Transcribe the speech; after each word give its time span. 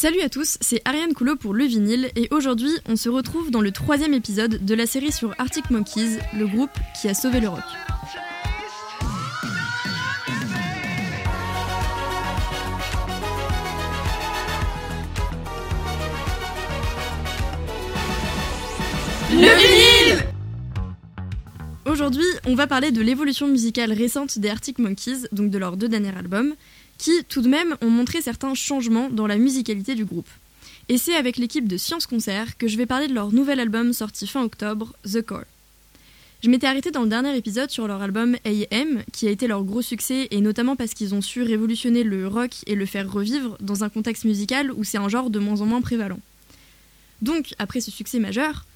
Salut 0.00 0.22
à 0.22 0.30
tous, 0.30 0.56
c'est 0.62 0.80
Ariane 0.86 1.12
Coulot 1.12 1.36
pour 1.36 1.52
Le 1.52 1.66
Vinyle 1.66 2.08
et 2.16 2.26
aujourd'hui 2.30 2.70
on 2.88 2.96
se 2.96 3.10
retrouve 3.10 3.50
dans 3.50 3.60
le 3.60 3.70
troisième 3.70 4.14
épisode 4.14 4.64
de 4.64 4.74
la 4.74 4.86
série 4.86 5.12
sur 5.12 5.34
Arctic 5.36 5.70
Monkeys, 5.70 6.16
le 6.38 6.46
groupe 6.46 6.70
qui 6.98 7.06
a 7.06 7.12
sauvé 7.12 7.38
le 7.38 7.48
rock. 7.48 7.60
Le 19.32 19.36
vinyle 19.36 20.24
Aujourd'hui, 21.84 22.24
on 22.46 22.54
va 22.54 22.66
parler 22.66 22.92
de 22.92 23.02
l'évolution 23.02 23.48
musicale 23.48 23.92
récente 23.92 24.38
des 24.38 24.48
Arctic 24.48 24.78
Monkeys, 24.78 25.26
donc 25.32 25.50
de 25.50 25.58
leurs 25.58 25.76
deux 25.76 25.88
derniers 25.88 26.16
albums, 26.16 26.54
qui 27.00 27.24
tout 27.24 27.40
de 27.40 27.48
même 27.48 27.76
ont 27.80 27.88
montré 27.88 28.20
certains 28.20 28.54
changements 28.54 29.08
dans 29.08 29.26
la 29.26 29.38
musicalité 29.38 29.94
du 29.94 30.04
groupe. 30.04 30.28
Et 30.90 30.98
c'est 30.98 31.16
avec 31.16 31.38
l'équipe 31.38 31.66
de 31.66 31.78
Science 31.78 32.06
Concert 32.06 32.58
que 32.58 32.68
je 32.68 32.76
vais 32.76 32.84
parler 32.84 33.08
de 33.08 33.14
leur 33.14 33.32
nouvel 33.32 33.58
album 33.58 33.94
sorti 33.94 34.26
fin 34.26 34.42
octobre, 34.42 34.92
The 35.10 35.22
Core. 35.22 35.44
Je 36.42 36.50
m'étais 36.50 36.66
arrêtée 36.66 36.90
dans 36.90 37.02
le 37.02 37.08
dernier 37.08 37.34
épisode 37.34 37.70
sur 37.70 37.86
leur 37.86 38.02
album 38.02 38.36
AM, 38.44 39.02
qui 39.12 39.26
a 39.26 39.30
été 39.30 39.46
leur 39.46 39.64
gros 39.64 39.80
succès, 39.80 40.28
et 40.30 40.42
notamment 40.42 40.76
parce 40.76 40.92
qu'ils 40.92 41.14
ont 41.14 41.22
su 41.22 41.42
révolutionner 41.42 42.02
le 42.02 42.28
rock 42.28 42.50
et 42.66 42.74
le 42.74 42.84
faire 42.84 43.10
revivre 43.10 43.56
dans 43.60 43.82
un 43.82 43.88
contexte 43.88 44.24
musical 44.24 44.70
où 44.70 44.84
c'est 44.84 44.98
un 44.98 45.08
genre 45.08 45.30
de 45.30 45.38
moins 45.38 45.62
en 45.62 45.66
moins 45.66 45.80
prévalent. 45.80 46.20
Donc, 47.22 47.54
après 47.58 47.80
ce 47.80 47.90
succès 47.90 48.18
majeur, 48.18 48.66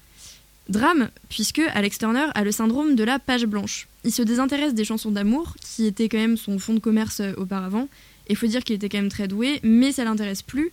drame, 0.67 1.09
puisque 1.29 1.61
Alex 1.73 1.99
Turner 1.99 2.27
a 2.33 2.43
le 2.43 2.51
syndrome 2.51 2.95
de 2.95 3.03
la 3.03 3.19
page 3.19 3.45
blanche. 3.45 3.87
Il 4.03 4.11
se 4.11 4.23
désintéresse 4.23 4.73
des 4.73 4.85
chansons 4.85 5.11
d'amour, 5.11 5.55
qui 5.61 5.85
étaient 5.85 6.09
quand 6.09 6.17
même 6.17 6.37
son 6.37 6.57
fond 6.57 6.73
de 6.73 6.79
commerce 6.79 7.19
euh, 7.19 7.33
auparavant, 7.37 7.87
il 8.29 8.35
faut 8.35 8.47
dire 8.47 8.63
qu'il 8.63 8.75
était 8.75 8.89
quand 8.89 8.97
même 8.97 9.09
très 9.09 9.27
doué, 9.27 9.59
mais 9.63 9.91
ça 9.91 10.03
l'intéresse 10.03 10.41
plus. 10.41 10.71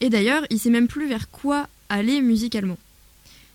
Et 0.00 0.10
d'ailleurs, 0.10 0.44
il 0.50 0.58
sait 0.58 0.70
même 0.70 0.88
plus 0.88 1.08
vers 1.08 1.30
quoi 1.30 1.68
aller 1.88 2.20
musicalement. 2.20 2.78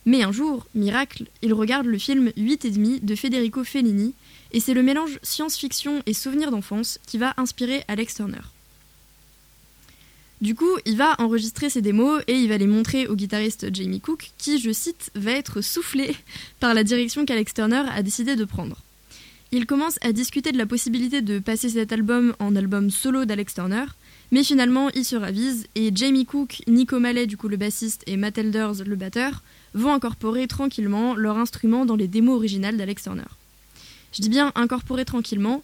Mais 0.05 0.23
un 0.23 0.31
jour, 0.31 0.65
miracle, 0.75 1.25
il 1.41 1.53
regarde 1.53 1.85
le 1.85 1.97
film 1.97 2.31
8 2.37 2.65
et 2.65 2.71
demi 2.71 2.99
de 3.01 3.15
Federico 3.15 3.63
Fellini, 3.63 4.13
et 4.51 4.59
c'est 4.59 4.73
le 4.73 4.81
mélange 4.81 5.19
science-fiction 5.21 6.01
et 6.05 6.13
souvenir 6.13 6.51
d'enfance 6.51 6.99
qui 7.05 7.17
va 7.17 7.33
inspirer 7.37 7.83
Alex 7.87 8.15
Turner. 8.15 8.41
Du 10.41 10.55
coup, 10.55 10.77
il 10.85 10.95
va 10.95 11.15
enregistrer 11.19 11.69
ses 11.69 11.81
démos 11.81 12.23
et 12.27 12.33
il 12.33 12.47
va 12.47 12.57
les 12.57 12.65
montrer 12.65 13.07
au 13.07 13.15
guitariste 13.15 13.75
Jamie 13.75 13.99
Cook, 13.99 14.31
qui, 14.37 14.59
je 14.59 14.71
cite, 14.71 15.11
va 15.13 15.31
être 15.31 15.61
soufflé 15.61 16.15
par 16.59 16.73
la 16.73 16.83
direction 16.83 17.25
qu'Alex 17.25 17.53
Turner 17.53 17.83
a 17.91 18.01
décidé 18.01 18.35
de 18.35 18.45
prendre. 18.45 18.77
Il 19.51 19.65
commence 19.65 19.97
à 20.01 20.11
discuter 20.11 20.51
de 20.51 20.59
la 20.59 20.67
possibilité 20.67 21.21
de 21.21 21.39
passer 21.39 21.69
cet 21.69 21.91
album 21.91 22.35
en 22.37 22.55
album 22.55 22.91
solo 22.91 23.25
d'Alex 23.25 23.55
Turner, 23.55 23.85
mais 24.31 24.43
finalement 24.43 24.89
il 24.91 25.03
se 25.03 25.15
ravise 25.15 25.65
et 25.73 25.91
Jamie 25.93 26.27
Cook, 26.27 26.61
Nico 26.67 26.99
Mallet 26.99 27.25
du 27.25 27.35
coup 27.35 27.47
le 27.47 27.57
bassiste 27.57 28.03
et 28.05 28.15
Matt 28.15 28.37
Elders 28.37 28.83
le 28.85 28.95
batteur 28.95 29.41
vont 29.73 29.91
incorporer 29.91 30.45
tranquillement 30.47 31.15
leur 31.15 31.37
instrument 31.37 31.87
dans 31.87 31.95
les 31.95 32.07
démos 32.07 32.35
originales 32.35 32.77
d'Alex 32.77 33.03
Turner. 33.03 33.23
Je 34.13 34.21
dis 34.21 34.29
bien 34.29 34.51
incorporer 34.53 35.03
tranquillement 35.03 35.63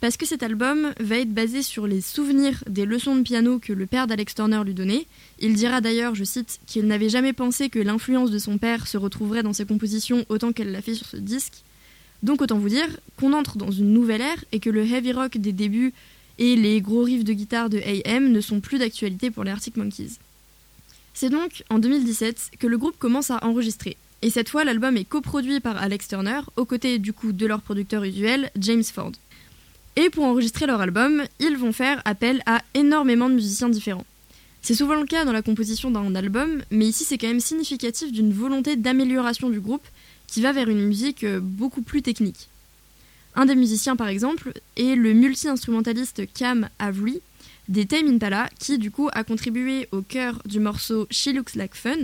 parce 0.00 0.16
que 0.16 0.24
cet 0.24 0.42
album 0.42 0.92
va 0.98 1.18
être 1.18 1.32
basé 1.32 1.62
sur 1.62 1.86
les 1.86 2.00
souvenirs 2.00 2.64
des 2.66 2.86
leçons 2.86 3.16
de 3.16 3.22
piano 3.22 3.58
que 3.58 3.74
le 3.74 3.86
père 3.86 4.06
d'Alex 4.06 4.34
Turner 4.34 4.62
lui 4.64 4.74
donnait. 4.74 5.06
Il 5.40 5.54
dira 5.54 5.80
d'ailleurs, 5.80 6.14
je 6.14 6.24
cite, 6.24 6.60
qu'il 6.66 6.86
n'avait 6.86 7.08
jamais 7.08 7.32
pensé 7.32 7.70
que 7.70 7.78
l'influence 7.78 8.30
de 8.30 8.38
son 8.38 8.58
père 8.58 8.86
se 8.86 8.98
retrouverait 8.98 9.42
dans 9.42 9.54
ses 9.54 9.64
compositions 9.64 10.24
autant 10.28 10.52
qu'elle 10.52 10.70
l'a 10.72 10.82
fait 10.82 10.94
sur 10.94 11.06
ce 11.06 11.16
disque. 11.16 11.64
Donc 12.22 12.42
autant 12.42 12.58
vous 12.58 12.68
dire 12.68 12.88
qu'on 13.16 13.32
entre 13.32 13.56
dans 13.56 13.70
une 13.70 13.92
nouvelle 13.92 14.20
ère 14.20 14.44
et 14.52 14.60
que 14.60 14.70
le 14.70 14.84
heavy 14.84 15.12
rock 15.12 15.36
des 15.36 15.52
débuts 15.52 15.92
et 16.38 16.56
les 16.56 16.80
gros 16.80 17.02
riffs 17.02 17.24
de 17.24 17.32
guitare 17.32 17.70
de 17.70 17.78
AM 17.78 18.30
ne 18.30 18.40
sont 18.40 18.60
plus 18.60 18.78
d'actualité 18.78 19.30
pour 19.30 19.44
les 19.44 19.50
Arctic 19.50 19.76
Monkeys. 19.76 20.18
C'est 21.14 21.30
donc 21.30 21.64
en 21.70 21.78
2017 21.78 22.50
que 22.58 22.66
le 22.66 22.76
groupe 22.76 22.98
commence 22.98 23.30
à 23.30 23.42
enregistrer. 23.42 23.96
Et 24.22 24.30
cette 24.30 24.48
fois, 24.48 24.64
l'album 24.64 24.96
est 24.96 25.04
coproduit 25.04 25.60
par 25.60 25.76
Alex 25.76 26.08
Turner, 26.08 26.40
aux 26.56 26.64
côtés 26.64 26.98
du 26.98 27.12
coup 27.12 27.32
de 27.32 27.46
leur 27.46 27.62
producteur 27.62 28.02
usuel, 28.04 28.50
James 28.58 28.84
Ford. 28.84 29.12
Et 29.96 30.10
pour 30.10 30.24
enregistrer 30.24 30.66
leur 30.66 30.80
album, 30.80 31.22
ils 31.40 31.56
vont 31.56 31.72
faire 31.72 32.02
appel 32.04 32.42
à 32.44 32.60
énormément 32.74 33.30
de 33.30 33.34
musiciens 33.34 33.68
différents. 33.68 34.04
C'est 34.60 34.74
souvent 34.74 34.96
le 34.96 35.06
cas 35.06 35.24
dans 35.24 35.32
la 35.32 35.42
composition 35.42 35.90
d'un 35.90 36.14
album, 36.14 36.62
mais 36.70 36.86
ici 36.86 37.04
c'est 37.04 37.18
quand 37.18 37.28
même 37.28 37.40
significatif 37.40 38.10
d'une 38.10 38.32
volonté 38.32 38.76
d'amélioration 38.76 39.48
du 39.48 39.60
groupe 39.60 39.86
qui 40.26 40.40
va 40.40 40.52
vers 40.52 40.68
une 40.68 40.86
musique 40.86 41.24
euh, 41.24 41.40
beaucoup 41.40 41.82
plus 41.82 42.02
technique. 42.02 42.48
Un 43.34 43.46
des 43.46 43.54
musiciens, 43.54 43.96
par 43.96 44.08
exemple, 44.08 44.52
est 44.76 44.96
le 44.96 45.12
multi-instrumentaliste 45.12 46.22
Cam 46.32 46.68
Avery 46.78 47.20
des 47.68 47.86
Tame 47.86 48.08
Impala, 48.08 48.48
qui 48.58 48.78
du 48.78 48.90
coup 48.90 49.08
a 49.12 49.24
contribué 49.24 49.88
au 49.92 50.00
cœur 50.00 50.40
du 50.44 50.60
morceau 50.60 51.06
She 51.10 51.28
Looks 51.28 51.54
Like 51.54 51.74
Fun. 51.74 51.96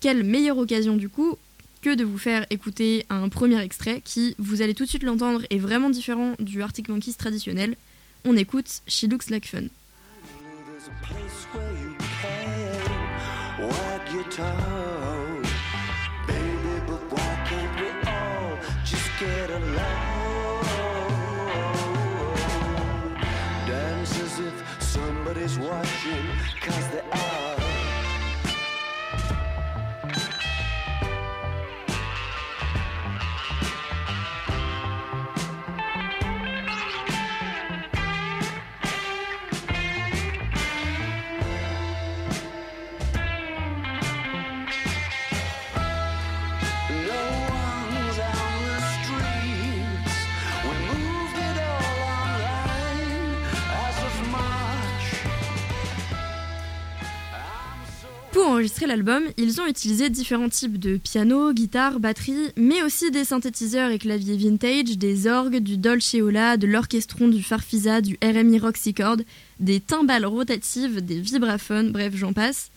Quelle 0.00 0.24
meilleure 0.24 0.58
occasion 0.58 0.96
du 0.96 1.08
coup 1.08 1.36
que 1.82 1.94
de 1.94 2.04
vous 2.04 2.18
faire 2.18 2.46
écouter 2.50 3.06
un 3.08 3.28
premier 3.28 3.60
extrait 3.60 4.02
qui, 4.04 4.34
vous 4.38 4.60
allez 4.60 4.74
tout 4.74 4.84
de 4.84 4.88
suite 4.88 5.02
l'entendre, 5.02 5.42
est 5.48 5.58
vraiment 5.58 5.90
différent 5.90 6.34
du 6.38 6.62
Arctic 6.62 6.88
Monkeys 6.88 7.14
traditionnel. 7.14 7.76
On 8.24 8.36
écoute 8.36 8.82
She 8.86 9.04
Looks 9.04 9.30
Like 9.30 9.46
Fun. 9.46 9.68
Enregistrer 58.60 58.86
l'album, 58.86 59.22
ils 59.38 59.58
ont 59.62 59.66
utilisé 59.66 60.10
différents 60.10 60.50
types 60.50 60.78
de 60.78 60.98
piano, 60.98 61.54
guitare, 61.54 61.98
batterie, 61.98 62.52
mais 62.58 62.82
aussi 62.82 63.10
des 63.10 63.24
synthétiseurs 63.24 63.90
et 63.90 63.98
claviers 63.98 64.36
vintage, 64.36 64.98
des 64.98 65.26
orgues, 65.26 65.60
du 65.60 65.78
Dolceola, 65.78 66.58
de 66.58 66.66
l'orchestron, 66.66 67.28
du 67.28 67.42
Farfisa, 67.42 68.02
du 68.02 68.18
RMI 68.22 68.58
Roxy 68.58 68.92
Chord, 68.92 69.16
des 69.60 69.80
timbales 69.80 70.26
rotatives, 70.26 71.02
des 71.02 71.20
vibraphones, 71.20 71.90
bref, 71.90 72.12
j'en 72.14 72.34
passe. 72.34 72.70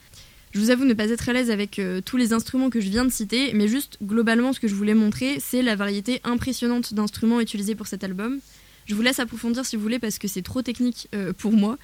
Je 0.54 0.60
vous 0.62 0.70
avoue 0.70 0.86
ne 0.86 0.94
pas 0.94 1.10
être 1.10 1.28
à 1.28 1.34
l'aise 1.34 1.52
avec 1.52 1.80
euh, 1.80 2.00
tous 2.00 2.16
les 2.16 2.32
instruments 2.32 2.70
que 2.70 2.80
je 2.80 2.88
viens 2.88 3.04
de 3.04 3.12
citer, 3.12 3.52
mais 3.54 3.68
juste 3.68 3.98
globalement 4.02 4.54
ce 4.54 4.62
que 4.62 4.70
je 4.70 4.76
voulais 4.76 4.94
montrer, 4.94 5.42
c'est 5.42 5.64
la 5.64 5.76
variété 5.76 6.22
impressionnante 6.24 6.94
d'instruments 6.94 7.42
utilisés 7.42 7.76
pour 7.76 7.88
cet 7.88 8.06
album. 8.06 8.40
Je 8.86 8.96
vous 8.96 9.02
laisse 9.02 9.20
approfondir 9.20 9.66
si 9.66 9.76
vous 9.76 9.82
voulez 9.82 10.00
parce 10.00 10.20
que 10.20 10.28
c'est 10.28 10.42
trop 10.42 10.62
technique 10.62 11.08
euh, 11.16 11.34
pour 11.34 11.54
moi. 11.54 11.78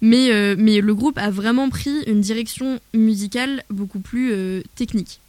Mais, 0.00 0.30
euh, 0.32 0.56
mais 0.58 0.80
le 0.80 0.94
groupe 0.94 1.18
a 1.18 1.30
vraiment 1.30 1.68
pris 1.68 2.02
une 2.06 2.20
direction 2.20 2.80
musicale 2.94 3.64
beaucoup 3.70 4.00
plus 4.00 4.32
euh, 4.32 4.62
technique. 4.74 5.20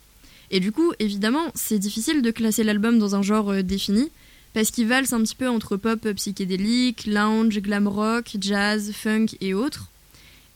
Et 0.52 0.60
du 0.60 0.72
coup, 0.72 0.94
évidemment, 1.00 1.52
c'est 1.56 1.80
difficile 1.80 2.22
de 2.22 2.32
classer 2.32 2.64
l'album 2.64 3.00
dans 3.00 3.16
un 3.16 3.22
genre 3.22 3.64
défini 3.64 4.10
parce 4.54 4.72
qu'il 4.72 4.88
valse 4.88 5.12
un 5.12 5.22
petit 5.22 5.36
peu 5.36 5.50
entre 5.50 5.76
pop 5.76 6.08
psychédélique, 6.14 7.06
lounge, 7.06 7.60
glam 7.60 7.88
rock, 7.88 8.38
jazz, 8.40 8.94
funk 8.94 9.26
et 9.42 9.54
autres. 9.54 9.90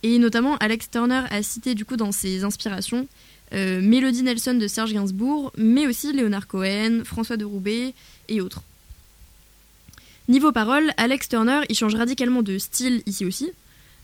Et 0.04 0.18
notamment, 0.18 0.56
Alex 0.58 0.90
Turner 0.90 1.24
a 1.30 1.44
cité 1.44 1.76
du 1.76 1.84
coup 1.84 1.98
dans 1.98 2.14
ses 2.14 2.44
inspirations 2.46 3.08
Melody 3.52 4.24
Nelson 4.24 4.54
de 4.54 4.66
Serge 4.66 4.94
Gainsbourg, 4.94 5.52
mais 5.58 5.86
aussi 5.86 6.14
Leonard 6.14 6.48
Cohen, 6.48 7.02
François 7.04 7.36
de 7.36 7.44
Roubaix 7.44 7.94
et 8.30 8.40
autres. 8.40 8.64
Niveau 10.32 10.54
parole, 10.54 10.94
Alex 10.96 11.28
Turner 11.28 11.60
il 11.68 11.76
change 11.76 11.94
radicalement 11.94 12.42
de 12.42 12.58
style 12.58 13.04
ici 13.06 13.26
aussi. 13.26 13.52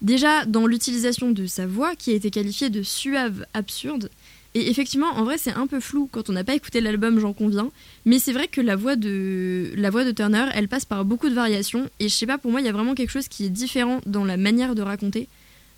Déjà 0.01 0.43
dans 0.43 0.67
l'utilisation 0.67 1.31
de 1.31 1.45
sa 1.47 1.65
voix 1.65 1.95
qui 1.95 2.11
a 2.11 2.15
été 2.15 2.31
qualifiée 2.31 2.69
de 2.69 2.83
suave 2.83 3.45
absurde. 3.53 4.09
Et 4.53 4.69
effectivement, 4.69 5.07
en 5.11 5.23
vrai, 5.23 5.37
c'est 5.37 5.53
un 5.53 5.67
peu 5.67 5.79
flou 5.79 6.09
quand 6.11 6.29
on 6.29 6.33
n'a 6.33 6.43
pas 6.43 6.53
écouté 6.53 6.81
l'album, 6.81 7.17
j'en 7.21 7.31
conviens. 7.31 7.71
Mais 8.03 8.19
c'est 8.19 8.33
vrai 8.33 8.49
que 8.49 8.59
la 8.59 8.75
voix, 8.75 8.97
de, 8.97 9.71
la 9.77 9.89
voix 9.89 10.03
de 10.03 10.11
Turner, 10.11 10.47
elle 10.53 10.67
passe 10.67 10.83
par 10.83 11.05
beaucoup 11.05 11.29
de 11.29 11.33
variations. 11.33 11.89
Et 12.01 12.09
je 12.09 12.13
sais 12.13 12.25
pas, 12.25 12.37
pour 12.37 12.51
moi, 12.51 12.59
il 12.59 12.65
y 12.65 12.69
a 12.69 12.73
vraiment 12.73 12.93
quelque 12.93 13.11
chose 13.11 13.29
qui 13.29 13.45
est 13.45 13.49
différent 13.49 14.01
dans 14.05 14.25
la 14.25 14.35
manière 14.35 14.75
de 14.75 14.81
raconter. 14.81 15.29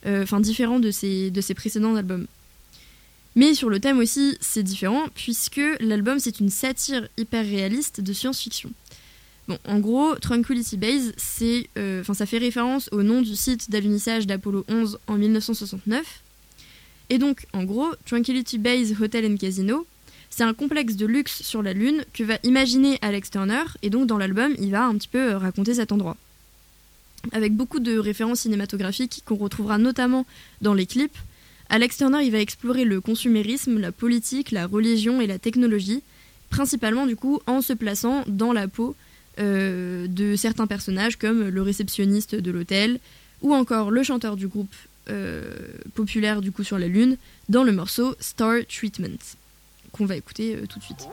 Euh, 0.08 0.24
enfin, 0.24 0.40
différent 0.40 0.80
de 0.80 0.90
ses, 0.90 1.30
de 1.30 1.42
ses 1.42 1.54
précédents 1.54 1.94
albums. 1.94 2.26
Mais 3.36 3.54
sur 3.54 3.70
le 3.70 3.80
thème 3.80 4.00
aussi, 4.00 4.36
c'est 4.42 4.64
différent, 4.64 5.04
puisque 5.14 5.62
l'album, 5.80 6.18
c'est 6.18 6.40
une 6.40 6.50
satire 6.50 7.08
hyper 7.18 7.46
réaliste 7.46 8.02
de 8.02 8.14
science-fiction. 8.14 8.72
En 9.66 9.80
gros, 9.80 10.16
Tranquility 10.16 10.78
Base, 10.78 11.14
c'est, 11.18 11.70
euh, 11.78 12.04
ça 12.04 12.26
fait 12.26 12.38
référence 12.38 12.90
au 12.92 13.04
nom 13.04 13.22
du 13.22 13.36
site 13.36 13.72
d'alunissage 13.72 14.28
d'Apollo 14.28 14.66
11 14.68 15.00
en 15.08 15.16
1969. 15.16 16.22
Et 17.10 17.18
donc, 17.18 17.48
en 17.54 17.64
gros, 17.64 17.88
Tranquility 18.06 18.58
Base 18.58 18.94
Hotel 19.02 19.26
and 19.26 19.38
Casino, 19.38 19.88
c'est 20.30 20.44
un 20.44 20.54
complexe 20.54 20.96
de 20.96 21.06
luxe 21.06 21.42
sur 21.42 21.64
la 21.64 21.74
Lune 21.74 22.06
que 22.14 22.24
va 22.24 22.38
imaginer 22.44 23.00
Alex 23.02 23.32
Turner, 23.32 23.64
et 23.82 23.90
donc 23.90 24.06
dans 24.08 24.18
l'album, 24.18 24.54
il 24.60 24.72
va 24.72 24.86
un 24.86 24.96
petit 24.96 25.08
peu 25.08 25.34
raconter 25.34 25.74
cet 25.74 25.92
endroit. 25.92 26.18
Avec 27.32 27.54
beaucoup 27.54 27.80
de 27.80 27.98
références 27.98 28.42
cinématographiques 28.42 29.24
qu'on 29.26 29.36
retrouvera 29.36 29.78
notamment 29.78 30.26
dans 30.62 30.74
les 30.74 30.86
clips, 30.86 31.18
Alex 31.70 31.98
Turner 31.98 32.24
il 32.24 32.32
va 32.32 32.40
explorer 32.40 32.86
le 32.86 33.02
consumérisme, 33.02 33.80
la 33.80 33.92
politique, 33.92 34.52
la 34.52 34.68
religion 34.68 35.20
et 35.20 35.28
la 35.28 35.40
technologie, 35.40 36.02
principalement 36.50 37.06
du 37.06 37.16
coup 37.16 37.42
en 37.46 37.62
se 37.62 37.74
plaçant 37.74 38.24
dans 38.28 38.54
la 38.54 38.68
peau 38.68 38.96
euh, 39.40 40.08
de 40.08 40.36
certains 40.36 40.68
personnages 40.68 41.18
comme 41.18 41.48
le 41.48 41.62
réceptionniste 41.62 42.36
de 42.36 42.52
l'hôtel 42.52 43.00
ou 43.42 43.54
encore 43.54 43.92
le 43.92 44.04
chanteur 44.04 44.36
du 44.36 44.48
groupe 44.48 44.74
euh, 45.10 45.56
populaire 45.96 46.42
du 46.42 46.52
coup 46.52 46.64
sur 46.64 46.78
la 46.78 46.88
lune 46.88 47.18
dans 47.48 47.64
le 47.64 47.72
morceau 47.72 48.16
Star 48.20 48.60
Treatment 48.68 49.18
qu'on 49.92 50.06
va 50.06 50.16
écouter 50.16 50.56
euh, 50.56 50.66
tout 50.68 50.80
de 50.80 50.84
suite. 50.84 51.08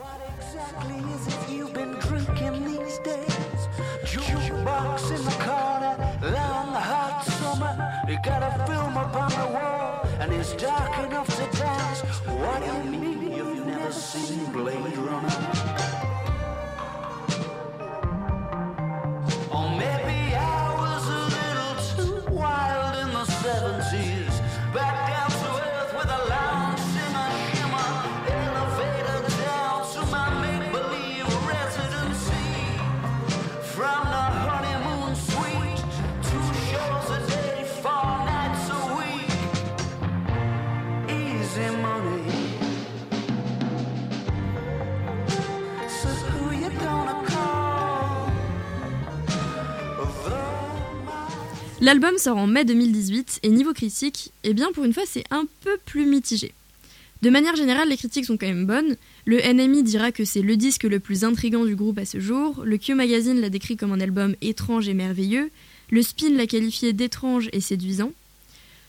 L'album 51.87 52.17
sort 52.17 52.35
en 52.35 52.47
mai 52.47 52.65
2018 52.65 53.39
et 53.43 53.49
niveau 53.49 53.71
critique, 53.71 54.33
eh 54.43 54.53
bien 54.53 54.73
pour 54.73 54.83
une 54.83 54.91
fois 54.91 55.05
c'est 55.05 55.23
un 55.31 55.45
peu 55.61 55.77
plus 55.85 56.05
mitigé. 56.05 56.51
De 57.21 57.29
manière 57.29 57.55
générale, 57.55 57.87
les 57.87 57.95
critiques 57.95 58.25
sont 58.25 58.35
quand 58.35 58.45
même 58.45 58.65
bonnes. 58.65 58.97
Le 59.23 59.37
NMI 59.37 59.83
dira 59.83 60.11
que 60.11 60.25
c'est 60.25 60.41
le 60.41 60.57
disque 60.57 60.83
le 60.83 60.99
plus 60.99 61.23
intrigant 61.23 61.63
du 61.63 61.77
groupe 61.77 61.97
à 61.97 62.03
ce 62.03 62.19
jour. 62.19 62.61
Le 62.65 62.77
Q 62.77 62.93
Magazine 62.93 63.39
l'a 63.39 63.49
décrit 63.49 63.77
comme 63.77 63.93
un 63.93 64.01
album 64.01 64.35
étrange 64.41 64.89
et 64.89 64.93
merveilleux. 64.93 65.49
Le 65.89 66.01
Spin 66.01 66.31
l'a 66.31 66.45
qualifié 66.45 66.91
d'étrange 66.91 67.47
et 67.53 67.61
séduisant. 67.61 68.11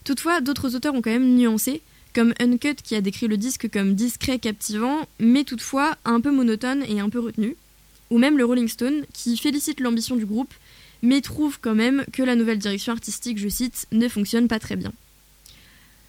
Toutefois, 0.03 0.41
d'autres 0.41 0.75
auteurs 0.75 0.95
ont 0.95 1.01
quand 1.01 1.13
même 1.13 1.37
nuancé, 1.37 1.83
comme 2.17 2.35
Uncut 2.41 2.83
qui 2.83 2.97
a 2.97 3.01
décrit 3.01 3.29
le 3.29 3.37
disque 3.37 3.71
comme 3.71 3.95
discret, 3.95 4.41
captivant, 4.41 5.07
mais 5.21 5.45
toutefois 5.45 5.97
un 6.05 6.21
peu 6.21 6.33
monotone 6.33 6.83
et 6.89 6.99
un 6.99 7.11
peu 7.11 7.21
retenu. 7.21 7.55
Ou 8.11 8.19
même 8.19 8.37
le 8.37 8.45
Rolling 8.45 8.67
Stone 8.67 9.05
qui 9.13 9.37
félicite 9.37 9.79
l'ambition 9.79 10.17
du 10.17 10.27
groupe 10.27 10.53
mais 11.03 11.21
trouve 11.21 11.59
quand 11.61 11.75
même 11.75 12.05
que 12.13 12.23
la 12.23 12.37
nouvelle 12.37 12.59
direction 12.59 12.93
artistique, 12.93 13.39
je 13.39 13.49
cite, 13.49 13.87
ne 13.93 14.09
fonctionne 14.09 14.49
pas 14.49 14.59
très 14.59 14.77
bien. 14.77 14.93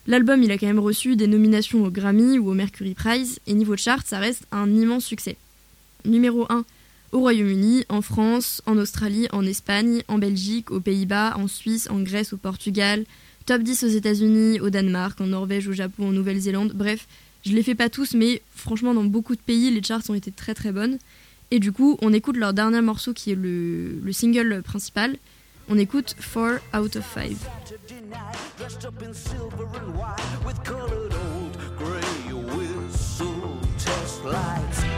L'album, 0.07 0.41
il 0.41 0.51
a 0.51 0.57
quand 0.57 0.68
même 0.68 0.80
reçu 0.80 1.15
des 1.15 1.27
nominations 1.27 1.83
au 1.83 1.91
Grammy 1.91 2.39
ou 2.39 2.50
au 2.50 2.53
Mercury 2.53 2.95
Prize, 2.95 3.39
et 3.47 3.53
niveau 3.53 3.77
chart, 3.77 4.06
ça 4.06 4.19
reste 4.19 4.44
un 4.51 4.69
immense 4.75 5.06
succès. 5.06 5.38
Numéro 6.06 6.45
1 6.50 6.65
au 7.12 7.19
Royaume-Uni, 7.19 7.86
en 7.89 8.01
France, 8.01 8.62
en 8.68 8.77
Australie, 8.77 9.27
en 9.31 9.45
Espagne, 9.45 10.03
en 10.07 10.19
Belgique, 10.19 10.69
aux 10.69 10.80
Pays-Bas, 10.80 11.36
en 11.38 11.47
Suisse, 11.47 11.88
en 11.89 12.01
Grèce, 12.01 12.33
au 12.33 12.38
Portugal, 12.38 13.06
top 13.47 13.63
10 13.63 13.83
aux 13.83 13.88
États-Unis, 13.88 14.59
au 14.59 14.69
Danemark, 14.69 15.19
en 15.19 15.27
Norvège, 15.27 15.68
au 15.68 15.74
Japon, 15.74 16.09
en 16.09 16.12
Nouvelle-Zélande, 16.12 16.74
bref, 16.75 17.07
je 17.45 17.53
les 17.53 17.63
fais 17.63 17.75
pas 17.75 17.89
tous, 17.89 18.13
mais 18.13 18.41
franchement, 18.56 18.94
dans 18.94 19.03
beaucoup 19.03 19.36
de 19.36 19.41
pays, 19.41 19.71
les 19.71 19.81
charts 19.81 20.01
ont 20.09 20.13
été 20.13 20.31
très 20.31 20.53
très 20.53 20.71
bonnes. 20.71 21.00
Et 21.51 21.60
du 21.60 21.72
coup, 21.72 21.98
on 22.01 22.13
écoute 22.13 22.38
leur 22.38 22.54
dernier 22.54 22.81
morceau 22.81 23.13
qui 23.13 23.31
est 23.31 23.36
le, 23.36 24.00
le 24.00 24.13
single 24.13 24.62
principal. 24.63 25.18
On 25.68 25.78
écoute 25.78 26.16
4 26.34 26.62
out 26.80 26.96
of 26.96 27.13
5. 27.13 27.31
Et 34.84 34.88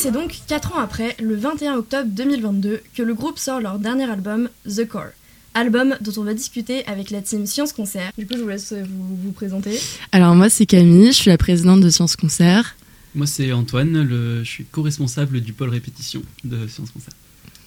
c'est 0.00 0.12
donc 0.12 0.40
4 0.46 0.72
ans 0.72 0.78
après, 0.78 1.14
le 1.22 1.36
21 1.36 1.74
octobre 1.74 2.08
2022, 2.08 2.80
que 2.94 3.02
le 3.02 3.12
groupe 3.12 3.38
sort 3.38 3.60
leur 3.60 3.78
dernier 3.78 4.10
album, 4.10 4.48
The 4.64 4.88
Core. 4.88 5.10
Album 5.52 5.94
dont 6.00 6.12
on 6.16 6.24
va 6.24 6.32
discuter 6.32 6.86
avec 6.86 7.10
la 7.10 7.20
team 7.20 7.44
Science 7.44 7.74
Concert. 7.74 8.10
Du 8.16 8.26
coup, 8.26 8.32
je 8.34 8.40
vous 8.40 8.48
laisse 8.48 8.72
vous, 8.72 9.16
vous 9.22 9.32
présenter. 9.32 9.78
Alors, 10.12 10.34
moi, 10.34 10.48
c'est 10.48 10.64
Camille, 10.64 11.08
je 11.08 11.18
suis 11.18 11.28
la 11.28 11.36
présidente 11.36 11.82
de 11.82 11.90
Science 11.90 12.16
Concert. 12.16 12.76
Moi, 13.14 13.26
c'est 13.26 13.52
Antoine, 13.52 14.02
le, 14.02 14.42
je 14.42 14.48
suis 14.48 14.64
co-responsable 14.64 15.42
du 15.42 15.52
pôle 15.52 15.68
répétition 15.68 16.22
de 16.44 16.66
Science 16.66 16.92
Concert. 16.92 17.12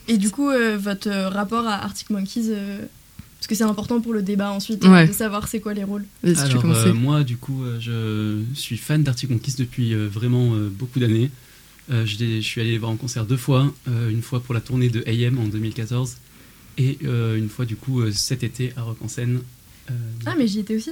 Et 0.07 0.17
du 0.17 0.31
coup, 0.31 0.49
euh, 0.49 0.75
votre 0.75 1.11
rapport 1.11 1.67
à 1.67 1.83
Arctic 1.83 2.09
Monkeys, 2.09 2.47
euh, 2.47 2.79
parce 3.37 3.45
que 3.45 3.53
c'est 3.53 3.63
important 3.63 4.01
pour 4.01 4.13
le 4.13 4.23
débat 4.23 4.49
ensuite, 4.49 4.83
euh, 4.85 5.05
de 5.05 5.13
savoir 5.13 5.47
c'est 5.47 5.59
quoi 5.59 5.75
les 5.75 5.83
rôles. 5.83 6.05
Alors, 6.23 6.95
moi, 6.95 7.23
du 7.23 7.37
coup, 7.37 7.61
je 7.79 8.41
suis 8.55 8.77
fan 8.77 9.03
d'Arctic 9.03 9.29
Monkeys 9.29 9.53
depuis 9.59 9.93
vraiment 9.93 10.55
beaucoup 10.71 10.99
d'années. 10.99 11.29
Euh, 11.91 12.05
je, 12.05 12.39
suis 12.41 12.61
allé 12.61 12.71
les 12.71 12.77
voir 12.77 12.91
en 12.91 12.95
concert 12.95 13.25
deux 13.25 13.37
fois, 13.37 13.73
euh, 13.89 14.09
une 14.09 14.21
fois 14.21 14.39
pour 14.39 14.53
la 14.53 14.61
tournée 14.61 14.89
de 14.89 15.03
AM 15.05 15.37
en 15.37 15.45
2014 15.45 16.17
et 16.77 16.97
euh, 17.03 17.35
une 17.35 17.49
fois 17.49 17.65
du 17.65 17.75
coup 17.75 18.09
cet 18.11 18.43
été 18.43 18.71
à 18.77 18.83
Rock 18.83 18.97
en 19.01 19.07
scène. 19.07 19.41
ah 20.25 20.33
mais 20.37 20.47
j'y 20.47 20.59
étais 20.59 20.77
aussi. 20.77 20.91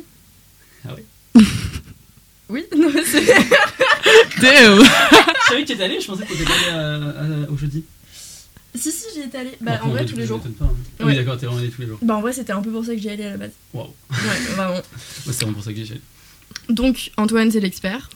Ah 0.86 0.96
oui. 0.96 1.44
oui, 2.50 2.66
non 2.78 2.92
c'est. 3.06 3.26
Damn. 4.42 4.80
je 4.84 5.48
savais 5.48 5.62
que 5.62 5.68
tu 5.68 5.74
étais 5.74 5.84
allé, 5.84 6.02
je 6.02 6.08
pensais 6.08 6.26
que 6.26 6.34
tu 6.34 6.42
étais 6.42 6.52
allé 6.52 7.46
au 7.50 7.58
jeudi. 7.58 7.84
Si, 8.74 8.92
si, 8.92 9.06
j'y 9.14 9.22
étais 9.22 9.38
allé. 9.38 9.52
Bah, 9.60 9.80
en 9.84 9.90
vrai, 9.90 10.06
tous 10.06 10.16
les 10.16 10.26
jours. 10.26 10.40
Pas, 10.40 10.66
hein. 10.66 10.70
ah 11.00 11.06
Oui, 11.06 11.16
d'accord, 11.16 11.38
t'es 11.38 11.46
vraiment 11.46 11.62
allé 11.62 11.70
tous 11.70 11.82
les 11.82 11.88
jours. 11.88 12.00
Bah, 12.02 12.16
en 12.16 12.22
vrai, 12.22 12.32
c'était 12.32 12.54
un 12.54 12.62
peu 12.62 12.72
pour 12.72 12.86
ça 12.86 12.94
que 12.94 13.02
j'y 13.02 13.10
allais 13.10 13.26
à 13.26 13.32
la 13.32 13.38
base. 13.38 13.52
Waouh. 13.74 13.88
Ouais, 13.88 14.54
vraiment. 14.56 14.76
ouais, 14.76 14.82
c'est 15.26 15.42
vraiment 15.42 15.54
pour 15.54 15.64
ça 15.64 15.74
que 15.74 15.84
j'y 15.84 15.92
allé. 15.92 16.02
Donc, 16.70 17.12
Antoine, 17.18 17.52
c'est 17.52 17.60
l'expert. 17.60 18.10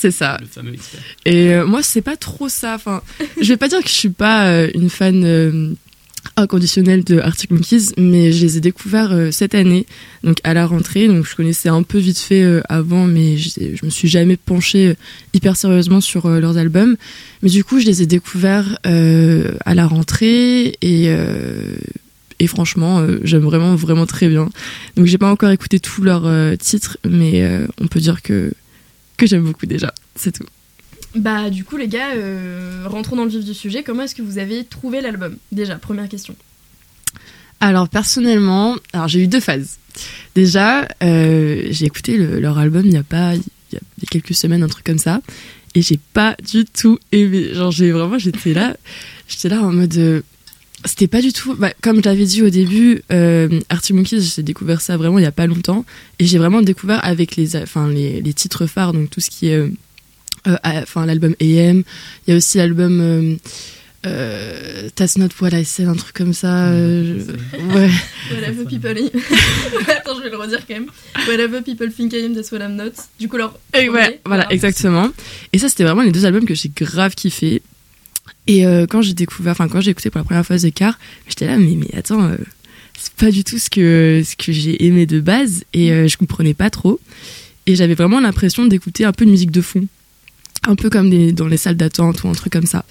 C'est 0.00 0.12
ça. 0.12 0.38
Le 0.40 0.46
fameux 0.46 0.74
expert. 0.74 1.00
Et 1.24 1.54
euh, 1.54 1.66
moi, 1.66 1.82
c'est 1.82 2.02
pas 2.02 2.16
trop 2.16 2.48
ça. 2.48 2.76
Enfin, 2.76 3.02
je 3.40 3.48
vais 3.48 3.56
pas 3.56 3.66
dire 3.66 3.82
que 3.82 3.88
je 3.88 3.94
suis 3.94 4.10
pas 4.10 4.46
euh, 4.46 4.70
une 4.72 4.90
fan 4.90 5.24
euh, 5.24 5.72
inconditionnelle 6.36 7.02
de 7.02 7.18
Arctic 7.18 7.50
Monkeys, 7.50 7.94
mais 7.96 8.30
je 8.30 8.40
les 8.42 8.58
ai 8.58 8.60
découverts 8.60 9.32
cette 9.32 9.56
année, 9.56 9.86
donc 10.22 10.38
à 10.44 10.54
la 10.54 10.66
rentrée. 10.66 11.08
Donc, 11.08 11.26
je 11.26 11.34
connaissais 11.34 11.68
un 11.68 11.82
peu 11.82 11.98
vite 11.98 12.20
fait 12.20 12.62
avant, 12.68 13.06
mais 13.06 13.38
je, 13.38 13.50
je, 13.74 13.84
me 13.84 13.90
suis 13.90 14.06
jamais 14.06 14.36
penchée 14.36 14.94
hyper 15.34 15.56
sérieusement 15.56 16.00
sur 16.00 16.28
leurs 16.28 16.58
albums. 16.58 16.96
Mais 17.42 17.48
du 17.48 17.64
coup, 17.64 17.80
je 17.80 17.86
les 17.86 18.00
ai 18.00 18.06
découverts 18.06 18.78
à 18.84 19.74
la 19.74 19.86
rentrée 19.86 20.76
et 20.80 21.12
et 22.40 22.46
franchement 22.46 23.04
j'aime 23.24 23.42
vraiment 23.42 23.74
vraiment 23.74 24.06
très 24.06 24.28
bien 24.28 24.48
donc 24.96 25.06
j'ai 25.06 25.18
pas 25.18 25.28
encore 25.28 25.50
écouté 25.50 25.80
tous 25.80 26.04
leurs 26.04 26.56
titres 26.58 26.96
mais 27.04 27.44
on 27.80 27.88
peut 27.88 27.98
dire 27.98 28.22
que 28.22 28.52
que 29.18 29.26
j'aime 29.26 29.42
beaucoup 29.44 29.66
déjà. 29.66 29.92
C'est 30.14 30.32
tout. 30.32 30.46
Bah 31.14 31.50
du 31.50 31.64
coup 31.64 31.76
les 31.76 31.88
gars, 31.88 32.12
euh, 32.16 32.84
rentrons 32.86 33.16
dans 33.16 33.24
le 33.24 33.30
vif 33.30 33.44
du 33.44 33.54
sujet. 33.54 33.82
Comment 33.82 34.02
est-ce 34.04 34.14
que 34.14 34.22
vous 34.22 34.38
avez 34.38 34.64
trouvé 34.64 35.00
l'album? 35.00 35.36
Déjà, 35.52 35.76
première 35.76 36.08
question. 36.08 36.34
Alors 37.60 37.88
personnellement, 37.88 38.76
alors 38.92 39.08
j'ai 39.08 39.20
eu 39.22 39.26
deux 39.26 39.40
phases. 39.40 39.78
Déjà, 40.34 40.86
euh, 41.02 41.66
j'ai 41.70 41.86
écouté 41.86 42.16
leur 42.16 42.58
album 42.58 42.86
il 42.86 42.92
y 42.92 42.96
a 42.96 43.02
pas 43.02 43.34
il 43.34 43.42
y 43.72 43.76
a 43.76 44.06
quelques 44.10 44.34
semaines, 44.34 44.62
un 44.62 44.68
truc 44.68 44.84
comme 44.84 44.98
ça. 44.98 45.20
et 45.74 45.82
j'ai 45.82 45.98
pas 46.14 46.36
du 46.46 46.64
tout 46.64 46.98
aimé. 47.12 47.52
Genre, 47.52 47.70
j'ai 47.72 47.90
vraiment, 47.90 48.18
j'étais 48.18 48.54
là, 48.54 48.76
j'étais 49.28 49.48
là 49.48 49.60
en 49.62 49.72
mode. 49.72 49.96
euh, 49.96 50.22
c'était 50.84 51.08
pas 51.08 51.20
du 51.20 51.32
tout. 51.32 51.54
Bah, 51.54 51.72
comme 51.82 52.02
j'avais 52.02 52.24
dit 52.24 52.42
au 52.42 52.50
début, 52.50 53.02
euh, 53.12 53.48
Arctic 53.68 53.94
Monkeys, 53.96 54.20
j'ai 54.36 54.42
découvert 54.42 54.80
ça 54.80 54.96
vraiment 54.96 55.18
il 55.18 55.22
y 55.22 55.26
a 55.26 55.32
pas 55.32 55.46
longtemps. 55.46 55.84
Et 56.18 56.26
j'ai 56.26 56.38
vraiment 56.38 56.62
découvert 56.62 57.04
avec 57.04 57.36
les, 57.36 57.56
enfin, 57.56 57.88
les, 57.88 58.20
les 58.20 58.32
titres 58.32 58.66
phares, 58.66 58.92
donc 58.92 59.10
tout 59.10 59.20
ce 59.20 59.30
qui 59.30 59.48
est. 59.48 59.56
euh, 59.56 59.68
euh, 60.46 60.56
Enfin, 60.64 61.04
l'album 61.06 61.34
AM. 61.40 61.82
Il 62.26 62.30
y 62.30 62.32
a 62.32 62.36
aussi 62.36 62.58
l'album. 62.58 63.00
Euh, 63.00 63.36
euh, 64.06 64.88
That's 64.94 65.18
Not 65.18 65.28
What 65.40 65.50
I 65.50 65.64
Said, 65.64 65.88
un 65.88 65.94
truc 65.96 66.14
comme 66.14 66.32
ça. 66.32 66.68
euh, 66.68 67.18
je- 67.26 67.74
Ouais. 67.74 67.90
Whatever 68.32 68.64
people. 68.64 68.90
Attends, 69.88 70.16
je 70.16 70.22
vais 70.22 70.30
le 70.30 70.36
redire 70.36 70.60
quand 70.66 70.74
même. 70.74 70.86
Whatever 71.26 71.62
people 71.62 71.90
think 71.92 72.12
I 72.12 72.24
am, 72.24 72.34
that's 72.34 72.52
what 72.52 72.60
I'm 72.60 72.76
not. 72.76 72.92
Du 73.18 73.28
coup, 73.28 73.36
alors. 73.36 73.58
Et 73.74 73.88
ouais, 73.88 74.20
voilà, 74.24 74.46
exactement. 74.52 75.10
Et 75.52 75.58
ça, 75.58 75.68
c'était 75.68 75.82
vraiment 75.84 76.02
les 76.02 76.12
deux 76.12 76.24
albums 76.26 76.44
que 76.46 76.54
j'ai 76.54 76.68
grave 76.74 77.14
kiffé. 77.16 77.60
Et 78.48 78.66
euh, 78.66 78.86
quand 78.86 79.02
j'ai 79.02 79.14
découvert, 79.14 79.52
enfin 79.52 79.68
quand 79.68 79.80
j'ai 79.80 79.92
écouté 79.92 80.10
pour 80.10 80.18
la 80.18 80.24
première 80.24 80.44
fois 80.44 80.58
The 80.58 80.72
Car, 80.72 80.98
j'étais 81.28 81.46
là, 81.46 81.58
mais, 81.58 81.76
mais 81.76 81.94
attends, 81.96 82.24
euh, 82.24 82.36
c'est 82.98 83.12
pas 83.12 83.30
du 83.30 83.44
tout 83.44 83.58
ce 83.58 83.70
que, 83.70 84.22
ce 84.24 84.34
que 84.36 84.52
j'ai 84.52 84.84
aimé 84.86 85.06
de 85.06 85.20
base 85.20 85.64
et 85.74 85.92
euh, 85.92 86.08
je 86.08 86.16
comprenais 86.16 86.54
pas 86.54 86.70
trop. 86.70 86.98
Et 87.66 87.76
j'avais 87.76 87.94
vraiment 87.94 88.18
l'impression 88.18 88.64
d'écouter 88.64 89.04
un 89.04 89.12
peu 89.12 89.26
de 89.26 89.30
musique 89.30 89.50
de 89.50 89.60
fond, 89.60 89.86
un 90.66 90.74
peu 90.74 90.88
comme 90.88 91.32
dans 91.32 91.46
les 91.46 91.58
salles 91.58 91.76
d'attente 91.76 92.24
ou 92.24 92.28
un 92.28 92.32
truc 92.32 92.52
comme 92.52 92.66
ça. 92.66 92.84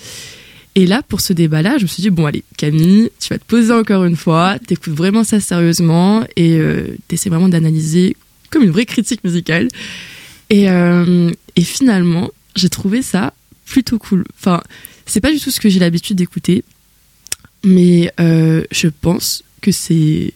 Et 0.75 0.85
là, 0.85 1.01
pour 1.01 1.21
ce 1.21 1.33
débat-là, 1.33 1.79
je 1.79 1.83
me 1.83 1.87
suis 1.87 2.03
dit, 2.03 2.11
bon 2.11 2.27
allez, 2.27 2.43
Camille, 2.55 3.09
tu 3.19 3.29
vas 3.29 3.39
te 3.39 3.45
poser 3.45 3.73
encore 3.73 4.05
une 4.05 4.15
fois, 4.15 4.59
t'écoutes 4.59 4.93
vraiment 4.93 5.23
ça 5.23 5.39
sérieusement 5.39 6.23
et 6.35 6.59
euh, 6.59 6.95
t'essaies 7.07 7.31
vraiment 7.31 7.49
d'analyser 7.49 8.15
comme 8.51 8.61
une 8.61 8.69
vraie 8.69 8.85
critique 8.85 9.23
musicale. 9.23 9.69
Et, 10.51 10.69
euh, 10.69 11.31
et 11.55 11.63
finalement, 11.63 12.29
j'ai 12.55 12.69
trouvé 12.69 13.01
ça 13.01 13.33
plutôt 13.67 13.99
cool. 13.99 14.23
Enfin, 14.39 14.61
c'est 15.05 15.21
pas 15.21 15.31
du 15.31 15.39
tout 15.39 15.51
ce 15.51 15.59
que 15.59 15.69
j'ai 15.69 15.79
l'habitude 15.79 16.17
d'écouter, 16.17 16.63
mais 17.63 18.11
euh, 18.19 18.63
je 18.71 18.87
pense 18.87 19.43
que 19.61 19.71
c'est. 19.71 20.33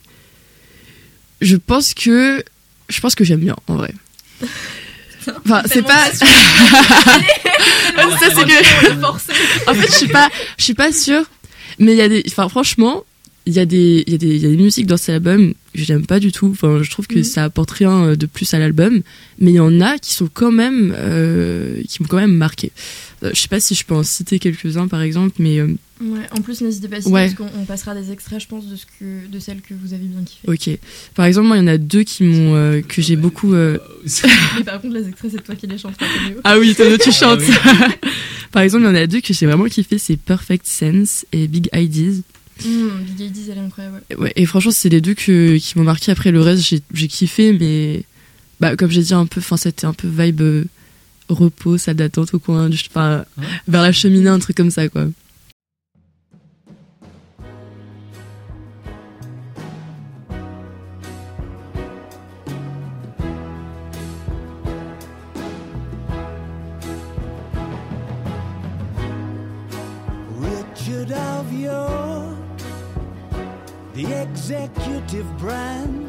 Je 1.42 1.56
pense 1.56 1.94
que. 1.94 2.44
Je 2.90 3.00
pense 3.00 3.16
que 3.16 3.24
j'aime 3.24 3.40
bien, 3.40 3.56
en 3.68 3.76
vrai. 3.76 3.94
Enfin, 5.46 5.62
c'est 5.68 5.84
pas. 5.84 6.12
Ça, 6.14 6.26
c'est 8.20 8.44
que- 8.44 9.04
en 9.70 9.74
fait, 9.76 9.88
je 9.88 9.92
suis 9.96 10.08
pas, 10.08 10.30
je 10.58 10.64
suis 10.64 10.74
pas 10.74 10.92
sûre. 10.92 11.24
Mais 11.78 11.92
il 11.94 11.98
y 11.98 12.02
a 12.02 12.10
des, 12.10 12.24
enfin, 12.28 12.50
franchement, 12.50 13.04
il 13.46 13.54
y 13.54 13.60
a 13.60 13.66
des, 13.66 14.04
il 14.06 14.12
y 14.12 14.16
a 14.16 14.18
des, 14.20 14.28
il 14.36 14.42
y 14.42 14.46
a 14.46 14.50
des 14.50 14.58
musiques 14.58 14.86
dans 14.86 14.98
cet 14.98 15.10
album 15.16 15.54
que 15.74 15.82
j'aime 15.82 16.06
pas 16.06 16.20
du 16.20 16.32
tout. 16.32 16.50
Enfin, 16.52 16.82
je 16.84 16.90
trouve 16.92 17.08
que 17.08 17.18
Mhm. 17.20 17.24
ça 17.24 17.44
apporte 17.46 17.72
rien 17.72 18.16
de 18.16 18.26
plus 18.26 18.54
à 18.54 18.60
l'album. 18.60 19.02
Mais 19.40 19.52
il 19.52 19.56
y 19.56 19.60
en 19.60 19.82
a 19.82 19.98
qui 19.98 20.14
sont 20.14 20.30
quand 20.32 20.52
même, 20.52 20.94
euh, 20.98 21.82
qui 21.88 22.02
m'ont 22.04 22.08
quand 22.08 22.18
même 22.18 22.36
marqué. 22.36 22.72
Euh, 23.24 23.32
je 23.34 23.40
sais 23.40 23.48
pas 23.48 23.60
si 23.60 23.74
je 23.76 23.84
peux 23.86 23.94
en 23.96 24.04
citer 24.04 24.38
quelques-uns, 24.40 24.88
par 24.88 25.02
exemple, 25.02 25.36
mais 25.40 25.60
euh, 25.60 25.68
Ouais, 26.04 26.22
en 26.32 26.42
plus, 26.42 26.62
n'hésitez 26.62 26.88
pas 26.88 26.96
à 26.96 27.02
citer, 27.02 27.14
Ouais. 27.14 27.32
parce 27.32 27.36
qu'on 27.52 27.60
on 27.62 27.66
passera 27.66 27.94
des 27.94 28.12
extraits, 28.12 28.42
je 28.42 28.48
pense, 28.48 28.66
de, 28.68 28.76
ce 28.76 28.86
que, 29.00 29.28
de 29.32 29.40
celles 29.40 29.62
que 29.62 29.76
vous 29.80 29.94
avez 29.94 30.06
bien 30.06 30.24
kiffé. 30.26 30.48
ok. 30.48 30.80
Par 31.14 31.26
exemple, 31.26 31.48
moi, 31.48 31.58
il 31.58 31.60
y 31.60 31.64
en 31.64 31.68
a 31.68 31.78
deux 31.78 32.02
qui 32.04 32.24
m'ont, 32.24 32.56
euh, 32.56 32.82
que 32.82 33.04
j'ai 33.04 33.16
beaucoup. 33.16 33.54
euh, 33.54 33.78
Mais 34.58 34.64
par 34.64 34.82
contre, 34.82 34.96
les 34.96 35.08
extraits, 35.08 35.32
c'est 35.36 35.44
toi 35.44 35.54
qui 35.56 35.68
les 35.68 35.78
chantes. 35.78 35.94
Ah 36.44 36.58
oui, 36.58 36.74
toi, 36.76 36.86
tu 36.98 37.10
Ah 37.10 37.12
chantes. 37.12 37.42
oui. 37.42 37.54
Par 38.52 38.64
exemple, 38.64 38.84
il 38.84 38.88
y 38.88 38.90
en 38.92 38.96
a 38.96 39.08
deux 39.08 39.22
que 39.22 39.34
j'ai 39.34 39.46
vraiment 39.46 39.66
kiffé, 39.66 39.98
c'est 39.98 40.18
Perfect 40.18 40.66
Sense 40.68 41.26
et 41.32 41.48
Big 41.48 41.70
Ideas. 41.74 42.22
Mmh, 42.66 43.04
Big 43.06 43.20
Ladies, 43.20 43.50
elle 43.52 43.58
est 43.58 43.62
incroyable. 43.62 44.02
ouais. 44.12 44.16
Ouais, 44.18 44.34
et 44.36 44.46
franchement, 44.46 44.72
c'est 44.72 44.90
les 44.90 45.02
deux 45.02 45.14
que, 45.14 45.58
qui 45.58 45.78
m'ont 45.78 45.84
marqué. 45.84 46.12
Après, 46.12 46.32
le 46.32 46.42
reste, 46.42 46.64
j'ai, 46.68 46.82
j'ai 46.94 47.08
kiffé, 47.08 47.54
mais 47.54 48.04
bah, 48.60 48.76
comme 48.76 48.92
j'ai 48.92 49.02
dit, 49.04 49.14
un 49.14 49.26
peu, 49.26 49.40
enfin, 49.40 49.58
c'était 49.58 49.86
un 49.86 49.94
peu 49.94 50.08
vibe 50.08 50.42
euh, 50.42 50.66
repos, 51.30 51.78
salle 51.78 51.96
d'attente 51.96 52.34
au 52.34 52.40
coin, 52.40 52.70
du- 52.70 52.78
Ouais. 52.96 53.44
vers 53.68 53.82
la 53.82 53.92
cheminée, 53.92 54.30
un 54.30 54.40
truc 54.40 54.58
comme 54.58 54.72
ça, 54.72 54.88
quoi. 54.90 55.08
The 74.02 74.22
executive 74.22 75.38
branch. 75.38 76.08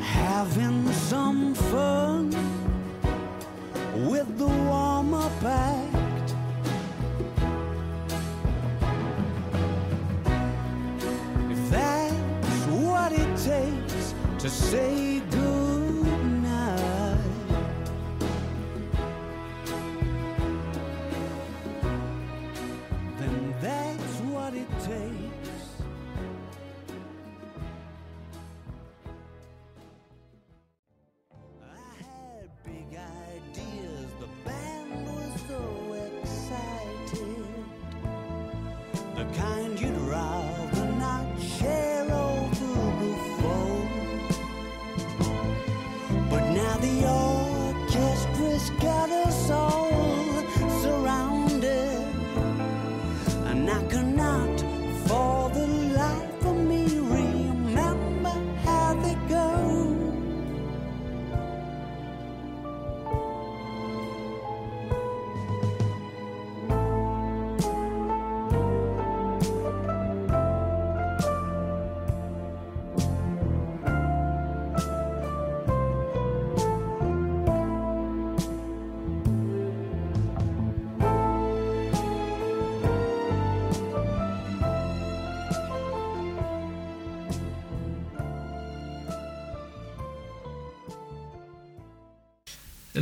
Having 0.00 0.92
some 0.92 1.54
fun 1.54 2.30
with 4.08 4.38
the 4.38 4.46
warm 4.46 5.14
up 5.14 5.42
act. 5.44 6.34
If 11.50 11.70
that's 11.70 12.66
what 12.66 13.12
it 13.12 13.36
takes 13.36 14.14
to 14.38 14.48
say 14.48 15.20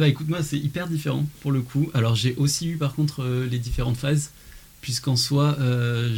bah 0.04 0.08
écoute 0.11 0.28
moi 0.28 0.42
c'est 0.42 0.58
hyper 0.58 0.87
différent 0.88 1.25
pour 1.40 1.50
le 1.52 1.61
coup. 1.62 1.90
Alors 1.94 2.14
j'ai 2.14 2.34
aussi 2.37 2.68
eu 2.68 2.76
par 2.76 2.94
contre 2.94 3.23
euh, 3.23 3.46
les 3.50 3.58
différentes 3.58 3.96
phases 3.96 4.30
puisqu'en 4.82 5.16
soi 5.16 5.56
euh, 5.61 6.14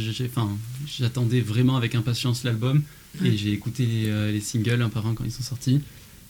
j'attendais 0.97 1.41
vraiment 1.41 1.77
avec 1.77 1.95
impatience 1.95 2.43
l'album 2.43 2.83
Ouais. 3.21 3.29
et 3.29 3.37
j'ai 3.37 3.51
écouté 3.53 3.85
les, 3.85 4.09
euh, 4.09 4.31
les 4.31 4.41
singles 4.41 4.81
un 4.81 4.89
par 4.89 5.07
un 5.07 5.13
quand 5.15 5.23
ils 5.23 5.31
sont 5.31 5.41
sortis 5.41 5.79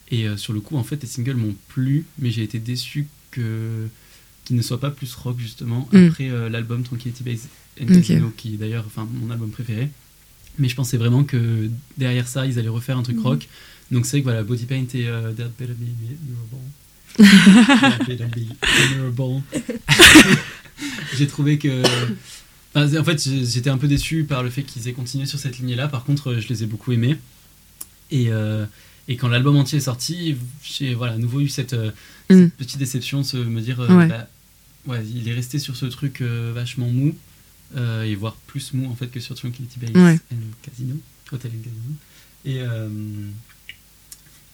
et 0.09 0.25
sur 0.37 0.53
le 0.53 0.61
coup 0.61 0.77
en 0.77 0.83
fait 0.83 1.01
les 1.01 1.07
singles 1.09 1.35
m'ont 1.35 1.55
plu 1.67 2.05
mais 2.19 2.29
j'ai 2.31 2.43
été 2.43 2.59
déçu 2.59 3.07
que 3.31 3.87
qu'ils 4.45 4.55
ne 4.55 4.61
soient 4.61 4.79
pas 4.79 4.91
plus 4.91 5.13
rock 5.15 5.37
justement 5.39 5.89
Mm. 5.91 6.07
après 6.07 6.29
euh, 6.29 6.47
l'album 6.49 6.83
Tranquility 6.83 7.23
Base 7.23 7.47
and. 7.81 7.87
Casino 7.87 8.31
qui 8.37 8.53
est 8.53 8.57
d'ailleurs 8.57 8.85
enfin 8.85 9.05
mon 9.19 9.29
album 9.31 9.49
préféré. 9.49 9.89
Mais 10.59 10.69
je 10.69 10.75
pensais 10.75 10.97
vraiment 10.97 11.23
que 11.23 11.69
derrière 11.97 12.27
ça 12.27 12.45
ils 12.45 12.57
allaient 12.59 12.69
refaire 12.79 12.97
un 12.97 13.03
truc 13.03 13.17
Mhm. 13.17 13.23
rock. 13.23 13.47
Donc 13.91 14.05
c'est 14.05 14.11
vrai 14.17 14.19
que 14.21 14.23
voilà 14.29 14.43
Body 14.43 14.65
Paint 14.65 14.85
et 14.93 15.07
euh, 15.07 15.33
That 15.33 15.51
Better 15.59 15.73
Be. 15.73 15.85
J'ai 21.17 21.27
trouvé 21.27 21.57
que 21.57 21.81
Enfin, 22.75 22.95
en 22.99 23.03
fait, 23.03 23.19
j'étais 23.23 23.71
un 23.71 23.77
peu 23.79 23.87
déçu 23.87 24.23
par 24.23 24.43
le 24.43 24.51
fait 24.51 24.61
qu'ils 24.61 24.87
aient 24.87 24.93
continué 24.93 25.25
sur 25.25 25.39
cette 25.39 25.57
lignée-là. 25.57 25.87
Par 25.87 26.03
contre, 26.03 26.35
je 26.39 26.47
les 26.47 26.61
ai 26.63 26.67
beaucoup 26.67 26.91
aimés. 26.91 27.17
Et, 28.11 28.27
euh, 28.29 28.65
et 29.07 29.17
quand 29.17 29.29
l'album 29.29 29.55
entier 29.57 29.79
est 29.79 29.81
sorti, 29.81 30.37
j'ai 30.63 30.93
voilà, 30.93 31.13
à 31.13 31.17
nouveau 31.17 31.39
eu 31.41 31.49
cette, 31.49 31.73
euh, 31.73 31.89
Mm. 32.29 32.43
cette 32.43 32.53
petite 32.55 32.77
déception 32.77 33.21
de 33.21 33.25
se 33.25 33.37
me 33.37 33.61
dire 33.61 33.79
euh, 33.79 33.87
Ouais. 33.87 34.07
bah, 34.07 34.27
ouais, 34.85 35.01
il 35.07 35.27
est 35.29 35.33
resté 35.33 35.59
sur 35.59 35.77
ce 35.77 35.85
truc 35.85 36.19
euh, 36.21 36.51
vachement 36.53 36.89
mou, 36.89 37.15
euh, 37.77 38.03
et 38.03 38.15
voire 38.15 38.35
plus 38.47 38.73
mou 38.73 38.85
en 38.91 38.95
fait 38.95 39.07
que 39.07 39.21
sur 39.21 39.33
Tranquility 39.33 39.79
Base 39.79 39.91
Ouais. 39.95 40.19
and 40.33 40.41
Casino, 40.61 40.95
Hotel 41.31 41.51
and 41.55 41.63
Casino. 41.63 41.95
Et, 42.45 42.59
euh, 42.59 42.89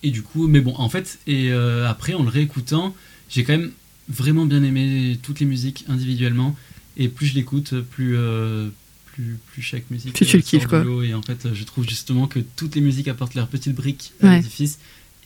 Et 0.03 0.11
du 0.11 0.21
coup, 0.21 0.47
mais 0.47 0.59
bon, 0.61 0.73
en 0.77 0.89
fait, 0.89 1.19
et 1.27 1.51
euh, 1.51 1.87
après, 1.89 2.13
en 2.13 2.23
le 2.23 2.29
réécoutant, 2.29 2.93
j'ai 3.29 3.43
quand 3.43 3.53
même 3.53 3.71
vraiment 4.09 4.45
bien 4.45 4.61
aimé 4.63 5.17
toutes 5.23 5.39
les 5.39 5.45
musiques 5.45 5.85
individuellement. 5.87 6.55
Et 6.97 7.07
plus 7.07 7.27
je 7.27 7.35
l'écoute, 7.35 7.79
plus, 7.81 8.15
euh, 8.17 8.67
plus, 9.07 9.37
plus 9.51 9.61
chaque 9.61 9.89
musique. 9.89 10.13
Plus 10.13 10.25
tu 10.25 10.35
le 10.37 10.43
kiffes, 10.43 10.67
quoi. 10.67 10.83
Et 11.05 11.13
en 11.13 11.21
fait, 11.21 11.47
je 11.53 11.63
trouve 11.63 11.87
justement 11.87 12.27
que 12.27 12.39
toutes 12.39 12.75
les 12.75 12.81
musiques 12.81 13.07
apportent 13.07 13.33
leur 13.35 13.47
petite 13.47 13.73
brique 13.73 14.11
à 14.21 14.27
Ouais. 14.27 14.35
l'édifice. 14.37 14.77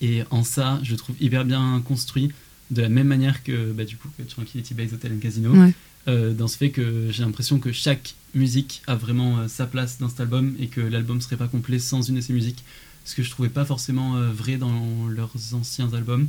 Et 0.02 0.22
en 0.30 0.44
ça, 0.44 0.80
je 0.84 0.96
trouve 0.96 1.16
hyper 1.20 1.44
bien 1.44 1.82
construit, 1.84 2.32
de 2.70 2.82
la 2.84 2.90
même 2.90 3.08
manière 3.08 3.44
que, 3.44 3.72
bah, 3.72 3.84
du 3.84 3.98
coup, 3.98 4.10
que 4.18 4.24
Tranquility 4.24 4.74
Base 4.76 4.94
Hotel 4.94 5.14
and 5.14 5.20
Casino. 5.20 5.52
Ouais. 5.54 5.74
Euh, 6.08 6.34
dans 6.34 6.48
ce 6.48 6.56
fait 6.56 6.70
que 6.70 7.08
j'ai 7.10 7.24
l'impression 7.24 7.60
que 7.60 7.72
chaque 7.74 8.14
musique 8.34 8.82
a 8.88 8.96
vraiment 8.96 9.40
euh, 9.40 9.48
sa 9.50 9.66
place 9.66 9.98
dans 9.98 10.08
cet 10.08 10.22
album 10.22 10.56
et 10.60 10.68
que 10.68 10.80
l'album 10.80 11.20
serait 11.20 11.36
pas 11.36 11.48
complet 11.50 11.80
sans 11.80 12.02
une 12.02 12.16
de 12.16 12.22
ces 12.22 12.32
musiques. 12.32 12.64
Ce 13.08 13.16
que 13.16 13.24
je 13.24 13.30
trouvais 13.32 13.50
pas 13.50 13.64
forcément 13.66 14.18
euh, 14.18 14.30
vrai 14.32 14.58
dans 14.58 15.08
leurs 15.08 15.32
anciens 15.54 15.92
albums. 15.94 16.28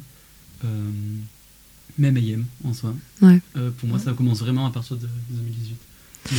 Euh, 0.64 0.68
même 1.98 2.16
AM 2.16 2.44
en 2.64 2.72
soi. 2.72 2.94
Ouais. 3.20 3.40
Euh, 3.56 3.70
pour 3.70 3.88
moi, 3.88 3.98
Ouais. 3.98 4.04
ça 4.04 4.12
commence 4.12 4.38
vraiment 4.38 4.64
à 4.66 4.70
partir 4.70 4.96
de 4.96 5.08
2018. 5.30 5.76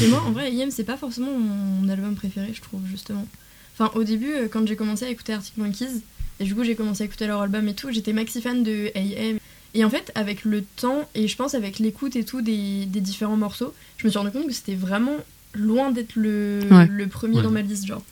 Et 0.03 0.08
moi, 0.08 0.22
en 0.22 0.31
vrai, 0.31 0.51
IM, 0.53 0.72
c'est 0.72 0.84
pas 0.86 0.96
forcément 0.98 1.38
mon 1.38 1.88
album 1.89 2.15
préféré, 2.15 2.51
je 2.53 2.62
trouve, 2.62 2.81
justement. 2.89 3.27
Enfin, 3.74 3.91
au 3.96 4.03
début, 4.03 4.31
quand 4.51 4.65
j'ai 4.67 4.75
commencé 4.77 5.05
à 5.05 5.10
écouter 5.10 5.34
Arctic 5.34 5.58
Monkeys, 5.58 6.01
et 6.39 6.46
du 6.46 6.55
coup, 6.55 6.63
j'ai 6.63 6.75
commencé 6.75 7.03
à 7.03 7.05
écouter 7.05 7.27
leur 7.27 7.41
album 7.41 7.67
et 7.67 7.74
tout, 7.74 7.91
j'étais 7.91 8.13
maxi 8.13 8.41
fan 8.41 8.63
de 8.63 8.91
AM. 8.96 9.39
Et 9.74 9.84
en 9.84 9.89
fait, 9.89 10.12
avec 10.15 10.46
le 10.46 10.63
temps, 10.63 11.08
et 11.15 11.27
je 11.27 11.36
pense 11.36 11.53
avec 11.55 11.79
l'écoute 11.79 12.15
et 12.15 12.24
tout 12.24 12.41
des, 12.41 12.86
des 12.86 13.01
différents 13.01 13.38
morceaux, 13.38 13.74
je 13.98 14.05
me 14.05 14.10
suis 14.10 14.17
rendu 14.19 14.31
compte 14.31 14.48
que 14.48 14.53
c'était 14.53 14.75
vraiment 14.75 15.17
loin 15.53 15.91
d'être 15.91 16.15
le, 16.15 16.62
Ouais. 16.72 16.88
le 16.88 17.08
premier 17.08 17.38
Ouais. 17.38 17.43
dans 17.43 17.51
ma 17.51 17.62
liste, 17.62 17.86
genre. 17.86 18.03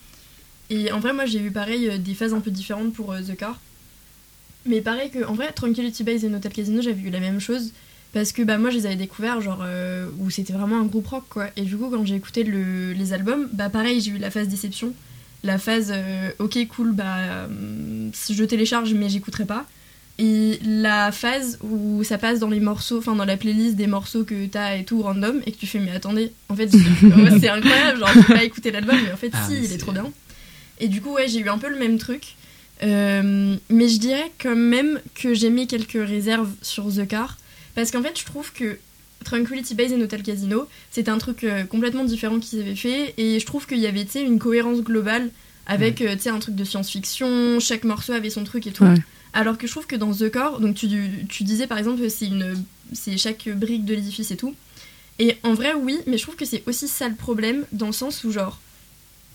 Et 0.69 0.91
en 0.91 0.99
vrai, 0.99 1.13
moi, 1.13 1.25
j'ai 1.25 1.39
eu 1.39 1.51
pareil 1.51 1.87
euh, 1.89 1.97
des 1.97 2.13
phases 2.13 2.33
un 2.33 2.39
peu 2.41 2.51
différentes 2.51 2.93
pour 2.93 3.13
euh, 3.13 3.21
The 3.21 3.35
Car. 3.37 3.59
Mais 4.65 4.81
pareil 4.81 5.09
que, 5.09 5.23
en 5.25 5.33
vrai, 5.33 5.51
Tranquility 5.53 6.03
Base 6.03 6.25
et 6.25 6.33
Hotel 6.33 6.51
Casino, 6.51 6.81
j'avais 6.81 7.01
eu 7.01 7.09
la 7.09 7.19
même 7.19 7.39
chose. 7.39 7.71
Parce 8.13 8.31
que 8.31 8.41
bah, 8.41 8.57
moi, 8.57 8.69
je 8.69 8.77
les 8.77 8.85
avais 8.85 8.95
découverts, 8.95 9.41
genre, 9.41 9.61
euh, 9.63 10.07
où 10.19 10.29
c'était 10.29 10.53
vraiment 10.53 10.79
un 10.79 10.85
groupe 10.85 11.07
rock, 11.07 11.23
quoi. 11.29 11.47
Et 11.55 11.61
du 11.61 11.77
coup, 11.77 11.89
quand 11.89 12.05
j'ai 12.05 12.15
écouté 12.15 12.43
le- 12.43 12.91
les 12.93 13.13
albums, 13.13 13.47
bah 13.53 13.69
pareil, 13.69 14.01
j'ai 14.01 14.11
eu 14.11 14.17
la 14.17 14.31
phase 14.31 14.47
déception. 14.47 14.93
La 15.43 15.57
phase, 15.57 15.91
euh, 15.95 16.31
ok, 16.39 16.57
cool, 16.69 16.91
bah, 16.93 17.45
hum, 17.45 18.11
je 18.29 18.43
télécharge, 18.43 18.93
mais 18.93 19.07
j'écouterai 19.09 19.45
pas. 19.45 19.65
Et 20.19 20.59
la 20.65 21.11
phase 21.11 21.59
où 21.61 22.03
ça 22.03 22.17
passe 22.17 22.39
dans 22.39 22.49
les 22.49 22.59
morceaux, 22.59 22.97
enfin 22.97 23.15
dans 23.15 23.23
la 23.25 23.37
playlist 23.37 23.75
des 23.75 23.85
morceaux 23.85 24.23
que 24.23 24.47
t'as 24.47 24.77
et 24.77 24.83
tout 24.83 25.01
random, 25.03 25.41
et 25.45 25.51
que 25.51 25.57
tu 25.57 25.67
fais, 25.67 25.77
mais 25.79 25.91
attendez, 25.91 26.31
en 26.49 26.55
fait, 26.55 26.69
c'est 27.39 27.49
incroyable, 27.49 27.99
genre, 27.99 28.09
j'ai 28.15 28.33
pas 28.33 28.43
écouté 28.43 28.71
l'album, 28.71 28.97
mais 29.05 29.11
en 29.13 29.17
fait, 29.17 29.29
Ah, 29.33 29.45
si, 29.47 29.53
il 29.65 29.71
est 29.71 29.77
trop 29.77 29.91
bien. 29.91 30.11
Et 30.79 30.87
du 30.87 31.01
coup, 31.01 31.13
ouais, 31.13 31.27
j'ai 31.27 31.39
eu 31.39 31.49
un 31.49 31.57
peu 31.57 31.69
le 31.69 31.77
même 31.77 31.97
truc. 31.97 32.35
Euh, 32.83 33.55
mais 33.69 33.89
je 33.89 33.97
dirais 33.97 34.31
quand 34.39 34.55
même 34.55 34.99
que 35.15 35.33
j'ai 35.33 35.49
mis 35.49 35.67
quelques 35.67 35.93
réserves 35.93 36.51
sur 36.61 36.93
The 36.93 37.07
Car. 37.07 37.37
Parce 37.75 37.91
qu'en 37.91 38.01
fait, 38.01 38.17
je 38.19 38.25
trouve 38.25 38.51
que 38.53 38.77
Tranquility 39.23 39.75
Base 39.75 39.91
et 39.91 40.01
Hotel 40.01 40.23
Casino, 40.23 40.67
c'était 40.91 41.11
un 41.11 41.17
truc 41.17 41.43
euh, 41.43 41.63
complètement 41.63 42.03
différent 42.03 42.39
qu'ils 42.39 42.61
avaient 42.61 42.75
fait. 42.75 43.13
Et 43.17 43.39
je 43.39 43.45
trouve 43.45 43.65
qu'il 43.65 43.79
y 43.79 43.87
avait, 43.87 44.05
une 44.15 44.39
cohérence 44.39 44.81
globale 44.81 45.29
avec, 45.65 46.01
euh, 46.01 46.15
tu 46.15 46.23
sais, 46.23 46.29
un 46.29 46.39
truc 46.39 46.55
de 46.55 46.63
science-fiction. 46.63 47.59
Chaque 47.59 47.83
morceau 47.83 48.13
avait 48.13 48.29
son 48.29 48.43
truc 48.43 48.67
et 48.67 48.71
tout. 48.71 48.83
Ouais. 48.83 48.95
Alors 49.33 49.57
que 49.57 49.67
je 49.67 49.71
trouve 49.71 49.87
que 49.87 49.95
dans 49.95 50.13
The 50.13 50.31
Core, 50.31 50.59
donc 50.59 50.75
tu, 50.75 50.87
tu 51.29 51.43
disais 51.43 51.67
par 51.67 51.77
exemple, 51.77 52.09
c'est 52.09 52.25
une, 52.25 52.55
c'est 52.93 53.17
chaque 53.17 53.49
brique 53.49 53.85
de 53.85 53.93
l'édifice 53.93 54.31
et 54.31 54.37
tout. 54.37 54.55
Et 55.19 55.35
en 55.43 55.53
vrai, 55.53 55.73
oui, 55.73 55.99
mais 56.05 56.17
je 56.17 56.23
trouve 56.23 56.35
que 56.35 56.45
c'est 56.45 56.63
aussi 56.67 56.87
ça 56.87 57.07
le 57.09 57.15
problème, 57.15 57.65
dans 57.71 57.87
le 57.87 57.91
sens 57.91 58.23
où, 58.23 58.31
genre, 58.31 58.59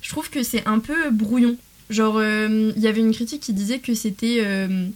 je 0.02 0.10
trouve 0.10 0.28
que 0.28 0.42
c'est 0.42 0.66
un 0.66 0.78
peu 0.78 1.10
brouillon. 1.10 1.56
Genre, 1.88 2.16
euh, 2.18 2.72
il 2.76 2.82
y 2.82 2.88
avait 2.88 3.00
une 3.00 3.12
critique 3.12 3.40
qui 3.40 3.52
disait 3.52 3.78
que 3.78 3.94
c'était. 3.94 4.42
euh, 4.44 4.88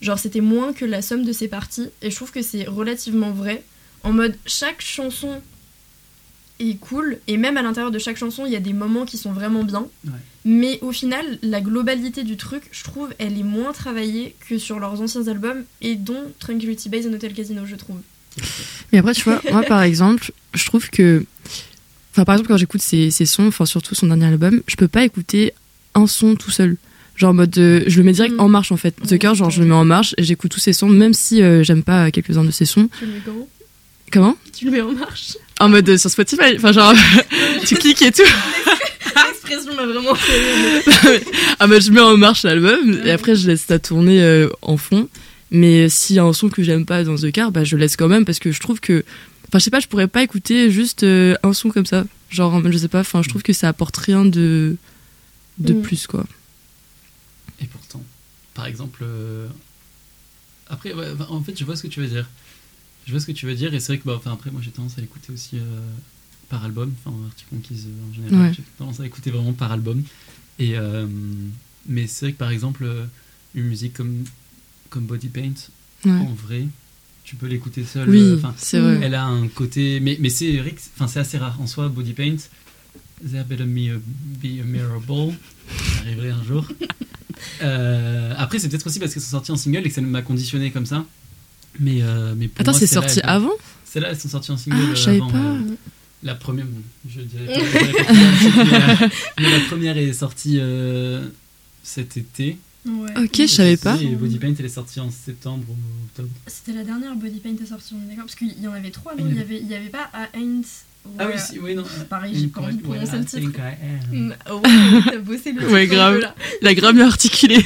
genre, 0.00 0.18
c'était 0.18 0.40
moins 0.40 0.72
que 0.72 0.84
la 0.84 1.02
somme 1.02 1.24
de 1.24 1.32
ses 1.32 1.48
parties. 1.48 1.88
Et 2.00 2.10
je 2.10 2.16
trouve 2.16 2.32
que 2.32 2.42
c'est 2.42 2.64
relativement 2.64 3.30
vrai. 3.30 3.62
En 4.02 4.12
mode, 4.12 4.36
chaque 4.46 4.80
chanson 4.80 5.40
est 6.58 6.78
cool. 6.78 7.18
Et 7.28 7.36
même 7.36 7.56
à 7.56 7.62
l'intérieur 7.62 7.90
de 7.90 7.98
chaque 7.98 8.16
chanson, 8.16 8.46
il 8.46 8.52
y 8.52 8.56
a 8.56 8.60
des 8.60 8.72
moments 8.72 9.04
qui 9.04 9.18
sont 9.18 9.32
vraiment 9.32 9.64
bien. 9.64 9.86
Ouais. 10.04 10.12
Mais 10.44 10.78
au 10.80 10.92
final, 10.92 11.38
la 11.42 11.60
globalité 11.60 12.24
du 12.24 12.36
truc, 12.36 12.64
je 12.72 12.82
trouve, 12.82 13.10
elle 13.18 13.38
est 13.38 13.44
moins 13.44 13.72
travaillée 13.72 14.34
que 14.48 14.58
sur 14.58 14.80
leurs 14.80 15.00
anciens 15.00 15.28
albums. 15.28 15.64
Et 15.80 15.94
dont 15.94 16.32
Tranquility 16.38 16.88
Base 16.88 17.06
et 17.06 17.14
Hotel 17.14 17.32
Casino, 17.32 17.62
je 17.66 17.76
trouve. 17.76 17.98
Mais 18.92 18.98
après, 18.98 19.12
tu 19.12 19.24
vois, 19.24 19.40
moi 19.50 19.62
par 19.62 19.82
exemple, 19.82 20.32
je 20.54 20.64
trouve 20.66 20.88
que. 20.90 21.24
Enfin, 22.12 22.24
par 22.24 22.34
exemple, 22.34 22.48
quand 22.48 22.56
j'écoute 22.58 22.82
ses, 22.82 23.10
ses 23.10 23.26
sons, 23.26 23.46
enfin, 23.48 23.64
surtout 23.66 23.94
son 23.94 24.06
dernier 24.06 24.26
album, 24.26 24.60
je 24.66 24.76
peux 24.76 24.88
pas 24.88 25.04
écouter 25.04 25.52
un 25.94 26.06
son 26.06 26.34
tout 26.36 26.50
seul. 26.50 26.76
Genre 27.16 27.30
en 27.30 27.34
mode. 27.34 27.56
euh, 27.58 27.82
je 27.86 27.98
le 27.98 28.04
mets 28.04 28.12
direct 28.12 28.34
Mm. 28.36 28.40
en 28.40 28.48
marche 28.48 28.72
en 28.72 28.76
fait. 28.76 28.94
The 29.06 29.18
Cure, 29.18 29.34
genre, 29.34 29.50
je 29.50 29.60
le 29.60 29.66
mets 29.68 29.74
en 29.74 29.84
marche 29.84 30.14
et 30.18 30.22
j'écoute 30.22 30.50
tous 30.50 30.60
ses 30.60 30.72
sons, 30.72 30.88
même 30.88 31.14
si 31.14 31.42
euh, 31.42 31.62
j'aime 31.62 31.82
pas 31.82 32.10
quelques-uns 32.10 32.44
de 32.44 32.50
ses 32.50 32.64
sons. 32.64 32.88
Tu 32.98 33.06
le 33.06 33.12
mets 33.12 33.20
comment? 33.24 33.48
Comment? 34.12 34.36
Tu 34.56 34.64
le 34.66 34.70
mets 34.72 34.80
en 34.82 34.92
marche 34.92 35.36
En 35.60 35.68
mode 35.70 35.88
euh, 35.88 35.96
sur 35.98 36.10
Spotify. 36.10 36.54
Enfin, 36.56 36.72
genre, 36.72 36.92
tu 37.66 37.74
cliques 37.76 38.02
et 38.02 38.12
tout. 38.12 38.22
L'expression 39.28 39.74
m'a 39.74 39.86
vraiment 39.86 40.14
fait. 40.14 41.22
Ah 41.58 41.66
bah 41.66 41.78
je 41.80 41.90
mets 41.90 42.00
en 42.00 42.16
marche 42.16 42.42
l'album 42.44 43.00
et 43.04 43.10
après 43.10 43.36
je 43.36 43.46
laisse 43.46 43.64
ça 43.68 43.78
tourner 43.78 44.20
euh, 44.22 44.48
en 44.62 44.76
fond. 44.76 45.08
Mais 45.50 45.88
s'il 45.90 46.16
y 46.16 46.18
a 46.18 46.24
un 46.24 46.32
son 46.32 46.48
que 46.48 46.62
j'aime 46.62 46.86
pas 46.86 47.04
dans 47.04 47.14
The 47.16 47.30
Car, 47.30 47.52
bah 47.52 47.62
je 47.64 47.76
laisse 47.76 47.96
quand 47.96 48.08
même 48.08 48.24
parce 48.24 48.38
que 48.38 48.52
je 48.52 48.60
trouve 48.60 48.80
que. 48.80 49.04
Enfin, 49.52 49.58
je 49.58 49.64
sais 49.64 49.70
pas, 49.70 49.80
je 49.80 49.86
pourrais 49.86 50.08
pas 50.08 50.22
écouter 50.22 50.70
juste 50.70 51.02
euh, 51.02 51.36
un 51.42 51.52
son 51.52 51.68
comme 51.68 51.84
ça. 51.84 52.06
Genre, 52.30 52.62
je 52.72 52.78
sais 52.78 52.88
pas, 52.88 53.00
enfin, 53.00 53.20
je 53.20 53.28
trouve 53.28 53.42
que 53.42 53.52
ça 53.52 53.68
apporte 53.68 53.94
rien 53.98 54.24
de, 54.24 54.78
de 55.58 55.74
Mm. 55.74 55.82
plus, 55.82 56.06
quoi. 56.06 56.24
Et 57.60 57.66
pourtant, 57.66 58.02
par 58.54 58.64
exemple, 58.64 59.00
euh, 59.02 59.46
après, 60.68 60.94
ouais, 60.94 61.08
en 61.28 61.42
fait, 61.42 61.58
je 61.58 61.64
vois 61.66 61.76
ce 61.76 61.82
que 61.82 61.88
tu 61.88 62.00
veux 62.00 62.06
dire. 62.08 62.30
Je 63.06 63.10
vois 63.10 63.20
ce 63.20 63.26
que 63.26 63.32
tu 63.32 63.44
veux 63.44 63.54
dire, 63.54 63.74
et 63.74 63.80
c'est 63.80 63.88
vrai 63.92 63.98
que, 63.98 64.04
bah, 64.06 64.14
enfin, 64.16 64.32
après, 64.32 64.50
moi, 64.50 64.62
j'ai 64.64 64.70
tendance 64.70 64.96
à 64.96 65.02
l'écouter 65.02 65.30
aussi 65.34 65.58
euh, 65.58 65.80
par 66.48 66.64
album, 66.64 66.94
enfin, 67.04 67.14
Arctic 67.26 67.52
Monkeys 67.52 67.84
euh, 67.88 68.10
en 68.10 68.14
général, 68.14 68.46
Ouais. 68.46 68.54
j'ai 68.56 68.62
tendance 68.78 69.00
à 69.00 69.02
l'écouter 69.02 69.30
vraiment 69.30 69.52
par 69.52 69.70
album. 69.70 70.02
Et, 70.58 70.78
euh, 70.78 71.06
mais 71.84 72.06
c'est 72.06 72.24
vrai 72.24 72.32
que, 72.32 72.38
par 72.38 72.48
exemple, 72.50 72.86
une 73.54 73.64
musique 73.64 73.92
comme, 73.92 74.24
comme 74.88 75.04
Body 75.04 75.28
Paint, 75.28 75.52
Ouais. 76.06 76.12
en 76.12 76.32
vrai, 76.32 76.66
tu 77.24 77.36
peux 77.36 77.46
l'écouter 77.46 77.84
seul. 77.84 78.08
Oui, 78.08 78.20
euh, 78.20 78.36
c'est 78.56 78.78
vrai. 78.80 79.00
elle 79.02 79.14
a 79.14 79.24
un 79.24 79.48
côté, 79.48 80.00
mais, 80.00 80.16
mais 80.20 80.28
c'est 80.28 80.60
enfin, 80.94 81.06
c'est 81.08 81.20
assez 81.20 81.38
rare 81.38 81.60
en 81.60 81.66
soi, 81.66 81.88
Body 81.88 82.12
Paint. 82.12 82.36
There 83.30 83.44
better 83.44 83.64
me 83.66 83.98
be 84.42 84.60
a 84.60 84.64
mirror 84.64 85.00
ball. 85.00 85.32
J'arriverai 85.98 86.30
un 86.30 86.42
jour. 86.44 86.66
Euh, 87.60 88.34
après, 88.38 88.60
c'est 88.60 88.68
peut-être 88.68 88.86
aussi 88.86 89.00
parce 89.00 89.12
qu'elles 89.12 89.22
sont 89.22 89.30
sorties 89.32 89.50
en 89.50 89.56
single 89.56 89.80
et 89.84 89.88
que 89.88 89.94
ça 89.94 90.00
m'a 90.00 90.22
conditionné 90.22 90.70
comme 90.70 90.86
ça. 90.86 91.04
Mais, 91.80 91.98
euh, 92.00 92.34
mais 92.36 92.46
pour 92.46 92.60
Attends, 92.60 92.72
c'est 92.72 92.86
sorti 92.86 93.20
avant? 93.22 93.50
Celles-là, 93.84 94.10
elles 94.10 94.18
sont 94.20 94.28
sorties 94.28 94.52
en 94.52 94.56
single. 94.56 94.78
Ah, 94.80 94.90
euh, 94.90 94.94
je 94.94 95.00
savais 95.00 95.16
avant, 95.16 95.30
pas. 95.30 95.38
euh, 95.38 95.60
la 96.22 96.34
première, 96.36 96.66
je 97.08 97.20
dirais 97.20 97.46
pas, 97.46 97.52
mais, 97.52 98.74
euh, 98.74 99.08
mais 99.40 99.50
la 99.50 99.60
première 99.66 99.96
est 99.98 100.12
sortie 100.12 100.58
euh, 100.60 101.26
cet 101.82 102.16
été. 102.16 102.58
Ouais. 102.84 103.10
Ok, 103.16 103.36
je 103.36 103.46
savais 103.46 103.76
pas. 103.76 103.96
Et 104.00 104.08
Body 104.16 104.38
Paint, 104.38 104.54
elle 104.58 104.64
est 104.64 104.68
sortie 104.68 104.98
en 104.98 105.10
septembre 105.10 105.64
ou 105.68 105.76
octobre. 106.06 106.28
C'était 106.48 106.72
la 106.72 106.82
dernière 106.84 107.14
Body 107.14 107.38
Paint 107.38 107.54
à 107.62 107.66
sortir, 107.66 107.96
on 108.00 108.04
est 108.04 108.08
d'accord 108.08 108.24
Parce 108.24 108.34
qu'il 108.34 108.60
y 108.60 108.66
en 108.66 108.72
avait 108.72 108.90
trois, 108.90 109.12
Ah, 109.16 109.20
non 109.22 109.28
il 109.30 109.36
y 109.36 109.40
avait, 109.40 109.60
il 109.60 109.68
y 109.68 109.74
avait 109.74 109.88
pas 109.88 110.10
à 110.12 110.28
Ain't. 110.36 110.62
Ah 111.18 111.26
oui, 111.26 111.32
Ouais. 111.32 111.38
si, 111.38 111.58
oui, 111.58 111.74
non. 111.74 111.84
Pareil, 112.08 112.32
j'ai 112.36 112.46
pas 112.48 112.60
envie 112.60 112.76
de 112.76 112.82
prononcer 112.82 113.18
le 113.18 113.24
titre. 113.24 113.60
Am. 113.60 114.16
Mm, 114.16 114.28
ouais, 114.30 115.02
t'as 115.04 115.18
bossé 115.18 115.52
le 115.52 115.68
Ouais, 115.72 115.86
grave. 115.88 116.20
La 116.60 116.74
grave 116.74 116.94
mieux 116.94 117.04
articulée. 117.04 117.58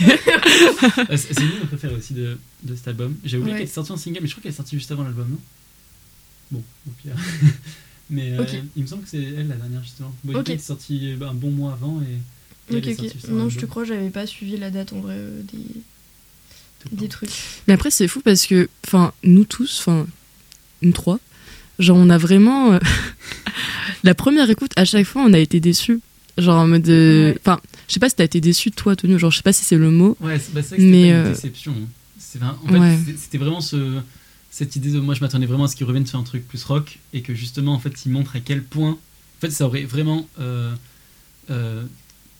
Euh, 1.10 1.16
c'est 1.16 1.38
une 1.42 1.50
de 1.50 1.54
mes 1.60 1.66
préférées 1.66 1.94
aussi 1.96 2.14
de, 2.14 2.38
de 2.62 2.74
cet 2.74 2.88
album. 2.88 3.14
J'ai 3.24 3.36
oublié 3.36 3.52
Ouais. 3.52 3.58
qu'elle 3.60 3.68
est 3.68 3.72
sortie 3.72 3.92
en 3.92 3.96
single, 3.98 4.20
mais 4.22 4.26
je 4.28 4.32
crois 4.32 4.42
qu'elle 4.42 4.52
est 4.52 4.54
sortie 4.54 4.76
juste 4.76 4.90
avant 4.90 5.02
l'album, 5.04 5.28
non? 5.30 5.38
Bon, 6.50 6.62
au 6.86 6.90
pire. 7.02 7.12
mais 8.10 8.32
euh, 8.32 8.42
Ok. 8.42 8.54
il 8.74 8.82
me 8.82 8.86
semble 8.86 9.02
que 9.02 9.08
c'est 9.10 9.22
elle 9.22 9.48
la 9.48 9.56
dernière, 9.56 9.82
justement. 9.82 10.14
Body. 10.24 10.42
Paint 10.44 10.54
est 10.54 10.58
sortie 10.58 11.14
euh, 11.20 11.28
un 11.28 11.34
bon 11.34 11.50
mois 11.50 11.72
avant 11.72 12.00
et. 12.02 12.16
Ok, 12.72 12.84
ok. 12.98 13.28
Non, 13.30 13.48
je 13.48 13.58
te 13.58 13.66
crois, 13.66 13.84
j'avais 13.84 14.10
pas 14.10 14.26
suivi 14.26 14.56
la 14.56 14.70
date 14.70 14.92
en 14.92 15.00
vrai 15.00 15.14
euh, 15.16 15.40
des, 15.52 16.96
des 16.96 17.08
trucs. 17.08 17.30
Mais 17.68 17.74
après, 17.74 17.90
c'est 17.90 18.08
fou 18.08 18.20
parce 18.20 18.46
que, 18.46 18.68
enfin, 18.86 19.12
nous 19.22 19.44
tous, 19.44 19.78
enfin, 19.80 20.06
nous 20.82 20.92
trois, 20.92 21.18
genre, 21.78 21.96
on 21.96 22.10
a 22.10 22.18
vraiment. 22.18 22.72
euh, 22.72 22.78
la 24.04 24.14
première 24.14 24.48
écoute, 24.50 24.72
à 24.76 24.84
chaque 24.84 25.06
fois, 25.06 25.22
on 25.24 25.32
a 25.32 25.38
été 25.38 25.60
déçus. 25.60 26.00
Genre, 26.38 26.56
en 26.58 26.66
mode. 26.66 26.88
euh, 26.88 27.30
Ouais. 27.32 27.38
Enfin, 27.40 27.60
je 27.88 27.94
sais 27.94 28.00
pas 28.00 28.08
si 28.08 28.16
t'as 28.16 28.24
été 28.24 28.40
déçu, 28.40 28.70
toi, 28.70 28.94
Tony, 28.96 29.18
genre, 29.18 29.30
je 29.30 29.36
sais 29.38 29.42
pas 29.42 29.52
si 29.52 29.64
c'est 29.64 29.76
le 29.78 29.90
mot. 29.90 30.16
Ouais, 30.20 30.38
c'est 30.38 30.52
bah, 30.52 30.60
vrai 30.60 30.76
que 30.76 30.82
c'était 30.82 30.82
Mais, 30.82 31.12
pas 31.12 31.18
une 31.28 31.32
déception. 31.32 31.74
hein. 32.42 32.56
En 32.64 32.68
fait, 32.68 32.78
Ouais. 32.78 32.98
c'était 33.16 33.38
vraiment 33.38 33.60
ce, 33.62 34.00
cette 34.50 34.76
idée 34.76 34.90
de. 34.90 34.98
Moi, 35.00 35.14
je 35.14 35.20
m'attendais 35.20 35.46
vraiment 35.46 35.64
à 35.64 35.68
ce 35.68 35.76
qu'ils 35.76 35.86
reviennent 35.86 36.04
sur 36.06 36.18
un 36.18 36.22
truc 36.24 36.46
plus 36.46 36.62
rock 36.64 36.98
et 37.14 37.22
que 37.22 37.34
justement, 37.34 37.72
en 37.72 37.78
fait, 37.78 38.04
ils 38.04 38.10
montrent 38.12 38.36
à 38.36 38.40
quel 38.40 38.62
point. 38.62 38.90
En 38.90 39.40
fait, 39.40 39.50
ça 39.50 39.64
aurait 39.66 39.84
vraiment 39.84 40.28
euh, 40.38 40.74
euh, 41.50 41.82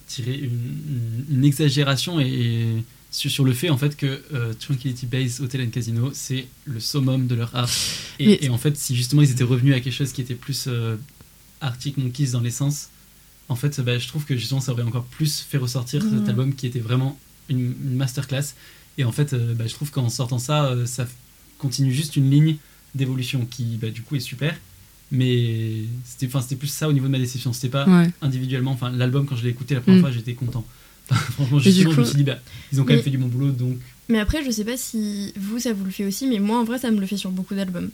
tiré 0.06 0.34
une, 0.34 0.44
une- 0.44 1.24
une 1.38 1.44
exagération 1.44 2.20
et, 2.20 2.26
et 2.26 2.84
sur, 3.10 3.44
le 3.44 3.52
fait, 3.54 3.70
en 3.70 3.78
fait, 3.78 3.96
que 3.96 4.22
euh, 4.34 4.52
Tranquility 4.54 5.06
Base 5.06 5.40
Hotel 5.40 5.62
and 5.62 5.70
Casino, 5.70 6.10
c'est 6.12 6.46
le 6.66 6.80
summum 6.80 7.26
de 7.26 7.34
leur 7.34 7.54
art. 7.56 7.70
Et, 8.18 8.26
Mais- 8.26 8.38
et 8.42 8.48
en 8.50 8.58
fait, 8.58 8.76
si 8.76 8.94
justement 8.94 9.22
ils 9.22 9.30
étaient 9.30 9.44
revenus 9.44 9.74
à 9.74 9.80
quelque 9.80 9.92
chose 9.94 10.12
qui 10.12 10.20
était 10.20 10.34
plus 10.34 10.66
euh, 10.68 10.96
Arctic 11.60 11.96
Monkeys 11.96 12.32
dans 12.32 12.40
l'essence, 12.40 12.88
en 13.48 13.56
fait, 13.56 13.80
bah, 13.80 13.98
je 13.98 14.06
trouve 14.08 14.24
que 14.24 14.36
justement 14.36 14.60
ça 14.60 14.72
aurait 14.72 14.82
encore 14.82 15.04
plus 15.04 15.40
fait 15.40 15.56
ressortir 15.58 16.02
cet 16.02 16.28
album 16.28 16.54
qui 16.54 16.66
était 16.66 16.80
vraiment 16.80 17.18
une, 17.48 17.74
une 17.84 17.96
masterclass. 17.96 18.54
Et 18.98 19.04
en 19.04 19.12
fait, 19.12 19.32
euh, 19.32 19.54
bah, 19.54 19.66
je 19.66 19.72
trouve 19.72 19.90
qu'en 19.90 20.08
sortant 20.10 20.38
ça, 20.38 20.66
euh, 20.66 20.84
ça 20.86 21.06
continue 21.58 21.92
juste 21.94 22.16
une 22.16 22.30
ligne 22.30 22.56
d'évolution 22.94 23.46
qui, 23.46 23.76
bah, 23.80 23.88
du 23.90 24.02
coup, 24.02 24.16
est 24.16 24.20
super. 24.20 24.54
Mais 25.12 25.82
c'était, 26.04 26.26
enfin, 26.26 26.40
c'était 26.40 26.56
plus 26.56 26.68
ça 26.68 26.88
au 26.88 26.92
niveau 26.92 27.06
de 27.06 27.12
ma 27.12 27.18
déception. 27.18 27.52
C'était 27.52 27.68
pas 27.68 27.86
Ouais. 27.86 28.10
individuellement. 28.22 28.72
Enfin, 28.72 28.90
l'album, 28.90 29.26
quand 29.26 29.36
je 29.36 29.44
l'ai 29.44 29.50
écouté 29.50 29.74
la 29.74 29.80
première 29.80 29.98
Mm. 30.00 30.02
fois, 30.02 30.10
j'étais 30.10 30.34
content. 30.34 30.64
Enfin, 31.10 31.20
franchement, 31.32 31.58
justement, 31.60 31.92
je 31.92 32.00
me 32.00 32.04
suis 32.04 32.16
dit, 32.16 32.24
bah, 32.24 32.38
ils 32.72 32.80
ont 32.80 32.84
quand 32.84 32.88
même 32.88 32.96
Mais- 32.98 33.02
fait 33.02 33.10
du 33.10 33.18
bon 33.18 33.28
boulot, 33.28 33.50
donc 33.52 33.76
Mais 34.08 34.18
après, 34.18 34.44
je 34.44 34.50
sais 34.50 34.64
pas 34.64 34.76
si 34.76 35.32
vous, 35.36 35.58
ça 35.60 35.72
vous 35.72 35.84
le 35.84 35.90
fait 35.90 36.04
aussi, 36.04 36.26
mais 36.26 36.38
moi, 36.40 36.58
en 36.58 36.64
vrai, 36.64 36.78
ça 36.78 36.90
me 36.90 36.98
le 37.00 37.06
fait 37.06 37.16
sur 37.16 37.30
beaucoup 37.30 37.54
d'albums. 37.54 37.90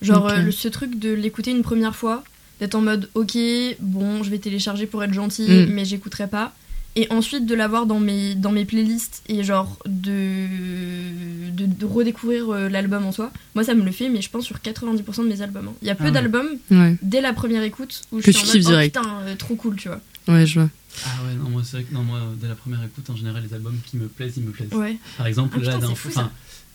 Genre, 0.00 0.28
euh, 0.28 0.50
ce 0.52 0.68
truc 0.68 0.98
de 0.98 1.12
l'écouter 1.12 1.50
une 1.50 1.62
première 1.62 1.94
fois, 1.96 2.22
d'être 2.60 2.74
en 2.76 2.80
mode, 2.80 3.08
ok, 3.14 3.36
bon, 3.80 4.22
je 4.22 4.30
vais 4.30 4.38
télécharger 4.38 4.86
pour 4.86 5.02
être 5.02 5.12
gentil, 5.12 5.42
Mm. 5.48 5.66
mais 5.72 5.84
j'écouterai 5.84 6.28
pas. 6.28 6.54
Et 6.94 7.10
ensuite 7.10 7.46
de 7.46 7.54
l'avoir 7.54 7.86
dans 7.86 7.98
mes, 8.00 8.34
dans 8.34 8.52
mes 8.52 8.66
playlists 8.66 9.22
et 9.28 9.42
genre 9.44 9.78
de, 9.86 11.50
de, 11.52 11.66
de 11.66 11.86
redécouvrir 11.86 12.50
euh, 12.50 12.68
l'album 12.68 13.04
en 13.06 13.12
soi, 13.12 13.30
moi 13.54 13.64
ça 13.64 13.74
me 13.74 13.82
le 13.84 13.92
fait, 13.92 14.08
mais 14.10 14.20
je 14.20 14.28
pense 14.28 14.44
sur 14.44 14.56
90% 14.58 15.22
de 15.24 15.28
mes 15.28 15.40
albums. 15.40 15.68
hein. 15.68 15.74
Il 15.82 15.88
y 15.88 15.90
a 15.90 15.94
peu 15.94 16.04
Ah 16.04 16.06
ouais. 16.08 16.12
d'albums 16.12 16.48
Ouais. 16.70 16.96
dès 17.02 17.20
la 17.22 17.32
première 17.32 17.62
écoute 17.62 18.02
où 18.12 18.20
je 18.20 18.26
Que 18.26 18.32
suis 18.32 18.42
tu 18.42 18.48
en 18.48 18.52
mode, 18.52 18.66
oh 18.66 18.68
direct. 18.70 18.96
putain, 18.98 19.10
euh, 19.22 19.34
trop 19.36 19.54
cool, 19.54 19.76
tu 19.76 19.88
vois. 19.88 20.00
Ouais, 20.28 20.44
je 20.46 20.60
vois. 20.60 20.68
Ah 21.06 21.08
ouais, 21.26 21.34
non, 21.34 21.48
moi, 21.48 21.62
c'est 21.64 21.78
vrai 21.78 21.84
que 21.84 21.94
non, 21.94 22.02
moi, 22.02 22.20
dès 22.40 22.48
la 22.48 22.54
première 22.54 22.82
écoute, 22.84 23.08
en 23.08 23.16
général, 23.16 23.42
les 23.42 23.54
albums 23.54 23.78
qui 23.86 23.96
me 23.96 24.06
plaisent, 24.08 24.34
ils 24.36 24.42
me 24.44 24.50
plaisent. 24.50 24.72
Ouais. 24.74 24.98
Par 25.16 25.26
exemple, 25.26 25.54
Ah, 25.56 25.58
putain, 25.60 25.70
là, 25.72 25.78
d'un- 25.78 26.30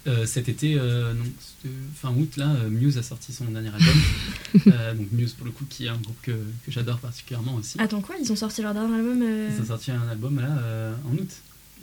euh, 0.08 0.26
cet 0.26 0.48
été, 0.50 0.76
euh, 0.80 1.13
fin 1.96 2.10
août, 2.12 2.38
là, 2.38 2.50
euh, 2.50 2.70
Muse 2.70 2.98
a 2.98 3.04
sorti 3.04 3.34
son 3.34 3.46
dernier 3.46 3.70
album. 3.70 3.96
Euh, 4.67 4.93
donc 4.96 5.08
Muse, 5.12 5.34
pour 5.34 5.46
le 5.46 5.52
coup, 5.52 5.65
qui 5.70 5.86
est 5.86 5.89
un 5.89 5.98
groupe 5.98 6.17
que, 6.24 6.32
que 6.32 6.72
j'adore 6.72 6.98
particulièrement 7.00 7.56
aussi. 7.56 7.80
Attends 7.80 8.02
quoi, 8.02 8.15
ils 8.22 8.32
ont 8.32 8.36
sorti 8.36 8.62
leur 8.62 8.74
dernier 8.74 8.96
album 8.96 9.24
Ils 9.24 9.62
ont 9.62 9.65
sorti 9.65 9.91
un 9.91 10.08
album 10.10 10.39
là 10.39 10.96
en 11.06 11.13
août. 11.13 11.30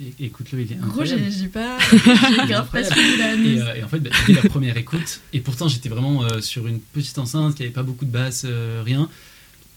Et 0.01 0.25
écoute-le, 0.25 0.63
il 0.63 0.73
est 0.73 0.77
Gros, 0.77 1.03
incroyable. 1.03 1.23
j'ai 1.25 1.31
j'ai 1.31 1.47
pas. 1.49 1.79
J'ai 1.91 2.47
grave 2.49 2.69
pas 2.71 2.83
suivi 2.83 3.17
la 3.17 3.35
Et, 3.35 3.61
euh, 3.61 3.75
et 3.77 3.85
en 3.85 3.89
fait, 3.89 4.01
bah, 4.01 4.11
dès 4.27 4.33
la 4.33 4.43
première 4.43 4.77
écoute, 4.77 5.21
et 5.33 5.41
pourtant 5.41 5.69
j'étais 5.69 5.89
vraiment 5.89 6.27
sur 6.41 6.67
une 6.67 6.81
petite 6.81 7.17
enceinte 7.19 7.55
qui 7.55 7.63
avait 7.63 7.71
pas 7.73 7.85
beaucoup 7.85 8.05
de 8.05 8.11
basse, 8.11 8.45
rien. 8.85 9.09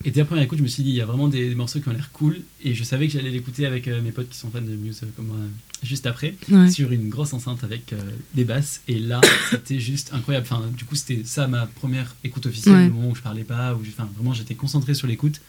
Et 0.05 0.11
dès 0.11 0.21
la 0.21 0.25
première 0.25 0.43
écoute, 0.43 0.57
je 0.57 0.63
me 0.63 0.67
suis 0.67 0.83
dit, 0.83 0.89
il 0.89 0.95
y 0.95 1.01
a 1.01 1.05
vraiment 1.05 1.27
des, 1.27 1.49
des 1.49 1.55
morceaux 1.55 1.79
qui 1.79 1.87
ont 1.89 1.93
l'air 1.93 2.09
cool. 2.13 2.39
Et 2.63 2.73
je 2.73 2.83
savais 2.83 3.07
que 3.07 3.13
j'allais 3.13 3.29
l'écouter 3.29 3.65
avec 3.67 3.87
mes 3.87 4.11
potes 4.11 4.29
qui 4.29 4.37
sont 4.37 4.49
fans 4.49 4.61
de 4.61 4.75
Muse 4.75 5.01
comme 5.15 5.27
moi, 5.27 5.37
juste 5.83 6.05
après, 6.05 6.35
Ouais. 6.49 6.69
sur 6.71 6.91
une 6.91 7.09
grosse 7.09 7.33
enceinte 7.33 7.63
avec 7.63 7.93
euh, 7.93 7.97
des 8.33 8.43
basses. 8.45 8.81
Et 8.87 8.99
là, 8.99 9.21
c'était 9.51 9.79
juste 9.79 10.11
incroyable. 10.13 10.47
Enfin, 10.49 10.63
du 10.75 10.85
coup, 10.85 10.95
c'était 10.95 11.23
ça 11.23 11.47
ma 11.47 11.65
première 11.67 12.15
écoute 12.23 12.45
officielle, 12.45 12.73
Ouais. 12.75 12.85
le 12.87 12.93
moment 12.93 13.09
où 13.09 13.15
je 13.15 13.21
parlais 13.21 13.43
pas, 13.43 13.73
où 13.75 13.81
enfin, 13.87 14.09
vraiment 14.15 14.33
j'étais 14.33 14.55
concentré 14.55 14.93
sur 14.93 15.07
l'écoute. 15.07 15.41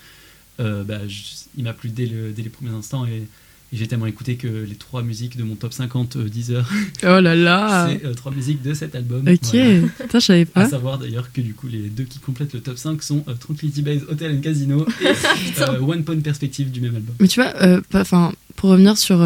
Euh, 0.60 0.82
bah, 0.84 1.06
je- 1.06 1.22
il 1.56 1.64
m'a 1.64 1.72
plu 1.72 1.90
dès, 1.90 2.06
le- 2.06 2.32
dès 2.32 2.42
les 2.42 2.48
premiers 2.50 2.70
instants. 2.72 3.06
Et 3.06 3.26
j'ai 3.72 3.86
tellement 3.86 4.06
écouté 4.06 4.36
que 4.36 4.46
les 4.46 4.76
trois 4.76 5.02
musiques 5.02 5.36
de 5.36 5.42
mon 5.42 5.54
top 5.54 5.74
50 5.74 6.16
euh, 6.16 6.28
10 6.28 6.52
heures, 6.52 6.70
Oh 7.04 7.20
là 7.20 7.34
là. 7.34 7.88
c'est 8.00 8.06
euh, 8.06 8.14
trois 8.14 8.32
musiques 8.32 8.62
de 8.62 8.72
cet 8.72 8.94
album. 8.94 9.28
Ok. 9.28 9.38
Voilà. 9.52 9.80
Putain, 10.00 10.18
je 10.20 10.24
savais 10.24 10.42
À 10.54 10.62
pas. 10.62 10.68
savoir 10.68 10.98
d'ailleurs 10.98 11.30
que 11.32 11.40
du 11.42 11.52
coup 11.54 11.68
les 11.68 11.88
deux 11.90 12.04
qui 12.04 12.18
complètent 12.18 12.54
le 12.54 12.60
top 12.60 12.78
5 12.78 13.02
sont 13.02 13.24
euh, 13.28 13.34
Tranquility 13.34 13.82
Base 13.82 14.02
Hotel 14.08 14.36
and 14.36 14.40
Casino 14.40 14.86
et 15.02 15.60
euh, 15.60 15.80
One 15.80 16.02
Point 16.04 16.20
Perspective 16.20 16.70
du 16.70 16.80
même 16.80 16.96
album. 16.96 17.14
Mais 17.20 17.28
tu 17.28 17.40
vois, 17.42 17.52
euh, 17.62 17.80
enfin, 17.92 18.32
pour 18.56 18.70
revenir 18.70 18.96
sur 18.96 19.18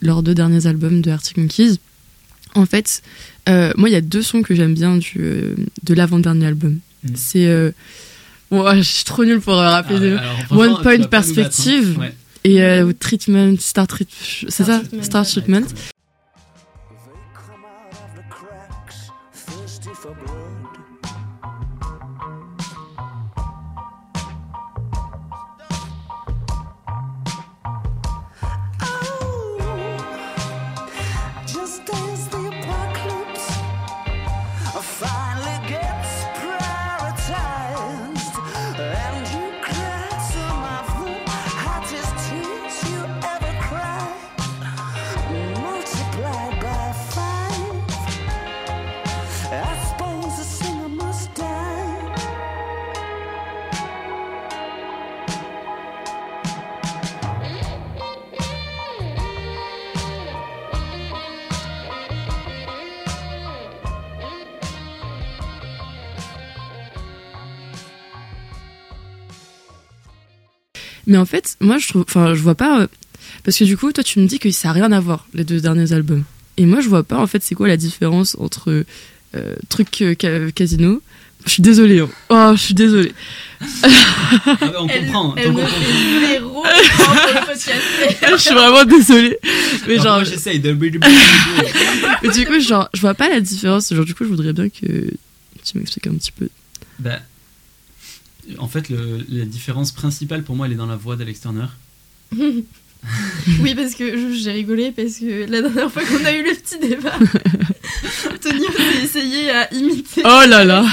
leurs 0.00 0.22
deux 0.22 0.34
derniers 0.34 0.66
albums 0.66 1.02
de 1.02 1.10
Arctic 1.10 1.36
Monkeys, 1.36 1.76
en 2.54 2.64
fait, 2.66 3.02
moi, 3.46 3.88
il 3.88 3.92
y 3.92 3.96
a 3.96 4.00
deux 4.00 4.22
sons 4.22 4.42
que 4.42 4.54
j'aime 4.54 4.74
bien 4.74 4.96
du, 4.96 5.18
de 5.82 5.94
l'avant-dernier 5.94 6.46
album. 6.46 6.78
Mm. 7.04 7.08
C'est. 7.14 7.74
Bon, 8.50 8.74
je 8.76 8.80
suis 8.82 9.04
trop 9.04 9.24
nulle 9.24 9.40
pour 9.40 9.54
rappeler 9.54 10.16
Ah 10.18 10.34
de- 10.50 10.56
One 10.58 10.82
Point 10.82 11.02
hein. 11.02 11.06
Perspective. 11.08 11.98
Ouais. 11.98 12.12
Et 12.44 12.62
euh, 12.62 12.92
Treatment, 12.98 13.56
Star 13.58 13.86
Treatment, 13.86 14.14
c'est 14.48 14.50
Star 14.50 14.66
ça 14.66 14.78
Treatment, 14.80 15.02
Star. 15.02 15.26
Treatment. 15.26 15.66
Mais 71.10 71.18
en 71.18 71.26
fait, 71.26 71.56
moi, 71.60 71.76
je 71.78 71.88
trouve, 71.88 72.04
enfin, 72.08 72.34
je 72.34 72.40
vois 72.40 72.54
pas, 72.54 72.82
euh, 72.82 72.86
parce 73.44 73.58
que 73.58 73.64
du 73.64 73.76
coup, 73.76 73.92
toi, 73.92 74.02
tu 74.04 74.18
me 74.20 74.26
dis 74.26 74.38
que 74.38 74.50
ça 74.50 74.70
a 74.70 74.72
rien 74.72 74.90
à 74.92 75.00
voir 75.00 75.26
les 75.34 75.44
deux 75.44 75.60
derniers 75.60 75.92
albums. 75.92 76.24
Et 76.56 76.64
moi, 76.66 76.80
je 76.80 76.88
vois 76.88 77.02
pas, 77.02 77.18
en 77.18 77.26
fait, 77.26 77.42
c'est 77.42 77.54
quoi 77.54 77.68
la 77.68 77.76
différence 77.76 78.36
entre 78.38 78.84
euh, 79.36 79.54
truc 79.68 80.00
euh, 80.02 80.14
ca- 80.20 80.50
casino? 80.52 81.02
Je 81.46 81.50
suis 81.52 81.62
désolée. 81.62 82.00
hein. 82.00 82.08
Oh, 82.28 82.52
je 82.54 82.60
suis 82.60 82.74
désolée. 82.74 83.12
Ah 83.82 83.88
bah, 84.44 84.72
on 84.80 84.88
Elle, 84.88 85.06
comprend. 85.06 85.34
elle 85.36 85.46
donc 85.46 85.56
me 85.56 85.62
on 85.62 85.64
comprend. 85.66 85.80
fait 85.80 86.26
zéro 86.28 86.64
je 88.36 88.36
suis 88.36 88.54
vraiment 88.54 88.84
désolée. 88.84 89.38
Mais 89.88 89.94
Alors, 89.94 90.04
genre, 90.04 90.14
moi 90.16 90.24
j'essaye 90.24 90.60
de. 90.60 90.72
mais 92.22 92.28
du 92.28 92.46
coup, 92.46 92.60
genre, 92.60 92.88
je 92.94 93.00
vois 93.00 93.14
pas 93.14 93.28
la 93.30 93.40
différence. 93.40 93.92
Genre, 93.92 94.04
du 94.04 94.14
coup, 94.14 94.24
je 94.24 94.28
voudrais 94.28 94.52
bien 94.52 94.68
que 94.68 94.86
tu 95.64 95.78
m'expliques 95.78 96.06
un 96.06 96.14
petit 96.14 96.32
peu. 96.32 96.48
Bah, 96.98 97.18
en 98.58 98.68
fait, 98.68 98.88
le- 98.88 99.24
la 99.28 99.44
différence 99.44 99.92
principale 99.92 100.42
pour 100.42 100.56
moi, 100.56 100.66
elle 100.66 100.72
est 100.72 100.76
dans 100.76 100.86
la 100.86 100.96
voix 100.96 101.16
d'Alex 101.16 101.40
Turner. 101.40 101.66
Oui, 103.60 103.74
parce 103.74 103.94
que 103.94 104.34
j'ai 104.34 104.52
rigolé 104.52 104.92
parce 104.92 105.14
que 105.20 105.50
la 105.50 105.62
dernière 105.62 105.90
fois 105.90 106.02
qu'on 106.04 106.22
a 106.22 106.32
eu 106.34 106.42
le 106.44 106.54
petit 106.54 106.78
débat, 106.78 107.14
Tony 108.42 108.66
a 108.66 109.02
essayé 109.02 109.50
à 109.50 109.72
imiter. 109.72 110.20
Oh 110.22 110.42
là 110.46 110.66
là. 110.66 110.84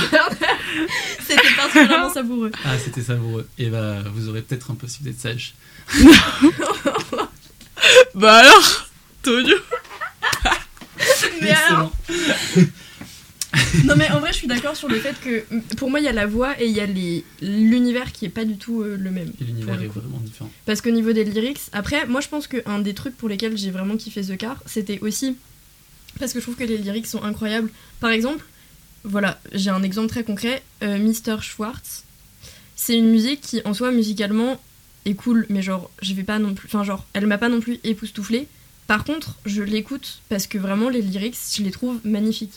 C'était 1.28 1.42
particulièrement 1.58 2.14
savoureux. 2.14 2.50
Ah, 2.64 2.78
c'était 2.82 3.02
savoureux. 3.02 3.46
Et 3.58 3.66
bah, 3.66 4.04
vous 4.16 4.30
aurez 4.30 4.42
peut-être 4.42 4.72
un 4.72 4.76
peu 4.76 4.88
si 4.88 5.00
vous 5.04 5.10
êtes 5.10 5.20
sage. 5.20 5.54
Bah 8.16 8.38
alors, 8.38 8.88
Tonio. 9.22 9.56
Mais 11.42 11.52
alors. 11.52 11.92
Non 13.86 13.96
mais 13.96 14.10
en 14.12 14.20
vrai, 14.20 14.32
je 14.34 14.38
suis 14.38 14.48
d'accord 14.48 14.76
sur 14.76 14.88
le 14.88 15.00
fait 15.00 15.16
que 15.20 15.44
pour 15.76 15.90
moi, 15.90 16.00
il 16.00 16.04
y 16.04 16.08
a 16.08 16.14
la 16.14 16.26
voix 16.26 16.60
et 16.62 16.66
il 16.68 16.76
y 16.76 16.80
a 16.80 16.86
les- 16.86 17.24
l'univers 17.42 18.12
qui 18.12 18.26
est 18.26 18.30
pas 18.30 18.46
du 18.46 18.58
tout 18.58 18.82
euh, 18.82 18.98
le 18.98 19.12
même. 19.12 19.32
Et 19.42 19.44
l'univers 19.46 19.82
est 19.82 19.88
vraiment 19.88 20.20
différent. 20.20 20.50
Parce 20.66 20.82
qu'au 20.82 20.92
niveau 20.92 21.12
des 21.14 21.24
lyrics, 21.24 21.62
après, 21.74 22.06
moi 22.08 22.22
je 22.22 22.28
pense 22.28 22.48
qu'un 22.48 22.80
des 22.80 22.94
trucs 22.94 23.16
pour 23.18 23.30
lesquels 23.30 23.58
j'ai 23.58 23.72
vraiment 23.72 23.98
kiffé 23.98 24.22
The 24.22 24.38
Car, 24.38 24.62
c'était 24.66 25.00
aussi 25.02 25.36
parce 26.20 26.34
que 26.34 26.40
je 26.40 26.44
trouve 26.46 26.56
que 26.56 26.64
les 26.64 26.78
lyrics 26.78 27.08
sont 27.08 27.24
incroyables. 27.24 27.70
Par 28.00 28.10
exemple, 28.10 28.44
voilà, 29.04 29.40
j'ai 29.54 29.70
un 29.70 29.84
exemple 29.84 30.10
très 30.10 30.24
concret, 30.24 30.64
euh, 30.84 30.98
Mr. 30.98 31.42
Schwartz. 31.42 32.04
C'est 32.76 32.96
une 32.98 33.10
musique 33.10 33.42
qui, 33.42 33.62
en 33.66 33.74
soi, 33.74 33.92
musicalement, 33.92 34.60
est 35.06 35.14
cool, 35.14 35.46
mais 35.50 35.62
genre, 35.62 35.90
je 36.02 36.14
vais 36.14 36.24
pas 36.24 36.40
non 36.40 36.54
plus. 36.54 36.68
Enfin, 36.68 36.84
genre, 36.84 37.06
elle 37.14 37.28
m'a 37.28 37.38
pas 37.38 37.50
non 37.50 37.60
plus 37.60 37.80
époustouflée. 37.84 38.48
Par 38.88 39.04
contre, 39.04 39.36
je 39.46 39.62
l'écoute 39.64 40.20
parce 40.30 40.48
que 40.48 40.58
vraiment, 40.58 40.90
les 40.90 41.02
lyrics, 41.02 41.38
je 41.56 41.62
les 41.64 41.72
trouve 41.72 42.00
magnifiques. 42.04 42.54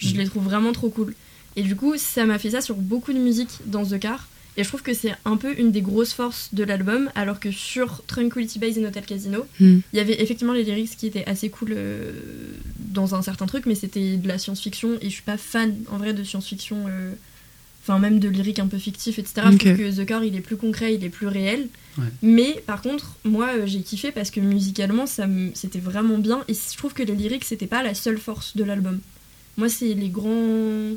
Je 0.00 0.16
les 0.16 0.26
trouve 0.26 0.44
vraiment 0.44 0.72
trop 0.72 0.88
cool. 0.90 1.14
Et 1.56 1.62
du 1.62 1.76
coup, 1.76 1.96
ça 1.96 2.24
m'a 2.26 2.38
fait 2.38 2.50
ça 2.50 2.60
sur 2.60 2.74
beaucoup 2.76 3.12
de 3.12 3.18
musiques 3.18 3.58
dans 3.66 3.84
The 3.84 3.98
Car. 3.98 4.28
Et 4.56 4.64
je 4.64 4.68
trouve 4.68 4.82
que 4.82 4.92
c'est 4.94 5.14
un 5.24 5.36
peu 5.36 5.56
une 5.58 5.70
des 5.70 5.80
grosses 5.80 6.12
forces 6.12 6.48
de 6.52 6.64
l'album, 6.64 7.08
alors 7.14 7.38
que 7.38 7.52
sur 7.52 8.02
Tranquility 8.06 8.58
Base 8.58 8.78
et 8.78 8.84
Hotel 8.86 9.04
Casino, 9.06 9.46
Hmm. 9.60 9.78
il 9.92 9.96
y 9.96 10.00
avait 10.00 10.20
effectivement 10.20 10.52
les 10.52 10.64
lyrics 10.64 10.96
qui 10.96 11.06
étaient 11.06 11.24
assez 11.26 11.50
cool 11.50 11.68
euh, 11.72 12.12
dans 12.78 13.14
un 13.14 13.22
certain 13.22 13.46
truc, 13.46 13.64
mais 13.66 13.76
c'était 13.76 14.16
de 14.16 14.26
la 14.26 14.38
science-fiction, 14.38 14.98
et 15.00 15.04
je 15.04 15.10
suis 15.14 15.22
pas 15.22 15.36
fan 15.36 15.76
en 15.90 15.98
vrai 15.98 16.12
de 16.14 16.24
science-fiction, 16.24 16.78
euh, 16.88 17.12
enfin 17.82 17.98
même 18.00 18.18
de 18.18 18.28
lyriques 18.28 18.58
un 18.58 18.66
peu 18.66 18.78
fictifs, 18.78 19.18
etc. 19.20 19.42
Ok. 19.46 19.52
Je 19.52 19.56
trouve 19.58 19.76
que 19.76 20.02
The 20.02 20.06
Car 20.06 20.24
il 20.24 20.34
est 20.36 20.40
plus 20.40 20.56
concret, 20.56 20.94
il 20.94 21.04
est 21.04 21.08
plus 21.10 21.28
réel. 21.28 21.68
Ouais. 21.96 22.04
Mais 22.20 22.62
par 22.66 22.82
contre, 22.82 23.16
moi 23.24 23.48
euh, 23.56 23.66
j'ai 23.66 23.80
kiffé 23.82 24.10
parce 24.10 24.30
que 24.32 24.40
musicalement 24.40 25.06
ça 25.06 25.26
me- 25.28 25.50
c'était 25.54 25.78
vraiment 25.78 26.18
bien, 26.18 26.42
et 26.48 26.54
je 26.54 26.76
trouve 26.76 26.92
que 26.92 27.02
les 27.04 27.14
lyrics 27.14 27.44
c'était 27.44 27.66
pas 27.68 27.82
la 27.84 27.94
seule 27.94 28.18
force 28.18 28.56
de 28.56 28.64
l'album. 28.64 28.98
Moi 29.60 29.68
c'est 29.68 29.94
les 29.94 30.08
grands. 30.08 30.90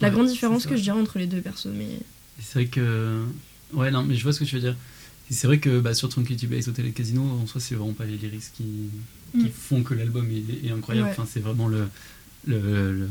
La 0.00 0.08
Ouais, 0.08 0.14
grande 0.14 0.26
différence 0.26 0.66
que 0.66 0.74
je 0.76 0.82
dirais 0.82 0.98
entre 0.98 1.18
les 1.20 1.26
deux 1.28 1.40
persos, 1.40 1.68
mais. 1.72 1.86
C'est 2.42 2.54
vrai 2.54 2.66
que. 2.66 3.22
Ouais, 3.74 3.90
non, 3.92 4.02
mais 4.02 4.16
je 4.16 4.22
vois 4.24 4.32
ce 4.32 4.40
que 4.40 4.44
tu 4.44 4.56
veux 4.56 4.60
dire. 4.60 4.76
Et 5.30 5.34
c'est 5.34 5.46
vrai 5.46 5.58
que 5.58 5.78
bah, 5.80 5.94
sur 5.94 6.08
Tranquility 6.08 6.46
Base 6.46 6.68
Hotel 6.68 6.86
et 6.86 6.90
Casino, 6.90 7.22
en 7.22 7.46
soi, 7.46 7.60
c'est 7.60 7.74
vraiment 7.76 7.92
pas 7.92 8.04
les 8.04 8.16
lyrics 8.16 8.52
qui, 8.56 8.64
qui 9.32 9.46
Mm. 9.46 9.50
font 9.50 9.82
que 9.82 9.94
l'album 9.94 10.28
est, 10.30 10.66
est 10.66 10.70
incroyable. 10.72 11.06
Ouais. 11.08 11.12
Enfin, 11.16 11.26
c'est 11.30 11.40
vraiment 11.40 11.68
le, 11.68 11.86
le, 12.46 12.58
le- 12.92 13.08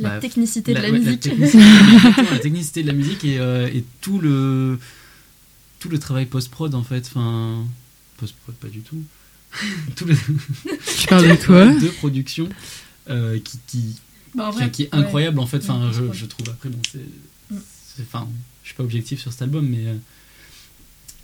La 0.00 0.10
Bah, 0.10 0.18
technicité 0.18 0.74
de 0.74 0.80
la, 0.80 0.90
ouais, 0.90 0.98
musique. 0.98 1.20
technicité, 1.20 1.58
la 2.32 2.38
technicité 2.40 2.82
de 2.82 2.88
la 2.88 2.92
musique 2.94 3.24
et, 3.24 3.38
euh, 3.38 3.68
et 3.72 3.84
tout 4.00 4.18
le 4.18 4.78
tout 5.78 5.88
le 5.88 5.98
travail 5.98 6.26
post 6.26 6.50
prod 6.50 6.74
en 6.74 6.82
fait. 6.82 7.06
Enfin, 7.14 7.64
post 8.16 8.34
prod 8.42 8.54
pas 8.56 8.68
du 8.68 8.80
tout. 8.80 9.02
tout 9.96 10.04
le 10.06 10.14
Tu 10.98 11.06
parles 11.06 11.28
de 11.28 11.46
quoi 11.46 11.66
de 11.80 11.88
production 11.88 12.48
euh, 13.10 13.38
qui, 13.38 13.58
qui, 13.66 13.96
Bah, 14.34 14.50
qui- 14.52 14.58
vrai, 14.58 14.70
qui 14.70 14.82
est 14.84 14.94
ouais. 14.94 15.00
incroyable 15.00 15.38
en 15.38 15.46
fait. 15.46 15.58
Enfin, 15.58 15.90
je, 15.92 16.12
je 16.12 16.26
trouve 16.26 16.48
après 16.50 16.68
bon 16.68 16.78
c'est 16.90 16.98
Mm. 17.50 17.58
c'est- 17.96 18.02
enfin 18.02 18.26
je 18.62 18.68
suis 18.68 18.76
pas 18.76 18.82
objectif 18.84 19.20
sur 19.20 19.30
cet 19.32 19.42
album 19.42 19.68
mais 19.68 19.86
euh, 19.86 19.94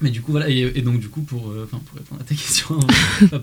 mais 0.02 0.10
du 0.10 0.20
coup 0.22 0.32
voilà 0.32 0.48
et, 0.50 0.58
et 0.74 0.82
donc 0.82 1.00
du 1.00 1.08
coup 1.08 1.22
pour 1.22 1.48
euh, 1.50 1.66
pour 1.70 1.80
répondre 1.96 2.20
à 2.20 2.24
ta 2.24 2.34
question 2.34 2.78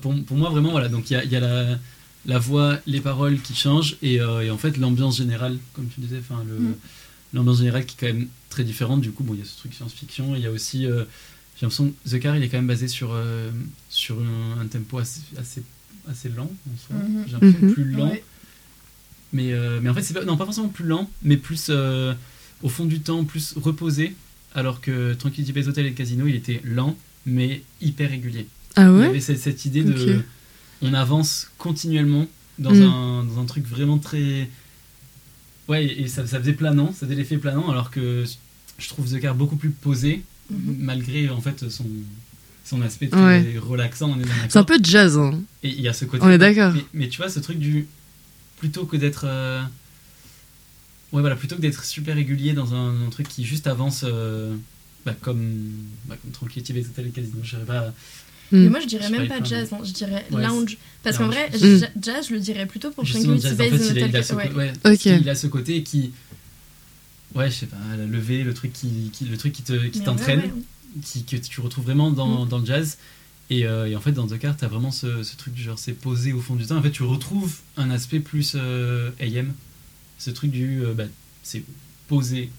pour, 0.02 0.16
pour 0.26 0.38
moi 0.38 0.50
vraiment 0.50 0.72
voilà 0.72 0.90
donc 0.90 1.10
il 1.10 1.14
y 1.14 1.16
a, 1.16 1.24
y 1.26 1.36
a 1.36 1.40
la 1.40 1.80
la 2.26 2.40
voix 2.40 2.80
les 2.86 3.00
paroles 3.02 3.40
qui 3.42 3.56
changent 3.56 3.96
et, 4.02 4.20
euh, 4.22 4.42
et 4.46 4.50
en 4.52 4.58
fait 4.58 4.78
l'ambiance 4.78 5.18
générale 5.18 5.58
comme 5.74 5.88
tu 5.88 6.00
disais 6.02 6.20
enfin 6.20 6.44
Mm. 6.44 6.74
l'ambiance 7.34 7.58
générale 7.58 7.86
qui 7.86 7.96
est 7.96 8.00
quand 8.08 8.14
même 8.16 8.28
très 8.50 8.64
différente 8.64 9.02
du 9.02 9.12
coup 9.12 9.24
bon 9.24 9.34
il 9.34 9.40
y 9.40 9.44
a 9.44 9.46
ce 9.46 9.58
truc 9.58 9.74
science-fiction 9.74 10.36
il 10.36 10.42
y 10.42 10.46
a 10.46 10.52
aussi 10.52 10.86
euh, 10.86 11.04
j'ai 11.60 11.66
l'impression 11.66 11.92
que 12.06 12.10
The 12.10 12.20
Car 12.20 12.36
il 12.38 12.44
est 12.44 12.50
quand 12.50 12.58
même 12.58 12.68
basé 12.68 12.88
sur 12.88 13.16
sur 13.90 14.18
un, 14.20 14.62
un 14.62 14.68
tempo 14.68 15.00
assez 15.00 15.22
assez 15.38 15.64
assez 16.10 16.30
lent 16.30 16.50
en 16.50 16.78
soi. 16.78 16.96
Mhm. 16.96 17.24
j'ai 17.28 17.32
l'impression 17.34 17.60
Mhm. 17.68 17.74
plus 17.74 17.84
lent 17.92 18.10
Ouais. 18.10 18.24
mais, 19.34 19.52
euh, 19.54 19.80
mais 19.82 19.90
en 19.90 19.94
fait, 19.94 20.02
c'est 20.04 20.14
pas, 20.14 20.24
non, 20.26 20.38
pas 20.38 20.46
forcément 20.46 20.70
plus 20.70 20.86
lent, 20.86 21.10
mais 21.24 21.38
plus 21.38 21.68
euh, 21.70 22.14
au 22.64 22.70
fond 22.70 22.86
du 22.86 23.00
temps, 23.02 23.24
plus 23.26 23.54
reposé. 23.58 24.16
Alors 24.56 24.82
que 24.82 25.14
Tranquility 25.14 25.52
Base 25.54 25.68
Hotel 25.68 25.86
et 25.86 25.94
Casino, 25.94 26.26
il 26.26 26.36
était 26.36 26.62
lent, 26.64 26.98
mais 27.26 27.62
hyper 27.82 28.10
régulier. 28.10 28.48
Ah 28.76 28.84
Il 28.84 28.88
y 28.88 29.00
ouais 29.00 29.06
avait 29.08 29.20
cette, 29.20 29.40
cette 29.40 29.66
idée 29.66 29.84
de. 29.84 30.22
On 30.82 30.94
avance 30.94 31.50
continuellement 31.58 32.28
dans, 32.60 32.74
Mm. 32.74 32.82
un, 32.84 33.24
dans 33.26 33.40
un 33.42 33.46
truc 33.46 33.66
vraiment 33.68 33.98
très. 33.98 34.50
Ouais, 35.68 35.86
et 35.86 36.08
ça, 36.08 36.26
ça 36.26 36.40
faisait 36.40 36.54
planant, 36.54 36.94
ça 36.94 37.06
faisait 37.06 37.16
l'effet 37.16 37.38
planant, 37.38 37.70
alors 37.70 37.92
que 37.92 38.24
je 38.80 38.88
trouve 38.88 39.12
The 39.12 39.20
Car 39.20 39.36
beaucoup 39.36 39.58
plus 39.58 39.70
posé, 39.72 40.24
Mhm. 40.50 40.78
malgré 40.80 41.30
en 41.30 41.42
fait 41.42 41.70
son, 41.70 41.86
son 42.70 42.82
aspect 42.82 43.08
très 43.08 43.20
Ouais. 43.24 43.56
relaxant. 43.60 44.12
On 44.12 44.20
est, 44.20 44.24
bien 44.24 44.34
C'est 44.50 44.60
un 44.60 44.64
peu 44.64 44.78
de 44.80 44.86
jazz. 44.86 45.18
Hein. 45.18 45.40
Et 45.64 45.70
il 45.70 45.82
y 45.82 45.88
a 45.88 45.94
ce 45.94 46.06
côté. 46.06 46.24
On 46.24 46.30
est 46.30 46.38
d'accord. 46.38 46.74
Mais, 46.74 46.86
mais 46.94 47.08
tu 47.10 47.18
vois, 47.18 47.30
ce 47.30 47.40
truc 47.40 47.58
du. 47.60 47.88
Plutôt 48.60 48.86
que 48.86 48.98
d'être. 48.98 49.26
euh, 49.28 49.62
Ouais, 51.14 51.22
voilà, 51.22 51.38
plutôt 51.38 51.56
que 51.56 51.62
d'être 51.62 51.86
super 51.86 52.16
régulier 52.16 52.52
dans 52.54 52.74
un, 52.76 53.06
un 53.06 53.10
truc 53.10 53.30
qui 53.30 53.46
juste 53.46 53.66
avance 53.68 54.02
euh, 54.04 54.54
bah, 55.06 55.16
comme, 55.22 55.72
bah, 56.06 56.16
comme 56.22 56.32
Tranquility 56.32 56.74
Base 56.74 56.88
Hotel 56.88 57.08
et 57.08 57.10
Casino. 57.12 57.38
Je 57.42 57.52
sais 57.52 57.64
pas. 57.64 57.94
Mm. 58.52 58.64
Mais 58.64 58.70
moi, 58.70 58.80
je 58.82 58.88
dirais 58.88 59.06
Je 59.08 59.12
même 59.14 59.28
pas, 59.30 59.42
jazz, 59.42 59.70
hein, 59.72 59.78
je 59.86 59.92
dirais 59.94 60.26
ouais, 60.32 60.42
lounge. 60.46 60.78
Parce 61.04 61.18
qu'en 61.18 61.28
vrai, 61.28 61.50
Mm. 61.54 61.78
ja- 61.78 61.88
jazz, 62.02 62.28
je 62.28 62.34
le 62.34 62.40
dirais 62.42 62.66
plutôt 62.66 62.92
pour 62.92 63.06
en 63.06 63.08
Base 63.08 63.14
fait, 63.14 63.22
il 63.22 63.30
a, 64.04 64.08
Hotel. 64.08 64.24
ce, 64.26 64.34
ouais. 64.34 64.44
côté- 64.50 64.56
ouais, 64.58 64.74
Ok. 64.86 65.06
il 65.06 65.30
a 65.30 65.36
ce 65.36 65.48
côté 65.48 65.82
qui. 65.84 66.12
Ouais, 67.36 67.50
je 67.50 67.56
sais 67.56 67.66
pas, 67.68 67.78
la 67.98 68.06
levée, 68.06 68.44
le 68.44 68.54
truc 68.54 68.74
qui, 68.74 69.10
qui- 69.14 69.26
le 69.26 69.38
truc 69.38 69.54
qui 69.54 69.62
te- 69.64 69.88
qui 69.88 70.02
t'entraîne. 70.02 70.40
ouais. 70.40 70.52
Qui, 71.04 71.24
que 71.24 71.36
tu 71.38 71.62
retrouves 71.62 71.86
vraiment 71.86 72.12
dans, 72.12 72.46
Mm. 72.46 72.50
dans 72.50 72.60
le 72.60 72.66
jazz. 72.66 72.98
Et, 73.50 73.66
euh, 73.66 73.88
et 73.88 73.96
en 73.96 74.02
fait, 74.02 74.12
dans 74.12 74.28
The 74.28 74.38
Car, 74.38 74.58
t'as 74.58 74.68
vraiment 74.68 74.92
ce, 74.92 75.24
ce 75.24 75.36
truc 75.38 75.54
du 75.54 75.62
genre, 75.64 75.80
c'est 75.80 75.94
posé 75.94 76.34
au 76.34 76.42
fond 76.42 76.56
du 76.56 76.66
temps. 76.66 76.76
En 76.78 76.82
fait, 76.82 76.92
tu 76.92 77.04
retrouves 77.04 77.56
un 77.78 77.90
aspect 77.90 78.20
plus 78.20 78.54
euh, 78.56 79.10
AM. 79.22 79.54
Ce 80.18 80.30
truc 80.32 80.52
du. 80.52 80.84
euh, 80.84 80.94
bah, 80.94 81.06
c'est 81.44 81.64
posé 82.08 82.50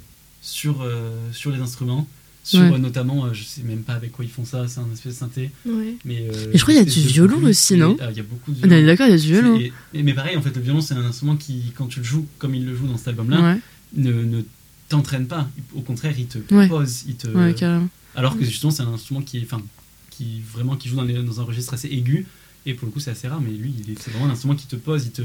sur, 0.40 0.86
sur 1.32 1.50
les 1.50 1.60
instruments. 1.60 2.06
Sur 2.44 2.60
Ouais. 2.60 2.78
notamment, 2.78 3.30
je 3.34 3.42
sais 3.44 3.60
même 3.62 3.82
pas 3.82 3.92
avec 3.92 4.10
quoi 4.12 4.24
ils 4.24 4.30
font 4.30 4.46
ça, 4.46 4.66
c'est 4.68 4.80
un 4.80 4.90
espèce 4.90 5.12
de 5.14 5.18
synthé. 5.18 5.50
Ouais. 5.66 5.96
Mais, 6.06 6.14
Et 6.22 6.56
je 6.56 6.62
crois 6.62 6.72
qu'il 6.72 6.76
y 6.76 6.78
a 6.78 6.84
du 6.84 7.06
violon 7.06 7.42
aussi, 7.44 7.76
non 7.76 7.94
ah, 8.00 8.10
Il 8.10 8.16
y 8.16 8.20
a 8.20 8.22
beaucoup 8.22 8.52
de 8.52 8.56
violon. 8.66 8.86
d'accord, 8.86 9.06
il 9.06 9.10
y 9.10 9.14
a 9.14 9.18
du 9.18 9.26
violon. 9.26 9.60
Et- 9.60 9.72
et- 9.92 10.02
mais 10.02 10.14
pareil, 10.14 10.34
en 10.38 10.40
fait, 10.40 10.56
le 10.56 10.62
violon, 10.62 10.80
c'est 10.80 10.94
un 10.94 11.04
instrument 11.04 11.36
qui, 11.36 11.72
quand 11.74 11.88
tu 11.88 11.98
le 11.98 12.06
joues 12.06 12.26
comme 12.38 12.54
il 12.54 12.64
le 12.64 12.74
joue 12.74 12.86
dans 12.86 12.96
cet 12.96 13.08
album-là, 13.08 13.42
Ouais, 13.54 13.60
ne, 13.94 14.12
ne 14.24 14.40
t'entraîne 14.88 15.26
pas. 15.26 15.46
Au 15.74 15.82
contraire, 15.82 16.14
il 16.18 16.24
te 16.26 16.38
pose, 16.38 17.04
il 17.06 17.16
te, 17.16 17.28
ouais, 17.28 17.52
carrément. 17.52 17.88
Alors 18.18 18.36
que 18.38 18.44
justement, 18.44 18.70
c'est 18.72 18.82
un 18.82 18.92
instrument 18.92 19.22
qui 19.22 19.38
est, 19.38 19.42
enfin, 19.44 19.62
qui 20.10 20.40
vraiment 20.40 20.76
qui 20.76 20.88
joue 20.88 20.96
dans, 20.96 21.04
les- 21.04 21.22
dans 21.22 21.40
un 21.40 21.44
registre 21.44 21.74
assez 21.74 21.88
aigu. 21.88 22.26
Et 22.66 22.74
pour 22.74 22.86
le 22.86 22.92
coup, 22.92 23.00
c'est 23.00 23.10
assez 23.12 23.28
rare. 23.28 23.40
Mais 23.40 23.50
lui, 23.50 23.74
c'est 24.00 24.10
vraiment 24.10 24.26
un 24.26 24.30
instrument 24.30 24.54
qui 24.56 24.66
te 24.66 24.76
pose, 24.76 25.06
il 25.06 25.12
te, 25.12 25.22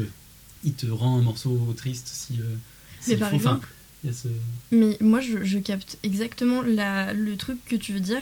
il 0.64 0.74
te 0.74 0.86
rend 0.88 1.18
un 1.18 1.22
morceau 1.22 1.74
triste 1.76 2.08
si. 2.08 2.40
euh, 2.40 2.44
s'il 3.02 3.20
par 3.20 3.30
faut. 3.30 3.36
Exemple, 3.36 3.68
ce. 4.06 4.28
Mais 4.72 4.98
moi, 5.02 5.20
je, 5.22 5.44
je 5.44 5.60
capte 5.60 5.98
exactement 6.04 6.62
la, 6.62 7.14
le 7.14 7.36
truc 7.38 7.58
que 7.66 7.76
tu 7.76 7.92
veux 7.94 8.00
dire. 8.00 8.22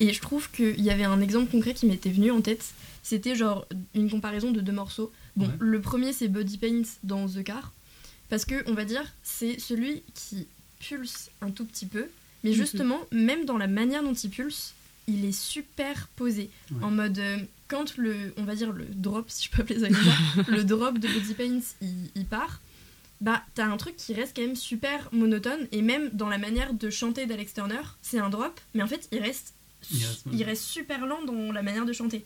Et 0.00 0.12
je 0.12 0.20
trouve 0.20 0.50
qu'il 0.50 0.80
y 0.80 0.90
avait 0.90 1.04
un 1.04 1.20
exemple 1.20 1.50
concret 1.50 1.74
qui 1.74 1.86
m'était 1.86 2.10
venu 2.10 2.30
en 2.30 2.40
tête. 2.40 2.64
C'était 3.02 3.34
genre 3.34 3.66
une 3.94 4.08
comparaison 4.10 4.52
de 4.52 4.60
deux 4.60 4.72
morceaux. 4.72 5.12
Bon, 5.36 5.46
Ouais. 5.46 5.52
le 5.58 5.80
premier, 5.80 6.12
c'est 6.12 6.28
Body 6.28 6.58
Paint 6.58 6.82
dans 7.02 7.28
The 7.28 7.42
Car. 7.44 7.72
Parce 8.28 8.44
que, 8.44 8.62
on 8.70 8.74
va 8.74 8.84
dire, 8.84 9.04
c'est 9.22 9.58
celui 9.60 10.02
qui 10.14 10.46
pulse 10.80 11.30
un 11.40 11.50
tout 11.50 11.64
petit 11.64 11.86
peu. 11.86 12.06
Mais 12.44 12.50
Mhm. 12.50 12.56
justement, 12.56 13.00
même 13.12 13.44
dans 13.44 13.56
la 13.58 13.66
manière 13.68 14.02
dont 14.02 14.14
il 14.14 14.30
pulse, 14.30 14.74
il 15.08 15.24
est 15.24 15.32
super 15.32 16.08
posé. 16.16 16.50
Ouais. 16.70 16.84
En 16.84 16.90
mode, 16.90 17.18
euh, 17.18 17.38
quand 17.68 17.96
le, 17.96 18.32
on 18.36 18.44
va 18.44 18.54
dire 18.54 18.72
le 18.72 18.84
drop, 18.90 19.26
si 19.30 19.46
je 19.46 19.50
peux 19.50 19.62
appeler 19.62 19.80
ça 19.80 19.88
comme 19.88 19.96
ça, 19.96 20.42
le 20.50 20.64
drop 20.64 20.98
de 20.98 21.08
Body 21.08 21.34
Paint, 21.34 21.60
il, 21.80 22.10
il 22.14 22.24
part, 22.26 22.60
bah 23.20 23.42
t'as 23.54 23.66
un 23.66 23.76
truc 23.76 23.96
qui 23.96 24.14
reste 24.14 24.34
quand 24.36 24.42
même 24.42 24.56
super 24.56 25.08
monotone. 25.12 25.66
Et 25.72 25.82
même 25.82 26.10
dans 26.12 26.28
la 26.28 26.38
manière 26.38 26.74
de 26.74 26.90
chanter 26.90 27.26
d'Alex 27.26 27.54
Turner, 27.54 27.80
c'est 28.02 28.18
un 28.18 28.30
drop, 28.30 28.60
mais 28.74 28.82
en 28.82 28.86
fait, 28.88 29.08
il 29.12 29.20
reste, 29.20 29.54
Il 29.92 30.04
reste- 30.04 30.24
il 30.32 30.42
reste 30.44 30.62
super 30.62 31.06
lent 31.06 31.22
dans 31.24 31.50
la 31.52 31.62
manière 31.62 31.84
de 31.86 31.92
chanter. 31.92 32.24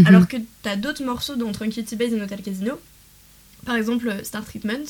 Mhm. 0.00 0.06
Alors 0.06 0.28
que 0.28 0.36
t'as 0.62 0.76
d'autres 0.76 1.04
morceaux 1.04 1.36
dans 1.36 1.50
Tranquility 1.52 1.96
Base 1.96 2.12
et 2.12 2.20
Hotel 2.20 2.42
Casino, 2.42 2.72
par 3.64 3.76
exemple 3.76 4.08
euh, 4.08 4.22
Star 4.24 4.44
Treatment, 4.44 4.84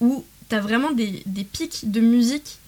où 0.00 0.24
t'as 0.48 0.60
vraiment 0.60 0.92
des, 0.92 1.22
des 1.26 1.44
pics 1.44 1.90
de 1.90 2.00
musique, 2.00 2.58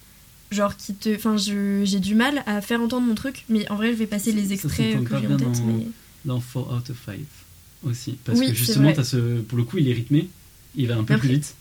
genre 0.51 0.75
qui 0.77 0.93
te. 0.93 1.13
Enfin, 1.15 1.37
je- 1.37 1.81
j'ai 1.85 1.99
du 1.99 2.15
mal 2.15 2.43
à 2.45 2.61
faire 2.61 2.81
entendre 2.81 3.05
mon 3.07 3.15
truc, 3.15 3.45
mais 3.49 3.69
en 3.71 3.75
vrai, 3.75 3.89
je 3.91 3.97
vais 3.97 4.07
passer 4.07 4.31
Ça- 4.31 4.37
les 4.37 4.47
ça 4.47 4.53
extraits 4.53 4.93
s'entend 4.93 5.03
que 5.05 5.09
pas 5.09 5.19
j'ai 5.21 5.25
en 5.27 5.29
bien 5.35 5.37
tête. 5.37 5.51
dans- 5.59 5.65
Mais... 5.65 5.87
Dans 6.25 6.39
4 6.39 6.73
out 6.77 6.89
of 6.89 6.97
5 7.05 7.19
aussi. 7.83 8.17
Parce 8.23 8.39
Oui, 8.39 8.47
que 8.47 8.53
justement, 8.55 8.91
t'as 8.93 9.03
ce, 9.03 9.41
pour 9.41 9.57
le 9.57 9.63
coup, 9.63 9.77
il 9.77 9.87
est 9.89 9.93
rythmé, 9.93 10.27
il 10.75 10.87
va 10.87 10.95
un 10.97 11.03
peu 11.03 11.13
Après- 11.13 11.27
plus 11.27 11.35
vite. 11.35 11.55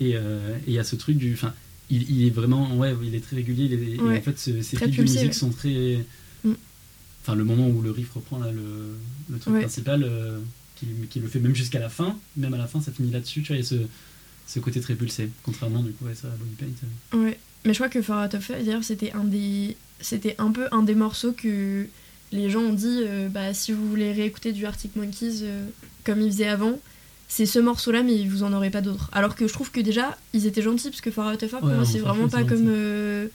Et 0.00 0.12
euh, 0.16 0.56
et 0.66 0.70
il 0.70 0.72
y 0.74 0.78
a 0.78 0.84
ce 0.84 0.96
truc 0.96 1.16
du. 1.16 1.32
Enfin, 1.34 1.52
il, 1.90 2.10
il 2.10 2.26
est 2.26 2.30
vraiment. 2.30 2.74
Ouais, 2.76 2.94
il 3.02 3.14
est 3.14 3.20
très 3.20 3.36
régulier. 3.36 3.64
il 3.66 3.72
est- 3.74 4.00
Ouais. 4.00 4.16
Et 4.16 4.18
en 4.18 4.22
fait, 4.22 4.38
ce- 4.38 4.62
ces 4.62 4.76
pics 4.78 4.96
de 4.96 5.02
musique 5.02 5.22
ouais. 5.24 5.32
sont 5.32 5.50
très. 5.50 6.04
Mm. 6.44 6.52
Enfin, 7.22 7.34
le 7.34 7.44
moment 7.44 7.68
où 7.68 7.82
le 7.82 7.90
riff 7.90 8.12
reprend, 8.12 8.38
là, 8.38 8.50
le, 8.50 8.62
le 9.30 9.38
truc 9.38 9.54
Ouais. 9.54 9.60
principal, 9.60 10.02
euh, 10.04 10.38
qui, 10.76 10.86
qui 11.10 11.20
le 11.20 11.28
fait 11.28 11.38
même 11.40 11.54
jusqu'à 11.54 11.78
la 11.78 11.88
fin, 11.90 12.16
même 12.36 12.54
à 12.54 12.58
la 12.58 12.66
fin, 12.66 12.80
ça 12.80 12.92
finit 12.92 13.10
là-dessus. 13.10 13.42
Tu 13.42 13.48
vois, 13.48 13.56
il 13.56 13.60
y 13.60 13.62
a 13.62 13.68
ce, 13.68 13.76
ce 14.46 14.58
côté 14.60 14.80
très 14.80 14.94
pulsé. 14.94 15.28
Contrairement, 15.42 15.82
du 15.82 15.92
coup, 15.92 16.06
ouais, 16.06 16.14
ça, 16.14 16.28
à 16.28 16.30
Body 16.30 16.54
Paint. 16.58 16.86
euh. 17.18 17.24
Ouais, 17.24 17.38
mais 17.64 17.72
je 17.74 17.78
crois 17.78 17.88
que 17.90 18.00
For 18.00 18.24
Out 18.24 18.34
of 18.34 18.42
Five, 18.44 18.64
d'ailleurs, 18.64 18.84
c'était 18.84 19.12
un 19.12 19.24
des, 19.24 19.76
c'était 20.00 20.34
un 20.38 20.50
peu 20.50 20.66
un 20.72 20.82
des 20.82 20.94
morceaux 20.94 21.32
que 21.32 21.86
les 22.32 22.48
gens 22.48 22.60
ont 22.60 22.72
dit, 22.72 23.00
euh, 23.02 23.28
bah 23.28 23.52
si 23.52 23.72
vous 23.72 23.86
voulez 23.88 24.12
réécouter 24.12 24.52
du 24.52 24.64
Arctic 24.64 24.94
Monkeys 24.96 25.40
euh, 25.42 25.66
comme 26.04 26.20
ils 26.22 26.30
faisaient 26.30 26.46
avant, 26.48 26.78
c'est 27.28 27.44
ce 27.44 27.58
morceau-là, 27.58 28.02
mais 28.02 28.24
vous 28.24 28.44
en 28.44 28.52
aurez 28.54 28.70
pas 28.70 28.80
d'autres. 28.80 29.10
Alors 29.12 29.34
que 29.36 29.46
je 29.46 29.52
trouve 29.52 29.70
que 29.70 29.80
déjà, 29.80 30.16
ils 30.32 30.46
étaient 30.46 30.62
gentils 30.62 30.88
parce 30.90 31.00
que 31.02 31.10
For 31.10 31.26
Out 31.26 31.42
of 31.42 31.50
Five, 31.50 31.58
pour 31.58 31.68
Ouais, 31.68 31.74
moi, 31.74 31.84
non, 31.84 31.90
c'est 31.90 31.98
vraiment 31.98 32.28
pas 32.28 32.44
comme 32.44 32.66
euh, 32.68 33.26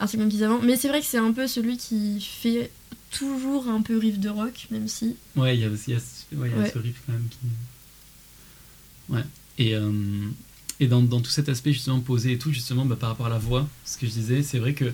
Arctic 0.00 0.18
Monkeys 0.20 0.42
avant. 0.44 0.60
Mais 0.60 0.76
c'est 0.76 0.88
vrai 0.88 1.00
que 1.00 1.06
c'est 1.06 1.18
un 1.18 1.32
peu 1.32 1.46
celui 1.46 1.76
qui 1.76 2.20
fait 2.20 2.70
toujours 3.16 3.68
un 3.68 3.80
peu 3.82 3.96
riff 3.98 4.18
de 4.18 4.28
rock, 4.28 4.66
même 4.70 4.88
si. 4.88 5.16
Ouais, 5.36 5.56
il 5.56 5.60
y 5.60 5.64
a, 5.64 5.68
y 5.68 5.76
ce- 5.78 6.34
ouais, 6.36 6.48
il 6.48 6.52
y 6.52 6.54
a 6.54 6.58
Ouais. 6.58 6.70
ce 6.72 6.78
riff 6.78 7.00
quand 7.06 7.12
même 7.12 7.26
qui. 7.30 7.38
Et, 9.58 9.74
euh, 9.76 9.92
et 10.80 10.88
dans, 10.88 11.02
dans 11.02 11.20
tout 11.20 11.30
cet 11.30 11.48
aspect 11.48 11.72
justement 11.72 12.00
posé 12.00 12.32
et 12.32 12.38
tout, 12.38 12.52
justement 12.52 12.84
bah, 12.84 12.96
par 12.96 13.10
rapport 13.10 13.26
à 13.26 13.30
la 13.30 13.38
voix, 13.38 13.68
ce 13.84 13.96
que 13.98 14.06
je 14.06 14.12
disais, 14.12 14.42
c'est 14.42 14.58
vrai 14.58 14.74
que 14.74 14.92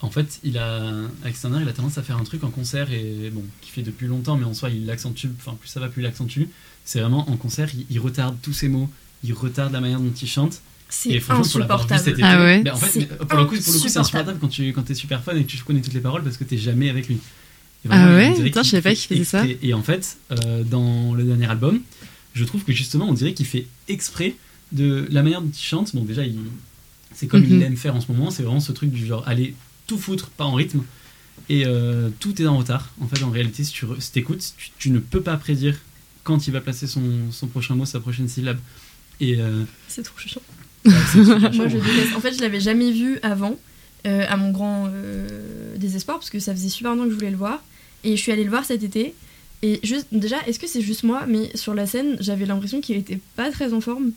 en 0.00 0.10
fait, 0.10 0.40
il 0.44 0.58
a, 0.58 0.92
Alexander, 1.22 1.58
il 1.62 1.68
a 1.68 1.72
tendance 1.72 1.96
à 1.96 2.02
faire 2.02 2.18
un 2.18 2.24
truc 2.24 2.44
en 2.44 2.50
concert 2.50 2.92
et 2.92 3.30
bon, 3.32 3.42
qui 3.62 3.70
fait 3.70 3.82
depuis 3.82 4.06
longtemps, 4.06 4.36
mais 4.36 4.44
en 4.44 4.52
soi, 4.52 4.68
il 4.70 4.84
l'accentue. 4.84 5.28
Enfin, 5.38 5.54
plus 5.58 5.68
ça 5.68 5.80
va, 5.80 5.88
plus 5.88 6.02
il 6.02 6.04
l'accentue. 6.04 6.42
C'est 6.84 7.00
vraiment 7.00 7.28
en 7.30 7.36
concert, 7.36 7.70
il, 7.74 7.86
il 7.88 7.98
retarde 8.00 8.36
tous 8.42 8.52
ses 8.52 8.68
mots, 8.68 8.90
il 9.24 9.32
retarde 9.32 9.72
la 9.72 9.80
manière 9.80 10.00
dont 10.00 10.12
il 10.12 10.28
chante. 10.28 10.60
C'est 10.88 11.10
Et 11.10 11.20
franchement, 11.20 11.42
pour 11.42 11.80
insupportable. 11.80 12.14
Ah 12.22 12.42
ouais 12.44 12.70
en 12.70 12.76
fait, 12.76 13.06
pour 13.26 13.38
le 13.38 13.44
coup, 13.46 13.56
c'est 13.56 13.68
insupportable. 13.70 13.98
insupportable 14.00 14.38
quand 14.40 14.48
tu 14.48 14.72
quand 14.72 14.88
es 14.90 14.94
super 14.94 15.22
fan 15.22 15.36
et 15.36 15.44
que 15.44 15.50
tu 15.50 15.58
connais 15.64 15.80
toutes 15.80 15.94
les 15.94 16.00
paroles 16.00 16.22
parce 16.22 16.36
que 16.36 16.44
t'es 16.44 16.56
jamais 16.58 16.88
avec 16.90 17.08
lui. 17.08 17.16
Et 17.84 17.88
Ah 17.90 18.14
ouais? 18.14 18.32
qu'il 18.34 18.36
je 18.36 18.36
savais 18.36 18.50
pas 18.50 18.64
fait 18.64 18.94
qu'il 18.94 19.08
faisait 19.18 19.24
ça. 19.24 19.44
Et 19.62 19.74
en 19.74 19.82
fait, 19.82 20.16
euh, 20.30 20.62
dans 20.64 21.14
le 21.14 21.24
dernier 21.24 21.46
album, 21.46 21.80
je 22.34 22.44
trouve 22.44 22.62
que 22.64 22.72
justement, 22.72 23.08
on 23.08 23.14
dirait 23.14 23.34
qu'il 23.34 23.46
fait 23.46 23.66
exprès 23.88 24.36
de 24.72 25.06
la 25.10 25.22
manière 25.22 25.42
dont 25.42 25.50
il 25.52 25.58
chante. 25.62 25.94
Bon, 25.94 26.02
déjà, 26.04 26.24
il- 26.24 26.38
c'est 27.14 27.26
comme 27.26 27.42
Mhm. 27.42 27.56
il 27.56 27.62
aime 27.62 27.76
faire 27.76 27.94
en 27.96 28.00
ce 28.00 28.10
moment, 28.12 28.30
c'est 28.30 28.42
vraiment 28.42 28.60
ce 28.60 28.72
truc 28.72 28.90
du 28.90 29.04
genre 29.06 29.26
aller 29.26 29.54
tout 29.86 29.98
foutre, 29.98 30.28
pas 30.30 30.44
en 30.44 30.54
rythme. 30.54 30.82
Et 31.48 31.64
euh, 31.66 32.08
tout 32.20 32.40
est 32.40 32.46
en 32.46 32.58
retard. 32.58 32.90
En 33.00 33.06
fait, 33.08 33.22
en 33.22 33.30
réalité, 33.30 33.62
si 33.64 33.72
tu 33.72 33.86
si 33.98 34.12
t'écoutes, 34.12 34.54
tu, 34.56 34.70
tu 34.78 34.90
ne 34.90 34.98
peux 34.98 35.20
pas 35.20 35.36
prédire 35.36 35.76
quand 36.24 36.46
il 36.46 36.52
va 36.52 36.60
placer 36.60 36.86
son, 36.86 37.02
son 37.30 37.46
prochain 37.46 37.74
mot, 37.76 37.84
sa 37.86 38.00
prochaine 38.00 38.28
syllabe. 38.28 38.58
Et 39.20 39.36
euh, 39.40 39.62
C'est 39.88 40.02
trop 40.02 40.18
chiant. 40.18 40.42
Moi, 40.86 41.68
je 41.68 41.76
déteste. 41.78 42.16
En 42.16 42.20
fait, 42.20 42.32
je 42.32 42.40
l'avais 42.40 42.60
jamais 42.60 42.90
vu 42.92 43.18
avant, 43.22 43.56
euh, 44.06 44.24
à 44.28 44.36
mon 44.36 44.50
grand 44.50 44.88
euh, 44.88 45.76
désespoir, 45.76 46.18
parce 46.18 46.30
que 46.30 46.38
ça 46.38 46.52
faisait 46.54 46.68
super 46.68 46.92
longtemps 46.92 47.04
que 47.04 47.10
je 47.10 47.16
voulais 47.16 47.30
le 47.30 47.36
voir. 47.36 47.62
Et 48.04 48.16
je 48.16 48.22
suis 48.22 48.32
allée 48.32 48.44
le 48.44 48.50
voir 48.50 48.64
cet 48.64 48.82
été. 48.82 49.14
Et 49.62 49.80
juste, 49.82 50.08
déjà, 50.12 50.36
est-ce 50.46 50.58
que 50.58 50.66
c'est 50.66 50.80
juste 50.82 51.02
moi, 51.02 51.24
mais 51.26 51.50
sur 51.56 51.74
la 51.74 51.86
scène, 51.86 52.16
j'avais 52.20 52.46
l'impression 52.46 52.80
qu'il 52.80 52.96
était 52.96 53.20
pas 53.36 53.50
très 53.50 53.72
en 53.72 53.80
forme. 53.80 54.12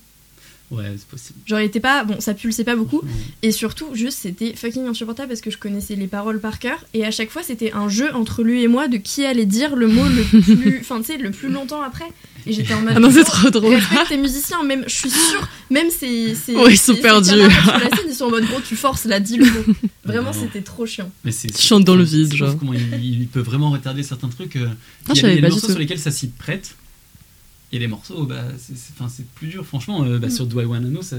Ouais, 0.72 0.84
c'est 0.98 1.08
possible. 1.08 1.40
Genre, 1.48 1.60
il 1.60 1.66
était 1.66 1.80
pas. 1.80 2.04
Bon, 2.04 2.20
ça 2.20 2.34
pulsait 2.36 2.64
pas 2.64 2.76
beaucoup. 2.76 3.00
Franchement, 3.00 3.18
Et 3.42 3.52
surtout, 3.52 3.88
juste, 3.94 4.20
c'était 4.22 4.54
fucking 4.56 4.86
insupportable 4.86 5.30
parce 5.30 5.42
que 5.42 5.50
je 5.50 5.58
connaissais 5.58 5.96
les 5.96 6.06
paroles 6.08 6.40
par 6.40 6.60
cœur. 6.60 6.78
Et 6.94 7.04
à 7.06 7.12
chaque 7.12 7.32
fois, 7.32 7.42
c'était 7.42 7.72
un 7.74 7.90
jeu 7.90 8.14
entre 8.14 8.44
lui 8.44 8.62
et 8.64 8.68
moi 8.68 8.88
de 8.88 8.98
qui 8.98 9.26
allait 9.26 9.48
dire 9.48 9.76
le 9.76 9.88
mot 9.88 10.04
le 10.08 10.24
plus. 10.42 10.78
Enfin, 10.82 11.00
tu 11.00 11.06
sais, 11.08 11.18
le 11.18 11.32
plus 11.32 11.50
longtemps 11.50 11.82
après. 11.82 12.06
Et 12.46 12.54
j'étais 12.54 12.74
en 12.76 12.82
mode. 12.82 12.94
Ah 12.96 13.00
non, 13.00 13.12
c'est 13.12 13.24
trop 13.24 13.50
drôle. 13.50 13.74
Respecte 13.76 14.08
tes 14.10 14.18
musiciens, 14.18 14.64
même, 14.64 14.84
je 14.88 14.94
suis 14.94 15.10
sûre, 15.10 15.48
même 15.72 15.90
ces. 15.90 16.36
ces 16.36 16.56
Ouais, 16.56 16.74
ils 16.74 16.78
sont 16.78 16.94
ces- 16.96 17.02
perdus. 17.02 17.32
camarades 17.32 17.64
Sur 17.64 17.74
la 17.90 17.98
scène, 17.98 18.06
ils 18.10 18.16
sont 18.16 18.26
en 18.26 18.30
mode 18.30 18.46
gros, 18.46 18.62
tu 18.62 18.76
forces 18.76 19.06
là, 19.06 19.20
dis 19.20 19.38
le 19.38 19.46
mot. 19.46 19.74
Vraiment, 20.06 20.34
c'était 20.34 20.62
trop 20.62 20.86
chiant. 20.86 21.12
Mais 21.26 21.32
c'est, 21.32 21.56
chante 21.60 21.84
dans 21.84 21.96
le 21.96 22.04
vide, 22.04 22.32
genre. 22.34 22.56
Comment 22.58 22.74
il, 22.74 23.04
il 23.22 23.28
peut 23.28 23.42
vraiment 23.42 23.72
retarder 23.72 24.04
certains 24.04 24.30
trucs. 24.30 24.56
euh. 24.56 24.66
Non, 24.68 25.14
il 25.16 25.18
y 25.18 25.20
je 25.22 25.26
a, 25.26 25.36
des 25.36 25.42
morceaux 25.42 25.68
sur 25.70 25.80
lesquels 25.80 26.00
ça 26.00 26.12
s'y 26.12 26.28
prête. 26.28 26.76
Il 27.72 27.76
a 27.78 27.80
des 27.80 27.88
morceaux, 27.88 28.26
bah, 28.26 28.44
c'est, 28.58 29.26
plus 29.36 29.48
dur. 29.48 29.66
Franchement, 29.66 30.04
euh, 30.04 30.18
bah, 30.18 30.28
Mm. 30.28 30.32
sur 30.32 30.48
Do 30.48 30.60
I 30.62 30.66
Wanna 30.66 30.88
Know, 30.90 31.02
ça, 31.04 31.18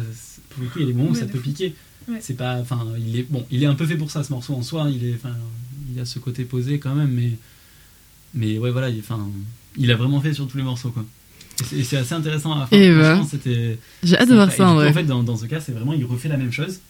pour 0.51 0.63
le 0.65 0.69
coup, 0.69 0.79
il 0.81 0.83
y 0.83 0.85
a 0.85 0.89
des 0.89 0.95
moments 0.95 1.11
où 1.11 1.13
Ouais, 1.15 1.19
ça 1.21 1.27
peut 1.27 1.39
fou. 1.39 1.45
piquer. 1.45 1.75
Ouais. 2.09 2.19
C'est 2.21 2.35
pas, 2.35 2.57
enfin, 2.59 2.87
il 2.99 3.19
est 3.19 3.23
bon, 3.31 3.47
il 3.51 3.63
est 3.63 3.67
un 3.67 3.75
peu 3.75 3.87
fait 3.87 3.97
pour 3.97 4.11
ça, 4.11 4.25
ce 4.25 4.33
morceau 4.33 4.55
en 4.55 4.63
soi. 4.63 4.89
Il 4.91 5.05
est, 5.05 5.17
il 5.95 6.01
a 6.01 6.05
ce 6.05 6.19
côté 6.19 6.45
posé 6.45 6.79
quand 6.81 6.95
même, 6.95 7.11
mais, 7.13 7.33
mais 8.35 8.59
ouais, 8.59 8.71
voilà, 8.71 8.89
il, 8.91 8.99
enfin, 9.01 9.29
il 9.77 9.91
a 9.93 9.97
vraiment 9.97 10.21
fait 10.21 10.33
sur 10.35 10.49
tous 10.49 10.57
les 10.57 10.65
morceaux, 10.65 10.91
quoi. 10.91 11.05
Et 11.73 11.85
c'est, 11.85 11.97
et 11.97 11.99
assez 11.99 12.15
intéressant. 12.15 12.53
à. 12.55 12.69
Et. 12.73 12.93
Franchement, 12.93 13.29
c'était. 13.31 13.79
J'ai 14.03 14.17
hâte 14.19 14.29
de 14.29 14.35
voir 14.35 14.49
Et 14.53 14.57
ça 14.57 14.69
en 14.71 14.75
vrai. 14.75 14.89
En 14.89 14.93
fait, 14.95 15.05
dans, 15.05 15.23
dans 15.23 15.37
ce 15.37 15.47
cas, 15.47 15.61
c'est 15.61 15.73
vraiment, 15.73 15.93
il 15.93 16.05
refait 16.05 16.29
la 16.29 16.37
même 16.39 16.53
chose. 16.53 16.81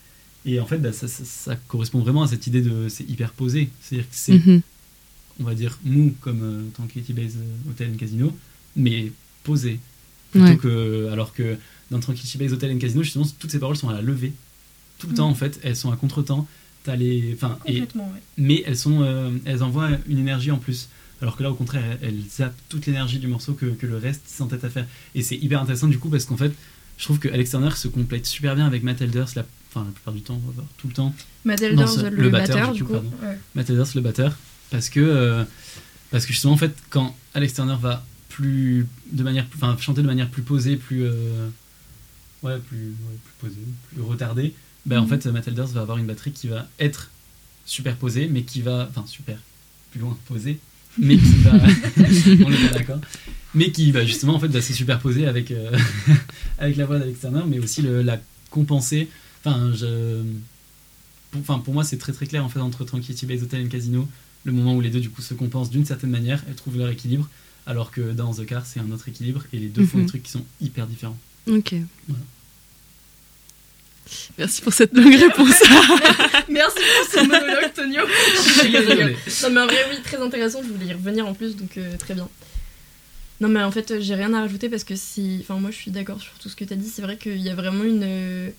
Et 0.46 0.58
en 0.60 0.64
fait, 0.66 0.78
bah, 0.78 0.92
ça, 0.92 1.06
ça- 1.08 1.24
ça 1.24 1.56
correspond 1.68 1.98
vraiment 2.00 2.22
à 2.22 2.28
cette 2.28 2.46
idée 2.46 2.62
de. 2.62 2.88
C'est 2.88 3.04
hyper 3.10 3.32
posé. 3.32 3.68
C'est-à-dire 3.82 4.08
que 4.08 4.14
c'est, 4.16 4.38
Mhm. 4.38 4.62
on 5.40 5.44
va 5.44 5.54
dire, 5.54 5.78
mou 5.84 6.14
comme 6.20 6.40
euh, 6.42 6.62
Tranquility 6.72 7.12
Base 7.12 7.36
euh, 7.36 7.70
Hotel 7.70 7.90
and 7.92 7.96
Casino, 7.98 8.34
mais 8.76 9.10
posé. 9.44 9.78
Plutôt 10.32 10.46
Ouais. 10.46 10.56
que. 10.56 11.08
Alors 11.12 11.32
que 11.34 11.56
dans 11.90 11.98
Tranquility 12.00 12.38
Base 12.38 12.52
Hotel 12.52 12.72
and 12.72 12.78
Casino, 12.78 13.02
justement, 13.02 13.26
toutes 13.38 13.50
ces 13.50 13.58
paroles 13.58 13.76
sont 13.76 13.88
à 13.88 13.92
la 13.94 14.02
levée. 14.02 14.32
Tout 14.98 15.06
le 15.08 15.12
Mm. 15.12 15.16
temps, 15.16 15.28
en 15.28 15.34
fait. 15.34 15.58
Elles 15.62 15.76
sont 15.76 15.90
à 15.92 15.96
contre-temps. 15.96 16.46
T'as 16.84 16.96
les. 16.96 17.32
Enfin, 17.34 17.58
et, 17.66 17.74
Complètement, 17.74 18.04
ouais. 18.14 18.20
mais 18.38 18.62
elles, 18.66 18.76
sont, 18.76 19.02
euh, 19.02 19.30
elles 19.44 19.62
envoient 19.62 19.90
une 20.08 20.18
énergie 20.18 20.50
en 20.50 20.56
plus. 20.58 20.88
Alors 21.20 21.36
que 21.36 21.42
là, 21.42 21.50
au 21.50 21.54
contraire, 21.54 21.82
elles, 22.00 22.08
elles 22.08 22.22
zappent 22.30 22.56
toute 22.70 22.86
l'énergie 22.86 23.18
du 23.18 23.26
morceau 23.26 23.52
que, 23.52 23.66
que 23.66 23.86
le 23.86 23.98
reste 23.98 24.22
s'entête 24.26 24.64
à 24.64 24.70
faire. 24.70 24.86
Et 25.14 25.22
c'est 25.22 25.36
hyper 25.36 25.60
intéressant 25.60 25.88
du 25.88 25.98
coup 25.98 26.08
parce 26.08 26.24
qu'en 26.24 26.38
fait, 26.38 26.52
je 26.96 27.04
trouve 27.04 27.18
que 27.18 27.28
Alex 27.28 27.50
Turner 27.50 27.70
se 27.72 27.88
complète 27.88 28.24
super 28.24 28.54
bien 28.56 28.66
avec 28.66 28.82
Matt 28.82 29.02
Elders, 29.02 29.26
la, 29.36 29.44
enfin 29.68 29.84
la 29.84 29.92
plupart 29.92 30.14
du 30.14 30.22
temps, 30.22 30.40
voir, 30.42 30.66
tout 30.78 30.86
le 30.88 30.94
temps. 30.94 31.14
Matt 31.44 31.60
Non, 31.60 31.66
Elders, 31.68 32.10
le, 32.10 32.16
le 32.16 32.28
batteur, 32.30 32.56
batteur, 32.56 32.72
du 32.72 32.84
coup, 32.84 32.94
coup. 32.94 33.00
pardon. 33.00 33.10
Ouais. 33.22 33.38
Matt 33.54 33.68
Elders, 33.68 33.86
le 33.94 34.00
batteur, 34.00 34.36
parce 34.70 34.88
que, 34.88 35.00
euh, 35.00 35.44
parce 36.10 36.24
que 36.24 36.32
justement, 36.32 36.54
en 36.54 36.58
fait, 36.58 36.74
quand 36.88 37.14
Alex 37.34 37.52
Turner 37.52 37.76
va 37.78 38.02
plus, 38.30 38.86
de 39.12 39.22
manière, 39.22 39.46
enfin, 39.54 39.76
chanter 39.78 40.00
de 40.02 40.06
manière 40.06 40.30
plus 40.30 40.42
posée, 40.42 40.76
plus, 40.76 41.04
euh, 41.04 41.48
ouais, 42.42 42.58
plus, 42.58 42.78
ouais, 42.78 43.18
plus 43.24 43.48
posée, 43.48 43.60
plus 43.92 44.00
retardée, 44.02 44.54
ben, 44.86 45.00
en 45.00 45.02
Mhm. 45.02 45.08
fait, 45.08 45.26
Matt 45.26 45.48
Elders 45.48 45.66
va 45.68 45.82
avoir 45.82 45.98
une 45.98 46.06
batterie 46.06 46.32
qui 46.32 46.48
va 46.48 46.66
être 46.78 47.10
superposée, 47.66 48.28
mais 48.28 48.42
qui 48.44 48.62
va, 48.62 48.88
enfin, 48.90 49.04
super, 49.06 49.38
plus 49.90 50.00
loin 50.00 50.16
posée, 50.26 50.58
mais 50.96 51.16
qui 51.18 51.34
va, 51.42 51.52
on 52.46 52.50
est 52.52 52.72
d'accord, 52.72 53.00
mais 53.54 53.70
qui 53.70 53.92
va 53.92 54.04
justement, 54.06 54.34
en 54.36 54.40
fait, 54.40 54.48
va 54.48 54.62
se 54.62 54.72
superposer 54.72 55.26
avec, 55.26 55.50
euh, 55.50 55.70
avec 56.58 56.76
la 56.76 56.86
voix 56.86 56.98
d'Alex 56.98 57.20
Turner, 57.20 57.42
mais 57.46 57.58
aussi 57.58 57.82
le, 57.82 58.02
la 58.02 58.18
compenser, 58.50 59.08
enfin, 59.44 59.72
je 59.74 60.22
pour, 61.30 61.40
enfin, 61.42 61.58
pour 61.60 61.74
moi, 61.74 61.84
c'est 61.84 61.98
très 61.98 62.12
très 62.12 62.26
clair 62.26 62.44
en 62.44 62.48
fait 62.48 62.58
entre 62.58 62.84
Tranquility 62.84 63.24
Base 63.26 63.42
Hotel 63.44 63.60
et 63.64 63.68
Casino, 63.68 64.08
le 64.44 64.52
moment 64.52 64.74
où 64.74 64.80
les 64.80 64.90
deux 64.90 64.98
du 65.00 65.10
coup 65.10 65.22
se 65.22 65.34
compensent 65.34 65.70
d'une 65.70 65.84
certaine 65.84 66.10
manière, 66.10 66.42
elles 66.48 66.56
trouvent 66.56 66.76
leur 66.78 66.88
équilibre, 66.88 67.28
alors 67.66 67.90
que 67.90 68.00
dans 68.12 68.32
The 68.34 68.46
Car, 68.46 68.64
c'est 68.66 68.80
un 68.80 68.90
autre 68.90 69.08
équilibre 69.08 69.44
et 69.52 69.58
les 69.58 69.68
deux 69.68 69.84
font 69.86 69.98
Mhm. 69.98 70.04
des 70.04 70.08
trucs 70.10 70.22
qui 70.24 70.30
sont 70.32 70.44
hyper 70.60 70.86
différents. 70.86 71.18
Ok. 71.48 71.74
Voilà. 72.08 72.24
Merci 74.38 74.62
pour 74.62 74.72
cette 74.72 74.92
longue 74.92 75.14
réponse. 75.14 75.54
Merci 76.48 76.76
pour 76.78 77.12
ce 77.12 77.20
monologue, 77.26 77.72
Tonio. 77.74 78.02
Je 78.34 78.60
suis 78.60 78.70
désolé. 78.72 79.16
Non, 79.42 79.50
mais 79.50 79.60
en 79.60 79.66
vrai, 79.66 79.86
oui, 79.90 79.96
très 80.02 80.16
intéressant. 80.20 80.62
Je 80.64 80.68
voulais 80.72 80.86
y 80.86 80.92
revenir 80.92 81.26
en 81.28 81.34
plus, 81.34 81.54
donc 81.54 81.76
euh, 81.78 81.96
très 81.96 82.14
bien. 82.14 82.28
Non, 83.40 83.48
mais 83.48 83.62
en 83.62 83.70
fait, 83.70 84.00
j'ai 84.00 84.14
rien 84.16 84.34
à 84.34 84.40
rajouter 84.40 84.68
parce 84.68 84.82
que 84.84 84.96
si. 84.96 85.38
Enfin, 85.42 85.54
moi, 85.60 85.70
je 85.70 85.76
suis 85.76 85.90
d'accord 85.92 86.20
sur 86.20 86.32
tout 86.40 86.48
ce 86.48 86.56
que 86.56 86.64
tu 86.64 86.72
as 86.72 86.76
dit. 86.76 86.88
C'est 86.88 87.02
vrai 87.02 87.16
qu'il 87.18 87.38
y 87.40 87.50
a 87.50 87.54
vraiment 87.54 87.84
une. 87.84 88.02
euh, 88.02 88.50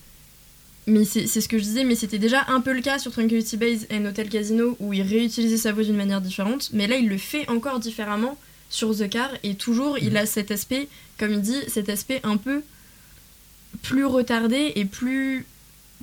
Mais 0.88 1.04
c'est 1.04 1.28
c'est 1.28 1.42
ce 1.42 1.50
que 1.50 1.58
je 1.58 1.64
disais, 1.64 1.84
mais 1.84 1.96
c'était 1.96 2.18
déjà 2.20 2.46
un 2.48 2.62
peu 2.62 2.72
le 2.74 2.82
cas 2.82 2.98
sur 2.98 3.12
Tranquility 3.12 3.58
Base 3.58 3.88
et 3.90 4.00
Hotel 4.00 4.30
Casino 4.30 4.78
où 4.80 4.94
il 4.94 5.02
réutilisait 5.02 5.58
sa 5.58 5.74
voix 5.74 5.84
d'une 5.84 5.98
manière 5.98 6.22
différente. 6.22 6.70
Mais 6.72 6.88
là, 6.88 6.96
il 6.96 7.10
le 7.10 7.18
fait 7.18 7.48
encore 7.50 7.80
différemment 7.80 8.38
sur 8.72 8.98
The 8.98 9.08
Car 9.10 9.30
et 9.44 9.54
toujours, 9.54 10.00
il 10.00 10.18
a 10.18 10.26
cet 10.26 10.50
aspect, 10.50 10.88
comme 11.20 11.32
il 11.34 11.42
dit, 11.42 11.58
cet 11.68 11.90
aspect 11.90 12.20
un 12.24 12.38
peu 12.38 12.64
plus 13.84 14.06
retardé 14.06 14.72
et 14.76 14.86
plus 14.86 15.46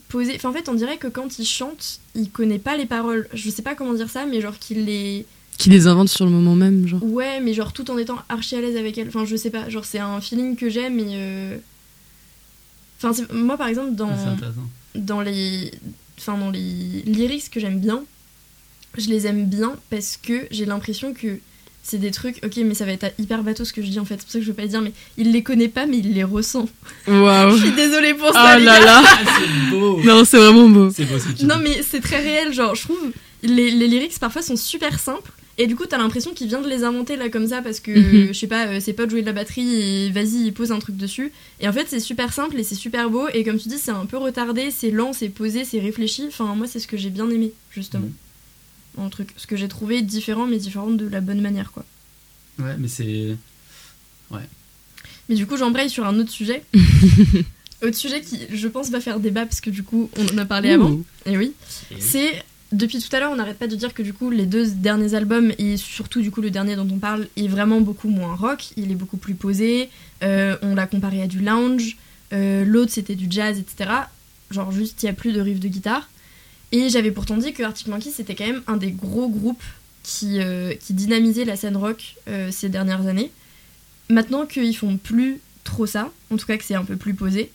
posé. 0.09 0.35
Enfin, 0.37 0.51
en 0.51 0.53
fait, 0.53 0.69
on 0.69 0.75
dirait 0.75 0.99
que 0.99 1.09
quand 1.09 1.39
il 1.41 1.45
chante, 1.47 1.99
il 2.15 2.31
connaît 2.31 2.59
pas 2.61 2.77
les 2.77 2.87
paroles. 2.87 3.29
Je 3.35 3.51
sais 3.51 3.63
pas 3.63 3.75
comment 3.75 3.95
dire 3.95 4.09
ça, 4.11 4.25
mais 4.27 4.41
genre 4.41 4.59
qu'il 4.59 4.85
les. 4.85 5.27
Qui 5.59 5.71
les 5.71 5.89
invente 5.89 6.09
sur 6.09 6.25
le 6.25 6.31
moment 6.31 6.55
même, 6.55 6.87
genre. 6.87 7.03
Ouais, 7.03 7.41
mais 7.41 7.53
genre 7.53 7.73
tout 7.73 7.91
en 7.91 7.99
étant 7.99 8.19
archi 8.29 8.55
à 8.55 8.61
l'aise 8.61 8.77
avec 8.77 8.97
elle. 8.97 9.09
Enfin, 9.09 9.25
je 9.25 9.35
sais 9.35 9.51
pas, 9.51 9.69
genre 9.69 9.85
c'est 9.85 9.99
un 9.99 10.21
feeling 10.21 10.55
que 10.57 10.69
j'aime 10.69 10.99
et. 11.01 11.07
euh, 11.15 11.59
Enfin, 13.01 13.13
moi 13.33 13.57
par 13.57 13.69
exemple, 13.69 13.95
dans, 13.95 14.09
dans 14.95 15.21
les. 15.21 15.71
Enfin, 16.19 16.37
dans 16.37 16.51
les 16.51 17.03
lyrics 17.07 17.49
que 17.51 17.61
j'aime 17.61 17.79
bien, 17.81 18.03
je 18.97 19.09
les 19.09 19.27
aime 19.27 19.47
bien 19.47 19.77
parce 19.91 20.17
que 20.17 20.47
j'ai 20.51 20.65
l'impression 20.65 21.15
que 21.15 21.39
c'est 21.89 21.99
des 21.99 22.11
trucs. 22.11 22.39
Ok, 22.45 22.57
mais 22.59 22.75
ça 22.75 22.85
va 22.85 22.93
être 22.93 23.07
hyper 23.19 23.43
bateau 23.43 23.65
ce 23.65 23.73
que 23.73 23.83
je 23.83 23.89
dis 23.89 23.99
en 23.99 24.05
fait, 24.05 24.17
c'est 24.19 24.25
pour 24.25 24.33
ça 24.33 24.39
que 24.39 24.45
je 24.45 24.51
veux 24.51 24.55
pas 24.57 24.63
le 24.63 24.69
dire, 24.69 24.81
mais 24.81 24.93
il 25.17 25.33
les 25.33 25.43
connaît 25.43 25.69
pas, 25.69 25.87
mais 25.87 25.99
il 25.99 26.13
les 26.15 26.25
ressent. 26.25 26.69
Waouh. 27.07 27.51
Je 27.57 27.63
suis 27.67 27.73
désolée 27.73 28.15
pour 28.15 28.33
ça, 28.33 28.57
Oh 28.57 28.61
là 28.65 28.81
là. 28.81 29.03
Ah, 29.05 29.19
c'est 29.41 29.71
beau 29.71 30.01
Non, 30.05 30.25
c'est 30.25 30.37
vraiment 30.39 30.69
beau. 30.69 30.91
C'est 30.91 31.05
beau 31.05 31.19
ce 31.19 31.29
que 31.29 31.33
tu 31.39 31.47
Non 31.47 31.57
dis. 31.57 31.63
mais 31.65 31.83
c'est 31.83 32.01
très 32.01 32.19
réel, 32.21 32.53
genre 32.53 32.75
je 32.75 32.83
trouve 32.83 32.99
les, 33.43 33.71
les 33.71 33.87
lyrics 33.89 34.19
parfois 34.19 34.43
sont 34.43 34.57
super 34.57 34.99
simples 34.99 35.31
et 35.61 35.67
du 35.67 35.75
coup 35.77 35.87
t'as 35.87 35.99
l'impression 35.99 36.33
qu'il 36.35 36.47
vient 36.49 36.61
de 36.61 36.69
les 36.69 36.83
inventer 36.85 37.17
là 37.17 37.29
comme 37.29 37.47
ça 37.49 37.63
parce 37.63 37.79
que 37.81 37.91
Mhm. 37.93 38.29
je 38.29 38.39
sais 38.39 38.47
pas 38.49 38.67
euh, 38.67 38.79
c'est 38.81 38.93
pas 38.93 39.07
de 39.07 39.11
jouer 39.11 39.23
de 39.23 39.27
la 39.27 39.33
batterie 39.33 39.75
et 40.07 40.11
vas-y 40.11 40.45
il 40.47 40.53
pose 40.53 40.71
un 40.73 40.79
truc 40.81 40.97
dessus 40.97 41.33
et 41.61 41.69
en 41.69 41.73
fait 41.73 41.87
c'est 41.89 41.99
super 42.01 42.33
simple 42.33 42.59
et 42.59 42.65
c'est 42.65 42.75
super 42.77 43.11
beau 43.11 43.27
et 43.35 43.43
comme 43.45 43.59
tu 43.59 43.69
dis 43.69 43.79
c'est 43.79 43.91
un 43.93 44.07
peu 44.07 44.17
retardé, 44.19 44.71
c'est 44.73 44.91
lent, 44.91 45.13
c'est 45.13 45.29
posé, 45.29 45.65
c'est 45.65 45.79
réfléchi, 45.81 46.25
enfin 46.29 46.55
moi 46.57 46.67
c'est 46.69 46.79
ce 46.81 46.87
que 46.89 46.97
j'ai 46.97 47.11
bien 47.11 47.29
aimé 47.31 47.53
justement. 47.71 48.07
Mhm. 48.07 48.13
Un 48.99 49.09
truc, 49.11 49.31
ce 49.37 49.47
que 49.47 49.57
j'ai 49.57 49.69
trouvé 49.69 50.03
différent 50.03 50.47
mais 50.47 50.59
différent 50.59 50.91
de 50.91 51.07
la 51.07 51.21
bonne 51.21 51.41
manière 51.41 51.71
quoi. 51.73 51.85
Ouais, 52.59 52.75
mais 52.79 52.89
c'est. 52.89 53.37
Mais 55.29 55.35
du 55.35 55.47
coup 55.47 55.57
j'embraye 55.57 55.91
sur 55.91 56.07
un 56.07 56.19
autre 56.19 56.31
sujet. 56.31 56.65
autre 57.83 57.97
sujet 57.97 58.21
qui 58.23 58.41
je 58.53 58.67
pense 58.69 58.91
va 58.91 59.01
faire 59.01 59.21
débat 59.21 59.45
parce 59.45 59.61
que 59.61 59.71
du 59.71 59.83
coup 59.83 60.11
on 60.17 60.25
en 60.35 60.39
a 60.39 60.45
parlé 60.47 60.71
avant. 60.71 60.99
Et 61.27 61.37
oui. 61.37 61.53
C'est 61.99 62.43
depuis 62.73 62.99
tout 62.99 63.15
à 63.15 63.21
l'heure, 63.21 63.31
on 63.33 63.37
n'arrête 63.37 63.59
pas 63.59 63.67
de 63.67 63.77
dire 63.77 63.93
que 63.95 64.03
du 64.03 64.13
coup 64.13 64.31
les 64.31 64.47
deux 64.47 64.67
derniers 64.71 65.15
albums 65.15 65.53
et 65.59 65.77
surtout 65.77 66.21
du 66.23 66.31
coup 66.31 66.41
le 66.41 66.51
dernier 66.51 66.77
dont 66.77 66.89
on 66.91 66.99
parle 66.99 67.29
est 67.37 67.49
vraiment 67.49 67.81
beaucoup 67.81 68.09
moins 68.09 68.35
rock. 68.35 68.69
Il 68.77 68.91
est 68.91 68.95
beaucoup 68.95 69.17
plus 69.19 69.35
posé. 69.35 69.91
euh, 70.23 70.57
on 70.63 70.75
l'a 70.75 70.87
comparé 70.87 71.23
à 71.23 71.27
du 71.27 71.41
lounge. 71.41 71.97
euh, 72.33 72.65
L'autre 72.65 72.93
c'était 72.93 73.15
du 73.15 73.27
jazz, 73.31 73.59
etc. 73.59 73.91
Genre 74.51 74.73
juste 74.73 75.03
il 75.03 75.07
y 75.07 75.09
a 75.11 75.13
plus 75.13 75.33
de 75.33 75.41
riff 75.41 75.61
de 75.61 75.69
guitare. 75.69 76.09
Et 76.73 76.89
j'avais 76.91 77.11
pourtant 77.11 77.37
dit 77.37 77.53
que 77.53 77.63
Arctic 77.63 77.87
Monkeys 77.87 78.13
c'était 78.13 78.35
quand 78.35 78.47
même 78.47 78.63
un 78.67 78.77
des 78.77 78.91
gros 78.91 79.29
groupes 79.29 79.63
qui, 80.03 80.41
euh, 80.41 80.75
qui 80.75 80.95
dynamisait 80.95 81.45
la 81.45 81.57
scène 81.57 81.77
rock 81.77 82.17
euh, 82.29 82.51
ces 82.51 82.69
dernières 82.69 83.07
années. 83.07 83.31
Maintenant 84.11 84.47
qu'ils 84.47 84.77
font 84.77 84.97
plus 84.97 85.41
trop 85.65 85.87
ça, 85.87 86.11
en 86.31 86.37
tout 86.37 86.47
cas 86.47 86.57
que 86.57 86.65
c'est 86.65 86.75
un 86.75 86.85
peu 86.85 86.97
plus 86.97 87.15
posé. 87.15 87.51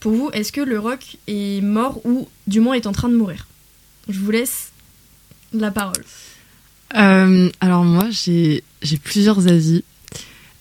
Pour 0.00 0.12
vous, 0.12 0.30
est-ce 0.32 0.52
que 0.52 0.60
le 0.60 0.78
rock 0.78 1.16
est 1.26 1.62
mort 1.62 2.04
ou 2.04 2.28
du 2.46 2.60
moins 2.60 2.74
est 2.74 2.86
en 2.86 2.92
train 2.92 3.08
de 3.08 3.16
mourir? 3.16 3.46
Je 4.08 4.20
vous 4.20 4.30
laisse 4.30 4.70
la 5.52 5.70
parole. 5.70 6.04
Euh, 6.96 7.50
alors 7.60 7.84
moi, 7.84 8.08
j'ai 8.10 8.62
plusieurs 9.02 9.48
avis. 9.48 9.82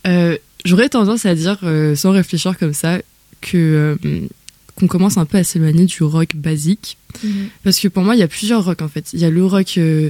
Euh, 0.08 0.38
J'aurais 0.64 0.90
tendance 0.90 1.28
à 1.28 1.36
dire, 1.36 1.60
sans 1.96 2.10
réfléchir 2.10 2.58
comme 2.58 2.74
ça, 2.74 3.00
que 3.40 4.00
qu'on 4.76 4.88
commence 4.88 5.18
un 5.18 5.26
peu 5.26 5.38
à 5.38 5.44
s'éloigner 5.44 5.86
du 5.86 6.04
rock 6.04 6.36
basique. 6.36 6.98
Parce 7.64 7.80
que 7.80 7.88
pour 7.88 8.04
moi, 8.04 8.16
il 8.16 8.20
y 8.20 8.24
a 8.24 8.28
plusieurs 8.28 8.64
rocks 8.66 8.82
en 8.82 8.90
fait. 8.90 9.14
Il 9.14 9.20
y 9.20 9.26
a 9.26 9.30
le 9.30 9.46
rock 9.46 9.78
euh, 9.78 10.10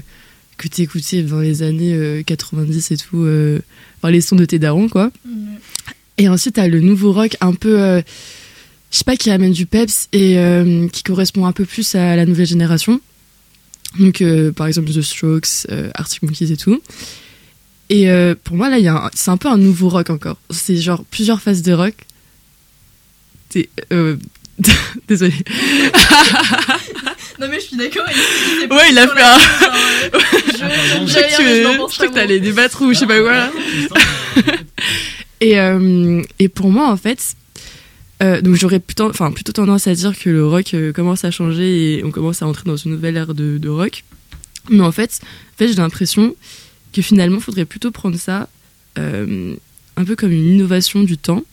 que 0.57 0.68
t'écoutais 0.68 1.22
dans 1.22 1.39
les 1.39 1.61
années 1.63 1.93
euh, 1.93 2.24
90 2.24 2.91
et 2.91 2.97
tout, 2.97 3.24
euh, 3.24 3.59
enfin 3.97 4.11
les 4.11 4.22
sons 4.22 4.36
de 4.36 4.45
tes 4.45 4.59
darons 4.59 4.89
quoi. 4.89 5.11
Et 6.18 6.30
ensuite, 6.30 6.55
t'as 6.55 6.68
le 6.68 6.80
nouveau 6.80 7.11
rock 7.11 7.36
un 7.41 7.53
peu, 7.53 7.80
euh, 7.80 8.01
je 8.91 8.97
sais 8.97 9.03
pas, 9.03 9.18
qui 9.18 9.30
amène 9.30 9.51
du 9.51 9.66
peps 9.66 10.07
et 10.13 10.39
euh, 10.39 10.88
qui 10.88 11.03
correspond 11.03 11.45
un 11.45 11.51
peu 11.51 11.66
plus 11.66 11.93
à 11.95 12.16
la 12.16 12.26
nouvelle 12.26 12.47
génération. 12.47 13.01
Donc, 13.99 14.22
euh, 14.22 14.51
par 14.51 14.68
exemple, 14.68 14.91
The 14.91 15.01
Strokes, 15.01 15.68
euh, 15.72 15.89
Arctic 15.93 16.24
Monkeys 16.24 16.51
et 16.51 16.57
tout. 16.57 16.82
Et 17.89 18.09
euh, 18.09 18.34
pour 18.43 18.55
moi, 18.55 18.70
là, 18.70 19.09
c'est 19.13 19.30
un 19.30 19.38
peu 19.38 19.47
un 19.49 19.57
nouveau 19.57 19.89
rock 19.89 20.09
encore. 20.09 20.38
C'est 20.49 20.78
genre 20.78 21.03
plusieurs 21.05 21.41
phases 21.41 21.61
de 21.61 21.74
rock. 21.74 21.95
Euh... 23.91 24.18
Désolée. 25.08 25.34
Non 27.38 27.47
mais 27.49 27.60
je 27.60 27.66
suis 27.66 27.76
d'accord. 27.76 28.06
Ouais, 28.72 28.91
il 28.91 28.97
a 28.97 29.08
fait 29.10 29.22
un. 29.22 29.38
Je- 30.47 30.58
Je 30.58 31.74
crois 31.76 31.88
que, 31.89 32.08
que 32.08 32.14
t'allais 32.14 32.39
débattre 32.39 32.82
ou 32.82 32.93
je 32.93 32.99
sais 32.99 33.06
pas 33.08 33.20
quoi. 33.20 33.34
Là. 33.34 33.51
Et, 35.41 35.60
euh, 35.60 36.22
et 36.39 36.47
pour 36.47 36.70
moi, 36.72 36.89
en 36.89 36.95
fait, 36.95 37.36
euh, 38.24 38.39
donc 38.39 38.56
j'aurais 38.56 38.80
plutôt, 38.80 39.10
enfin, 39.10 39.34
plutôt 39.34 39.51
tendance 39.51 39.86
à 39.88 39.93
dire 39.93 40.18
que 40.18 40.30
le 40.30 40.47
rock 40.47 40.74
euh, 40.74 40.93
commence 40.93 41.26
à 41.26 41.32
changer 41.32 41.97
et 41.99 42.03
on 42.06 42.12
commence 42.12 42.41
à 42.41 42.47
entrer 42.47 42.64
dans 42.66 42.78
une 42.78 42.91
nouvelle 42.91 43.18
ère 43.18 43.34
de, 43.34 43.58
de 43.58 43.68
rock. 43.70 44.06
Mais 44.70 44.82
en 44.84 44.93
fait, 44.93 45.20
en 45.22 45.58
fait 45.58 45.68
j'ai 45.68 45.74
l'impression 45.76 46.34
que 46.93 47.01
finalement, 47.01 47.38
il 47.39 47.43
faudrait 47.43 47.66
plutôt 47.66 47.91
prendre 47.91 48.18
ça 48.18 48.47
euh, 48.97 49.56
un 49.98 50.06
peu 50.06 50.16
comme 50.16 50.32
une 50.32 50.46
innovation 50.46 51.04
du 51.04 51.18
temps. 51.18 51.43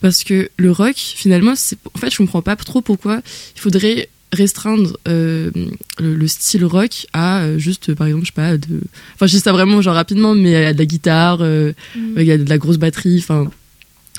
Parce 0.00 0.24
que 0.24 0.50
le 0.56 0.70
rock, 0.70 0.96
finalement, 0.96 1.54
c'est, 1.56 1.78
en 1.94 1.98
fait, 1.98 2.10
je 2.10 2.18
comprends 2.18 2.42
pas 2.42 2.56
trop 2.56 2.80
pourquoi 2.82 3.22
il 3.54 3.60
faudrait 3.60 4.08
restreindre 4.32 4.98
euh, 5.08 5.50
le, 5.98 6.14
le 6.14 6.28
style 6.28 6.64
rock 6.64 7.06
à 7.12 7.40
euh, 7.42 7.58
juste, 7.58 7.94
par 7.94 8.06
exemple, 8.06 8.24
je 8.24 8.30
sais 8.30 8.34
pas, 8.34 8.56
de... 8.58 8.80
Enfin, 9.14 9.26
je 9.26 9.36
dis 9.36 9.40
ça 9.40 9.52
vraiment 9.52 9.80
genre 9.80 9.94
rapidement, 9.94 10.34
mais 10.34 10.66
à 10.66 10.72
de 10.74 10.78
la 10.78 10.84
guitare, 10.86 11.38
euh, 11.40 11.72
Mm. 11.96 12.14
il 12.18 12.26
y 12.26 12.32
a 12.32 12.38
de 12.38 12.48
la 12.48 12.58
grosse 12.58 12.76
batterie, 12.78 13.18
enfin 13.18 13.50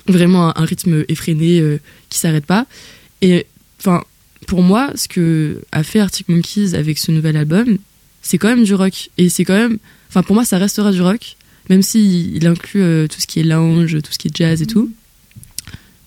vraiment 0.07 0.49
un, 0.49 0.53
un 0.61 0.65
rythme 0.65 1.03
effréné 1.09 1.61
qui 2.09 2.17
s'arrête 2.17 2.45
pas. 2.45 2.65
Et 3.21 3.45
enfin 3.80 4.03
pour 4.47 4.61
moi, 4.63 4.91
ce 4.95 5.07
que 5.07 5.61
a 5.71 5.84
fait 5.84 5.99
Arctic 5.99 6.30
Monkeys 6.30 6.73
avec 6.75 6.97
ce 6.97 7.11
nouvel 7.11 7.36
album, 7.36 7.78
c'est 8.21 8.38
quand 8.38 8.47
même 8.47 8.63
du 8.63 8.73
rock 8.73 9.09
et 9.17 9.28
c'est 9.30 9.43
quand 9.43 9.57
même, 9.57 9.78
enfin 10.09 10.23
pour 10.23 10.36
moi 10.36 10.45
ça 10.45 10.57
restera 10.57 10.91
du 10.91 11.01
rock, 11.01 11.36
même 11.70 11.82
si 11.82 12.32
il 12.34 12.47
inclut 12.47 12.82
euh, 12.82 13.07
tout 13.07 13.20
ce 13.20 13.28
qui 13.28 13.39
est 13.39 13.43
lounge, 13.43 14.01
tout 14.01 14.11
ce 14.11 14.18
qui 14.18 14.28
est 14.28 14.36
jazz 14.36 14.61
et 14.61 14.68
tout. 14.68 14.91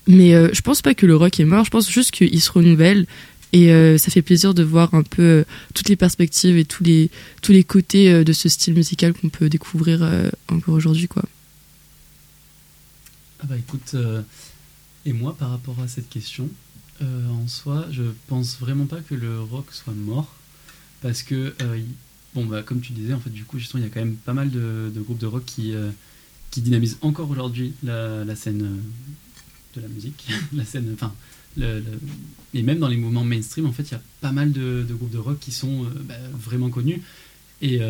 Mais 0.06 0.34
euh, 0.34 0.48
je 0.52 0.60
pense 0.60 0.82
pas 0.82 0.94
que 0.94 1.06
le 1.06 1.14
rock 1.14 1.38
est 1.38 1.44
mort, 1.44 1.64
je 1.64 1.70
pense 1.70 1.88
juste 1.88 2.10
qu'il 2.10 2.40
se 2.40 2.50
renouvelle 2.50 3.06
et 3.52 3.72
euh, 3.72 3.98
ça 3.98 4.10
fait 4.10 4.22
plaisir 4.22 4.54
de 4.54 4.62
voir 4.62 4.94
un 4.94 5.02
peu 5.02 5.22
euh, 5.22 5.44
toutes 5.74 5.88
les 5.88 5.96
perspectives 5.96 6.56
et 6.56 6.64
tous 6.64 6.82
les 6.82 7.10
tous 7.42 7.52
les 7.52 7.64
côtés 7.64 8.24
de 8.24 8.32
ce 8.32 8.48
style 8.48 8.74
musical 8.74 9.12
qu'on 9.12 9.28
peut 9.28 9.48
découvrir 9.48 10.08
encore 10.48 10.74
aujourd'hui 10.74 11.06
quoi. 11.06 11.22
Ah 13.42 13.46
bah 13.48 13.56
écoute, 13.56 13.94
et 15.06 15.12
moi 15.12 15.36
par 15.38 15.50
rapport 15.50 15.76
à 15.80 15.86
cette 15.86 16.08
question, 16.08 16.48
en 17.00 17.46
soi, 17.46 17.86
je 17.90 18.02
pense 18.26 18.58
vraiment 18.58 18.86
pas 18.86 19.00
que 19.00 19.14
le 19.14 19.40
rock 19.40 19.66
soit 19.70 19.94
mort, 19.94 20.34
parce 21.00 21.22
que, 21.22 21.54
bon 22.34 22.44
bah 22.46 22.62
comme 22.62 22.80
tu 22.80 22.92
disais, 22.92 23.12
en 23.14 23.20
fait 23.20 23.30
du 23.30 23.44
coup 23.44 23.58
justement 23.58 23.82
il 23.82 23.86
y 23.86 23.90
a 23.90 23.92
quand 23.92 24.00
même 24.00 24.16
pas 24.16 24.32
mal 24.34 24.50
de, 24.50 24.90
de 24.94 25.00
groupes 25.00 25.18
de 25.18 25.26
rock 25.26 25.44
qui, 25.44 25.74
euh, 25.74 25.90
qui 26.50 26.60
dynamisent 26.60 26.98
encore 27.02 27.30
aujourd'hui 27.30 27.72
la, 27.82 28.24
la 28.24 28.36
scène 28.36 28.62
euh, 28.62 29.76
de 29.76 29.80
la 29.80 29.88
musique, 29.88 30.26
la 30.52 30.64
scène, 30.64 30.90
enfin, 30.94 31.12
le, 31.56 31.80
le- 31.80 31.84
et 32.54 32.62
même 32.62 32.78
dans 32.78 32.88
les 32.88 32.96
mouvements 32.96 33.24
mainstream 33.24 33.66
en 33.66 33.72
fait 33.72 33.82
il 33.84 33.92
y 33.92 33.94
a 33.96 34.02
pas 34.20 34.32
mal 34.32 34.52
de, 34.52 34.84
de 34.88 34.94
groupes 34.94 35.10
de 35.12 35.18
rock 35.18 35.38
qui 35.40 35.52
sont 35.52 35.84
euh, 35.84 35.88
bah, 36.04 36.14
vraiment 36.32 36.70
connus, 36.70 37.02
et... 37.62 37.80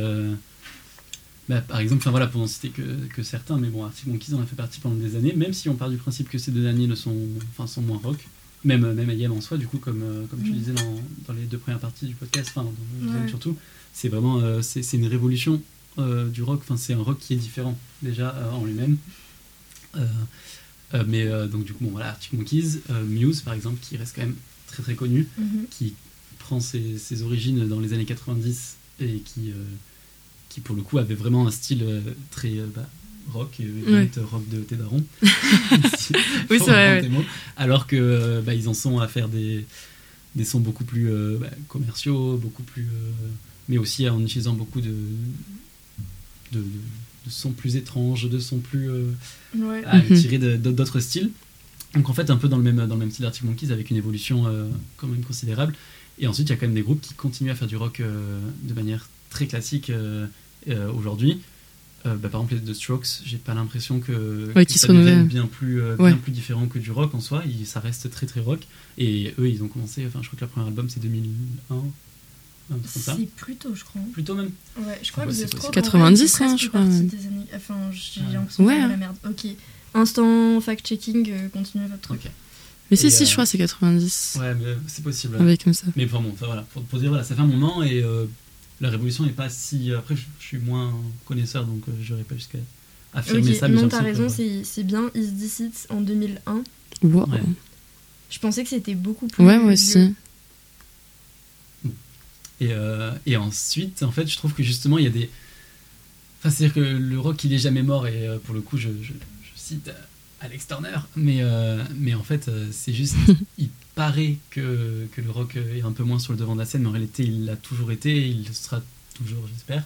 bah, 1.49 1.61
par 1.61 1.81
exemple, 1.81 2.03
enfin 2.03 2.11
voilà, 2.11 2.27
pour 2.29 2.41
n'en 2.41 2.47
citer 2.47 2.69
que, 2.71 2.83
que 3.15 3.23
certains, 3.23 3.59
mais 3.59 3.69
bon, 3.69 3.85
Arctic 3.85 4.07
Monkeys 4.07 4.35
en 4.35 4.41
a 4.43 4.47
fait 4.47 4.55
partie 4.57 4.79
pendant 4.81 4.95
des 4.97 5.17
années, 5.17 5.33
même 5.33 5.53
si 5.53 5.69
on 5.69 5.75
part 5.75 5.91
du 5.91 5.97
principe 5.97 6.29
que 6.29 6.39
ces 6.39 6.53
deux 6.53 6.63
derniers 6.63 6.87
ne 6.87 6.95
sont, 6.95 7.17
enfin, 7.51 7.67
sont 7.67 7.83
moins 7.83 7.99
rock, 8.03 8.25
même, 8.65 8.93
même 8.93 9.11
AM 9.11 9.33
en 9.33 9.41
soi, 9.41 9.59
du 9.59 9.67
coup, 9.67 9.79
comme, 9.79 10.05
comme 10.31 10.43
tu 10.43 10.51
Mm. 10.51 10.55
disais 10.55 10.73
dans, 10.73 10.95
dans 11.27 11.33
les 11.35 11.47
deux 11.47 11.59
premières 11.59 11.81
parties 11.81 12.07
du 12.07 12.15
podcast, 12.15 12.51
enfin, 12.55 12.65
dans 12.65 13.21
Ouais. 13.21 13.29
surtout, 13.29 13.57
c'est 13.93 14.09
vraiment, 14.09 14.39
euh, 14.41 14.63
c'est 14.63 14.93
une 14.95 15.07
révolution 15.07 15.61
euh, 15.99 16.29
du 16.29 16.43
rock, 16.43 16.61
enfin, 16.63 16.77
c'est 16.77 16.95
un 16.95 17.03
rock 17.03 17.19
qui 17.19 17.35
est 17.35 17.37
différent, 17.37 17.79
déjà, 18.03 18.35
euh, 18.37 18.51
en 18.53 18.65
lui-même. 18.65 18.97
Mais 21.07 21.27
donc, 21.49 21.65
du 21.65 21.73
coup, 21.73 21.85
bon, 21.85 21.91
voilà, 21.91 22.09
Arctic 22.11 22.33
Monkeys, 22.33 22.81
Muse, 23.07 23.43
par 23.43 23.55
exemple, 23.55 23.79
qui 23.81 23.97
reste 23.97 24.15
quand 24.17 24.23
même 24.23 24.35
très 24.67 24.83
très 24.83 24.95
connu, 24.95 25.29
Mhm. 25.39 25.67
qui 25.71 25.95
prend 26.39 26.59
ses, 26.61 26.99
ses 26.99 27.23
origines 27.23 27.67
dans 27.69 27.79
les 27.81 27.93
années 27.93 28.05
90 28.05 28.77
et 29.01 29.19
qui, 29.21 29.53
qui 30.49 30.61
pour 30.61 30.75
le 30.75 30.83
coup 30.83 30.99
avait 30.99 31.15
vraiment 31.15 31.47
un 31.47 31.51
style 31.53 31.85
très 32.31 32.51
bah, 32.75 32.89
rock, 33.33 33.57
Ouais. 33.61 34.11
rock 34.31 34.49
de 34.49 34.59
tes 34.61 34.75
darons. 34.77 35.05
Oui, 36.51 36.59
c'est 36.59 36.71
vrai. 36.71 37.09
Alors 37.57 37.87
que 37.87 38.41
bah, 38.45 38.55
ils 38.55 38.69
en 38.69 38.75
sont 38.75 38.99
à 38.99 39.07
faire 39.07 39.29
des, 39.29 39.65
des 40.35 40.45
sons 40.45 40.59
beaucoup 40.61 40.85
plus 40.85 41.09
bah, 41.39 41.51
commerciaux, 41.69 42.37
beaucoup 42.37 42.65
plus, 42.65 42.89
mais 43.71 43.79
aussi 43.79 44.07
en 44.11 44.21
utilisant 44.23 44.53
beaucoup 44.53 44.83
de, 44.83 44.93
de, 46.53 46.63
sons 47.29 47.53
plus 47.53 47.77
étranges, 47.77 48.29
de 48.29 48.39
sons 48.39 48.59
plus 48.59 48.91
euh, 48.91 49.05
Ouais. 49.57 49.83
à 49.85 49.99
Mhm. 49.99 50.59
de- 50.59 50.71
d'autres 50.73 51.01
styles. 51.01 51.31
Donc 51.95 52.09
en 52.09 52.13
fait 52.13 52.29
un 52.31 52.37
peu 52.37 52.49
dans 52.49 52.57
le 52.57 52.63
même 52.63 52.77
dans 52.87 52.95
le 52.95 53.01
même 53.01 53.11
style 53.11 53.23
d'Arctic 53.23 53.45
Monkeys 53.45 53.73
avec 53.73 53.91
une 53.91 53.97
évolution 53.97 54.47
euh, 54.47 54.69
quand 54.97 55.07
même 55.07 55.23
considérable. 55.23 55.75
Et 56.19 56.27
ensuite 56.27 56.49
il 56.49 56.51
y 56.51 56.55
a 56.55 56.57
quand 56.57 56.67
même 56.67 56.75
des 56.75 56.83
groupes 56.83 57.01
qui 57.01 57.15
continuent 57.15 57.51
à 57.51 57.55
faire 57.55 57.69
du 57.69 57.77
rock 57.77 58.01
euh, 58.01 58.41
de 58.63 58.75
manière 58.75 59.09
très 59.31 59.47
classique 59.47 59.91
euh, 59.91 60.27
euh, 60.69 60.91
aujourd'hui. 60.93 61.41
Euh, 62.07 62.17
bah, 62.17 62.29
par 62.31 62.41
exemple 62.43 62.63
les 62.65 62.73
The 62.73 62.75
Strokes, 62.75 63.21
j'ai 63.25 63.37
pas 63.37 63.55
l'impression 63.55 64.01
que, 64.01 64.51
Ouais, 64.55 64.65
que 64.65 64.73
qui 64.73 64.79
ça 64.79 64.89
devienne 64.89 65.27
bien 65.27 65.47
plus 65.47 65.83
euh, 65.83 65.97
Ouais. 65.97 66.11
bien 66.13 66.17
plus 66.17 66.33
différent 66.33 66.67
que 66.67 66.79
du 66.79 66.91
rock 66.91 67.15
en 67.15 67.21
soi. 67.21 67.43
Il- 67.47 67.67
ça 67.67 67.79
reste 67.81 68.11
très 68.11 68.27
très 68.27 68.41
rock. 68.41 68.61
Et 68.99 69.35
eux 69.39 69.49
ils 69.49 69.63
ont 69.63 69.69
commencé. 69.69 70.05
Enfin 70.07 70.21
je 70.23 70.27
crois 70.29 70.37
que 70.39 70.45
leur 70.45 70.51
premier 70.51 70.67
album 70.67 70.89
c'est 70.89 71.01
2001. 71.01 71.83
C'est 72.87 73.27
plutôt, 73.37 73.75
je 73.75 73.85
crois. 73.85 74.01
Plutôt 74.13 74.35
même. 74.35 74.51
Ouais, 74.79 74.99
je 75.03 75.11
crois 75.13 75.25
Ouais, 75.25 75.31
que 75.31 75.35
c'est 75.37 75.45
The 75.45 75.49
Strokes, 75.49 75.75
possible. 75.75 75.97
en 75.97 76.01
vrai, 76.01 76.15
90, 76.15 76.29
c'est 76.29 76.45
hein, 76.45 76.57
je 76.57 76.69
crois, 76.69 76.81
Enfin, 77.57 77.75
j'ai 77.93 78.21
Ouais. 78.21 78.27
l'impression 78.33 78.65
Ouais, 78.65 78.79
de 78.79 78.83
hein. 78.85 78.89
la 78.89 78.97
merde. 78.97 79.17
Ok. 79.29 79.47
Instant 79.95 80.61
fact-checking, 80.61 81.31
euh, 81.31 81.49
continuez 81.49 81.87
votre 81.89 82.01
truc. 82.03 82.21
Ok. 82.27 82.31
Mais 82.91 82.97
si, 82.97 83.07
Et, 83.07 83.11
si, 83.11 83.23
euh, 83.23 83.27
je 83.27 83.33
crois 83.33 83.45
que 83.45 83.51
c'est 83.51 83.59
90. 83.59 84.37
Ouais 84.41 84.55
mais 84.55 84.75
c'est 84.87 85.03
possible. 85.03 85.37
Avec 85.41 85.65
comme 85.65 85.75
ça. 85.75 85.87
Mais 85.97 86.05
enfin 86.05 86.21
bon, 86.21 86.31
enfin, 86.33 86.47
voilà, 86.47 86.63
pour, 86.73 86.83
pour 86.85 86.99
dire 86.99 87.09
voilà, 87.09 87.25
ça 87.25 87.35
fait 87.35 87.41
un 87.41 87.47
moment 87.47 87.83
et 87.83 88.03
euh, 88.03 88.27
la 88.81 88.91
révolution 88.91 89.25
n'est 89.25 89.31
pas 89.33 89.49
si. 89.49 89.93
Après, 89.93 90.17
je, 90.17 90.23
je 90.41 90.45
suis 90.47 90.59
moins 90.59 90.93
connaisseur 91.25 91.65
donc 91.65 91.83
euh, 91.89 91.93
j'aurais 92.03 92.23
pas 92.25 92.35
jusqu'à 92.37 92.59
affirmer 93.15 93.55
ça. 93.55 93.69
mais 93.69 93.81
non, 93.83 93.89
t'as 93.89 94.03
raison, 94.03 94.27
que, 94.27 94.33
c'est 94.33 94.63
c'est 94.65 94.83
bien 94.85 95.11
Is 95.15 95.29
This 95.39 95.61
It 95.61 95.87
en 95.91 96.01
2001. 96.01 96.63
Wow. 97.03 97.29
Ouais. 97.31 97.41
Je 98.29 98.39
pensais 98.39 98.63
que 98.63 98.69
c'était 98.71 98.95
beaucoup 98.95 99.27
plus. 99.29 99.45
Ouais, 99.45 99.59
moi 99.59 99.73
aussi. 99.73 100.15
Et, 102.61 102.69
euh, 102.73 103.11
et 103.27 103.37
ensuite, 103.37 104.03
en 104.03 104.11
fait, 104.13 104.27
je 104.29 104.37
trouve 104.37 104.53
que 104.55 104.63
justement, 104.63 104.99
il 104.99 105.05
y 105.05 105.07
a 105.07 105.11
des. 105.11 105.31
Enfin, 106.41 106.51
c'est-à-dire 106.51 106.75
que 106.75 106.81
le 106.81 107.19
rock, 107.19 107.43
il 107.45 107.53
est 107.53 107.59
jamais 107.59 107.83
mort 107.83 108.07
et 108.07 108.27
euh, 108.29 108.39
pour 108.39 108.55
le 108.55 108.61
coup, 108.61 108.77
je, 108.79 108.89
je- 109.03 109.13
je 109.13 109.51
cite 109.57 109.89
euh, 109.89 109.93
Alex 110.41 110.67
Turner, 110.67 110.97
mais, 111.17 111.39
euh, 111.41 111.83
mais 111.97 112.15
en 112.15 112.23
fait, 112.23 112.51
c'est 112.73 112.93
juste. 112.95 113.17
il 113.59 113.69
paraît 113.95 114.37
que, 114.51 115.07
que 115.13 115.21
le 115.21 115.31
rock 115.31 115.57
est 115.57 115.83
un 115.83 115.93
peu 115.93 116.03
moins 116.05 116.19
sur 116.19 116.33
le 116.33 116.39
devant 116.39 116.55
de 116.55 116.61
la 116.61 116.67
scène, 116.67 116.83
mais 116.83 116.89
en 116.89 116.93
réalité, 116.93 117.25
il 117.25 117.45
l'a 117.45 117.57
toujours 117.57 117.93
été 117.93 118.11
et 118.17 118.27
il 118.29 118.45
le 118.47 118.53
sera 118.55 118.81
toujours, 119.15 119.47
j'espère. 119.53 119.85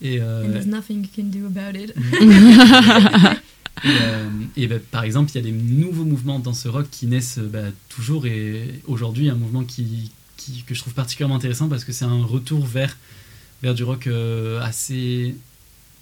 Et, 0.00 0.18
euh, 0.20 0.44
And 0.46 0.52
there's 0.52 0.66
nothing 0.66 1.02
you 1.04 1.08
can 1.14 1.24
do 1.24 1.46
about 1.46 1.78
it. 1.78 1.94
Et, 3.84 3.88
euh, 3.88 4.28
et 4.56 4.66
bah, 4.68 4.76
par 4.92 5.02
exemple, 5.02 5.30
il 5.32 5.34
y 5.36 5.38
a 5.38 5.42
des 5.42 5.50
nouveaux 5.50 6.04
mouvements 6.04 6.38
dans 6.38 6.52
ce 6.52 6.68
rock 6.68 6.86
qui 6.90 7.06
naissent 7.06 7.38
bah, 7.38 7.64
toujours 7.88 8.26
et 8.26 8.80
aujourd'hui 8.86 9.28
un 9.28 9.34
mouvement 9.34 9.64
qui, 9.64 10.12
qui- 10.36 10.62
que 10.66 10.74
je 10.74 10.80
trouve 10.80 10.94
particulièrement 10.94 11.36
intéressant 11.36 11.68
parce 11.68 11.84
que 11.84 11.92
c'est 11.92 12.04
un 12.04 12.24
retour 12.24 12.64
vers, 12.66 12.96
vers 13.62 13.74
du 13.74 13.84
rock 13.84 14.06
euh, 14.06 14.60
assez 14.60 15.34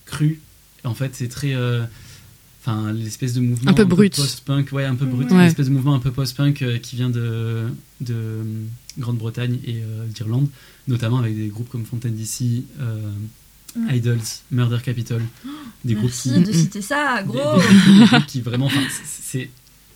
cru. 0.07 0.41
En 0.85 0.95
fait, 0.95 1.15
c'est 1.15 1.29
très... 1.29 1.55
euh, 1.55 1.85
Enfin, 2.63 2.93
l'espèce 2.93 3.33
de 3.33 3.41
mouvement 3.41 3.71
Un 3.71 3.73
peu 3.75 3.87
brut. 3.87 4.15
post-punk, 4.15 4.71
ouais, 4.73 4.85
un 4.85 4.95
peu 4.95 5.07
brut, 5.07 5.31
Ouais. 5.31 5.45
l'espèce 5.45 5.69
de 5.69 5.73
mouvement 5.73 5.95
un 5.95 5.99
peu 5.99 6.11
post-punk 6.11 6.61
euh, 6.61 6.77
qui 6.77 6.95
vient 6.95 7.09
de, 7.09 7.69
de 8.03 8.43
Grande-Bretagne 8.99 9.59
et 9.65 9.77
euh, 9.83 10.05
d'Irlande, 10.09 10.47
notamment 10.87 11.21
avec 11.21 11.35
des 11.35 11.47
groupes 11.49 11.71
comme 11.71 11.87
Fontaine 11.87 12.15
DC, 12.15 12.65
euh, 12.81 13.01
Ouais. 13.77 13.97
Idols, 13.99 14.19
Murder 14.51 14.77
Capital, 14.85 15.23
des 15.87 15.95
groupes 15.95 16.11
Merci 16.11 16.33
qui, 16.35 16.41
de 16.43 16.53
citer 16.53 16.83
ça, 16.83 17.23
des- 17.23 17.29
gros. 17.29 17.59
des- 17.59 17.99
des 18.01 18.05
groupes 18.05 18.27
qui 18.27 18.41
vraiment 18.43 18.69
c'est 19.07 19.49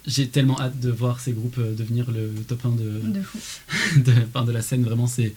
j'ai 0.06 0.28
tellement 0.28 0.60
hâte 0.60 0.78
de 0.80 0.90
voir 0.90 1.20
ces 1.20 1.32
groupes 1.32 1.58
euh, 1.58 1.74
devenir 1.74 2.10
le, 2.10 2.30
top 2.46 2.66
1 2.66 2.70
de, 2.70 3.00
De 3.04 3.22
fou. 3.22 3.38
de, 4.00 4.12
enfin, 4.28 4.44
de 4.44 4.52
la 4.52 4.62
scène. 4.62 4.84
Vraiment, 4.84 5.06
c'est. 5.06 5.34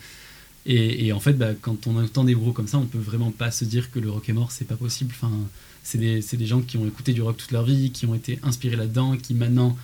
Et, 0.65 1.07
et 1.07 1.13
en 1.13 1.19
fait, 1.19 1.33
bah, 1.33 1.53
quand 1.61 1.87
on 1.87 1.97
entend 1.97 2.25
des 2.25 2.33
groupes 2.33 2.53
comme 2.53 2.67
ça, 2.67 2.77
on 2.77 2.85
peut 2.85 2.97
vraiment 2.97 3.31
pas 3.31 3.51
se 3.51 3.63
dire 3.63 3.89
que 3.91 3.99
le 3.99 4.09
rock 4.09 4.27
est 4.27 4.33
mort, 4.33 4.51
c'est 4.51 4.65
pas 4.65 4.75
possible. 4.75 5.13
Enfin, 5.15 5.31
c'est 5.83 5.97
des, 5.97 6.19
des 6.19 6.45
gens 6.45 6.61
qui 6.61 6.77
ont 6.77 6.85
écouté 6.85 7.13
du 7.13 7.21
rock 7.21 7.37
toute 7.37 7.51
leur 7.51 7.63
vie, 7.63 7.91
qui 7.91 8.05
ont 8.05 8.15
été 8.15 8.39
inspirés 8.43 8.75
là-dedans, 8.75 9.15
qui 9.15 9.33
maintenant 9.33 9.77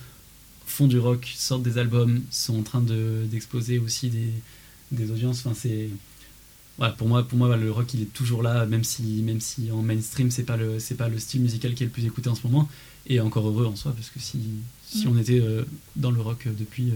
font 0.66 0.86
du 0.86 0.98
rock, 0.98 1.32
sortent 1.34 1.62
des 1.62 1.78
albums, 1.78 2.22
sont 2.30 2.58
en 2.58 2.62
train 2.62 2.82
de, 2.82 3.24
d'exploser 3.30 3.78
aussi 3.78 4.10
des, 4.10 4.28
des 4.92 5.10
audiences. 5.10 5.40
Enfin, 5.40 5.56
c'est. 5.58 5.88
Voilà, 6.76 6.92
pour 6.92 7.06
moi, 7.06 7.22
pour 7.22 7.38
moi 7.38 7.46
voilà, 7.46 7.62
le 7.62 7.70
rock 7.70 7.94
il 7.94 8.02
est 8.02 8.12
toujours 8.12 8.42
là, 8.42 8.66
même 8.66 8.82
si, 8.82 9.22
même 9.22 9.40
si 9.40 9.70
en 9.70 9.80
mainstream 9.80 10.32
c'est 10.32 10.42
pas 10.42 10.56
le, 10.56 10.80
c'est 10.80 10.96
pas 10.96 11.08
le 11.08 11.20
style 11.20 11.40
musical 11.40 11.72
qui 11.74 11.84
est 11.84 11.86
le 11.86 11.92
plus 11.92 12.04
écouté 12.04 12.28
en 12.28 12.34
ce 12.34 12.44
moment. 12.44 12.68
Et 13.06 13.20
encore 13.20 13.46
heureux 13.48 13.66
en 13.66 13.76
soi, 13.76 13.92
parce 13.94 14.08
que 14.10 14.18
si, 14.20 14.38
si 14.90 15.06
Mm. 15.06 15.10
on 15.10 15.18
était 15.18 15.40
euh, 15.40 15.62
dans 15.96 16.10
le 16.10 16.20
rock 16.20 16.46
euh, 16.46 16.50
depuis, 16.58 16.90
euh, 16.90 16.94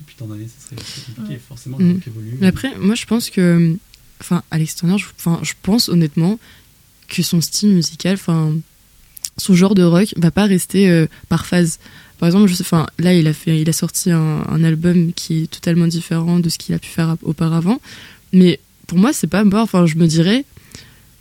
depuis 0.00 0.14
tant 0.16 0.26
d'années, 0.26 0.48
ce 0.48 0.66
serait, 0.66 0.76
compliqué. 1.06 1.34
Ouais. 1.34 1.40
Forcément, 1.48 1.78
le 1.78 1.84
Mm. 1.84 1.92
rock 1.94 2.06
évolue. 2.06 2.36
Mais 2.40 2.46
après, 2.46 2.74
moi, 2.78 2.94
je 2.94 3.04
pense 3.06 3.28
que, 3.30 3.76
enfin, 4.20 4.42
à 4.50 4.58
l'extérieur, 4.58 4.96
je, 4.98 5.06
enfin, 5.18 5.38
je 5.42 5.52
pense 5.62 5.88
honnêtement 5.88 6.38
que 7.08 7.22
son 7.22 7.40
style 7.40 7.70
musical, 7.70 8.14
enfin, 8.14 8.54
son 9.36 9.54
genre 9.54 9.74
de 9.74 9.82
rock 9.82 10.14
va 10.16 10.30
pas 10.30 10.44
rester 10.46 10.88
euh, 10.88 11.06
par 11.28 11.44
phase. 11.46 11.78
Par 12.18 12.26
exemple, 12.28 12.48
je 12.48 12.54
sais, 12.54 12.64
là, 12.98 13.14
il 13.14 13.26
a 13.26 13.32
fait, 13.32 13.60
il 13.60 13.68
a 13.68 13.72
sorti 13.72 14.10
un, 14.10 14.44
un 14.46 14.62
album 14.64 15.12
qui 15.12 15.42
est 15.44 15.46
totalement 15.50 15.86
différent 15.86 16.38
de 16.38 16.48
ce 16.48 16.58
qu'il 16.58 16.74
a 16.74 16.78
pu 16.78 16.88
faire 16.88 17.16
auparavant. 17.22 17.80
Mais 18.32 18.60
pour 18.86 18.98
moi, 18.98 19.12
c'est 19.12 19.26
pas 19.26 19.42
mort. 19.44 19.62
Enfin, 19.64 19.86
je 19.86 19.96
me 19.96 20.06
dirais 20.06 20.44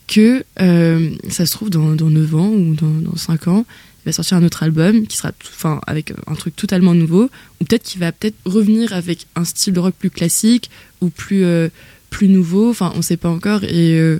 que 0.09 0.43
euh, 0.59 1.11
ça 1.29 1.45
se 1.45 1.51
trouve 1.51 1.69
dans, 1.69 1.95
dans 1.95 2.09
9 2.09 2.35
ans 2.35 2.49
ou 2.49 2.73
dans, 2.73 2.89
dans 2.89 3.15
5 3.15 3.47
ans, 3.47 3.65
il 4.03 4.05
va 4.07 4.11
sortir 4.11 4.37
un 4.37 4.43
autre 4.43 4.63
album 4.63 5.05
qui 5.05 5.17
sera, 5.17 5.31
enfin, 5.45 5.79
avec 5.85 6.13
un 6.25 6.33
truc 6.33 6.55
totalement 6.55 6.95
nouveau, 6.95 7.29
ou 7.61 7.63
peut-être 7.63 7.83
qu'il 7.83 7.99
va 7.99 8.11
peut-être 8.11 8.35
revenir 8.43 8.91
avec 8.91 9.27
un 9.35 9.45
style 9.45 9.73
de 9.73 9.79
rock 9.79 9.93
plus 9.97 10.09
classique 10.09 10.71
ou 11.01 11.09
plus 11.09 11.43
euh, 11.43 11.69
plus 12.09 12.27
nouveau. 12.27 12.71
Enfin, 12.71 12.91
on 12.95 13.03
sait 13.03 13.17
pas 13.17 13.29
encore. 13.29 13.63
Et 13.63 13.99
euh, 13.99 14.19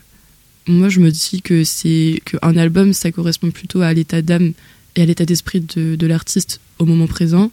moi, 0.68 0.90
je 0.90 1.00
me 1.00 1.10
dis 1.10 1.42
que 1.42 1.64
c'est 1.64 2.22
qu'un 2.24 2.56
album, 2.56 2.94
ça 2.94 3.12
correspond 3.12 3.50
plutôt 3.50 3.82
à 3.82 3.92
l'état 3.92 4.22
d'âme 4.22 4.54
et 4.96 5.02
à 5.02 5.06
l'état 5.06 5.26
d'esprit 5.26 5.62
de, 5.62 5.96
de 5.96 6.08
l'artiste 6.08 6.60
au 6.78 6.86
moment 6.86 7.08
présent. 7.08 7.52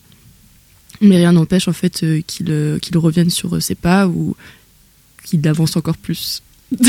Mais 1.00 1.16
rien 1.16 1.32
n'empêche 1.32 1.68
en 1.68 1.72
fait 1.72 2.04
qu'il 2.26 2.78
qu'il 2.80 2.98
revienne 2.98 3.30
sur 3.30 3.62
ses 3.62 3.74
pas 3.74 4.08
ou 4.08 4.36
qu'il 5.24 5.46
avance 5.48 5.76
encore 5.76 5.96
plus. 5.96 6.42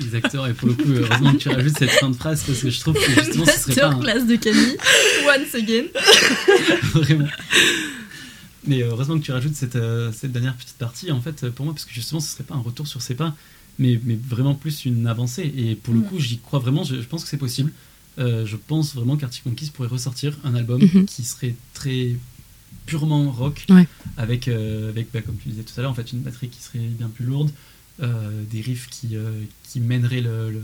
Exactement, 0.00 0.46
et 0.46 0.52
pour 0.54 0.68
le 0.68 0.74
coup, 0.74 0.88
heureusement 0.88 1.32
que 1.32 1.38
tu 1.38 1.48
rajoutes 1.48 1.78
cette 1.78 1.90
fin 1.90 2.10
de 2.10 2.16
phrase 2.16 2.42
parce 2.44 2.60
que 2.60 2.70
je 2.70 2.80
trouve 2.80 2.94
que 2.94 3.12
justement 3.12 3.46
ce 3.46 3.58
serait 3.60 3.74
pas 3.80 3.88
un- 3.88 3.98
classe 4.00 4.26
de 4.26 4.36
Camille. 4.36 4.76
Once 5.26 5.54
again. 5.54 5.84
vraiment. 6.94 7.28
Mais 8.66 8.82
euh, 8.82 8.88
heureusement 8.90 9.18
que 9.18 9.24
tu 9.24 9.32
rajoutes 9.32 9.54
cette, 9.54 9.76
euh, 9.76 10.10
cette 10.12 10.32
dernière 10.32 10.54
petite 10.56 10.76
partie 10.76 11.10
en 11.12 11.20
fait 11.20 11.44
euh, 11.44 11.50
pour 11.50 11.64
moi 11.64 11.74
parce 11.74 11.84
que 11.84 11.92
justement 11.94 12.20
ce 12.20 12.32
serait 12.32 12.44
pas 12.44 12.54
un 12.54 12.60
retour 12.60 12.86
sur 12.86 13.00
ses 13.00 13.14
pas, 13.14 13.34
mais, 13.78 14.00
mais 14.04 14.18
vraiment 14.28 14.54
plus 14.54 14.84
une 14.84 15.06
avancée. 15.06 15.52
Et 15.56 15.74
pour 15.76 15.94
le 15.94 16.00
Mm. 16.00 16.04
coup, 16.04 16.18
j'y 16.18 16.38
crois 16.38 16.58
vraiment, 16.58 16.82
je, 16.84 16.96
je 16.96 17.06
pense 17.06 17.22
que 17.22 17.28
c'est 17.30 17.36
possible. 17.36 17.72
Euh, 18.18 18.46
je 18.46 18.56
pense 18.56 18.94
vraiment 18.94 19.16
qu'Arctic 19.16 19.44
Monkeys 19.46 19.70
pourrait 19.72 19.88
ressortir 19.88 20.36
un 20.42 20.54
album 20.54 20.80
Mhm. 20.82 21.04
qui 21.06 21.22
serait 21.24 21.54
très 21.74 22.16
purement 22.86 23.30
rock, 23.30 23.66
Ouais. 23.68 23.86
avec, 24.16 24.48
euh, 24.48 24.88
avec 24.90 25.08
bah, 25.12 25.20
comme 25.20 25.36
tu 25.36 25.48
disais 25.50 25.62
tout 25.62 25.72
à 25.78 25.82
l'heure, 25.82 25.90
en 25.90 25.94
fait, 25.94 26.12
une 26.12 26.20
batterie 26.20 26.48
qui 26.48 26.62
serait 26.62 26.78
bien 26.78 27.08
plus 27.08 27.24
lourde, 27.26 27.50
des 28.00 28.60
riffs 28.60 28.88
qui, 28.90 29.16
euh, 29.16 29.30
qui 29.64 29.80
mèneraient 29.80 30.20
le, 30.20 30.50
le- 30.50 30.62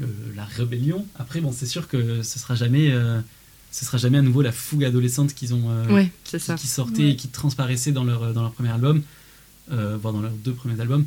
le- 0.00 0.06
la 0.36 0.44
rébellion. 0.44 1.06
Après, 1.18 1.40
bon, 1.40 1.52
c'est 1.52 1.66
sûr 1.66 1.88
que 1.88 2.22
ce 2.22 2.38
sera 2.38 2.54
jamais, 2.54 2.90
euh, 2.90 3.20
ce 3.72 3.84
sera 3.84 3.98
jamais 3.98 4.18
à 4.18 4.22
nouveau 4.22 4.42
la 4.42 4.52
fougue 4.52 4.84
adolescente 4.84 5.34
qu'ils 5.34 5.54
ont, 5.54 5.70
euh, 5.70 5.86
Ouais, 5.88 6.10
qui, 6.24 6.36
qui 6.38 6.66
sortait 6.66 7.02
Ouais. 7.04 7.10
et 7.10 7.16
qui 7.16 7.28
transparaissait 7.28 7.92
dans 7.92 8.04
leur, 8.04 8.32
dans 8.32 8.42
leur 8.42 8.52
premier 8.52 8.70
album, 8.70 9.02
euh, 9.72 9.96
voire 10.00 10.12
dans 10.14 10.20
leurs 10.22 10.32
deux 10.32 10.52
premiers 10.52 10.80
albums. 10.80 11.04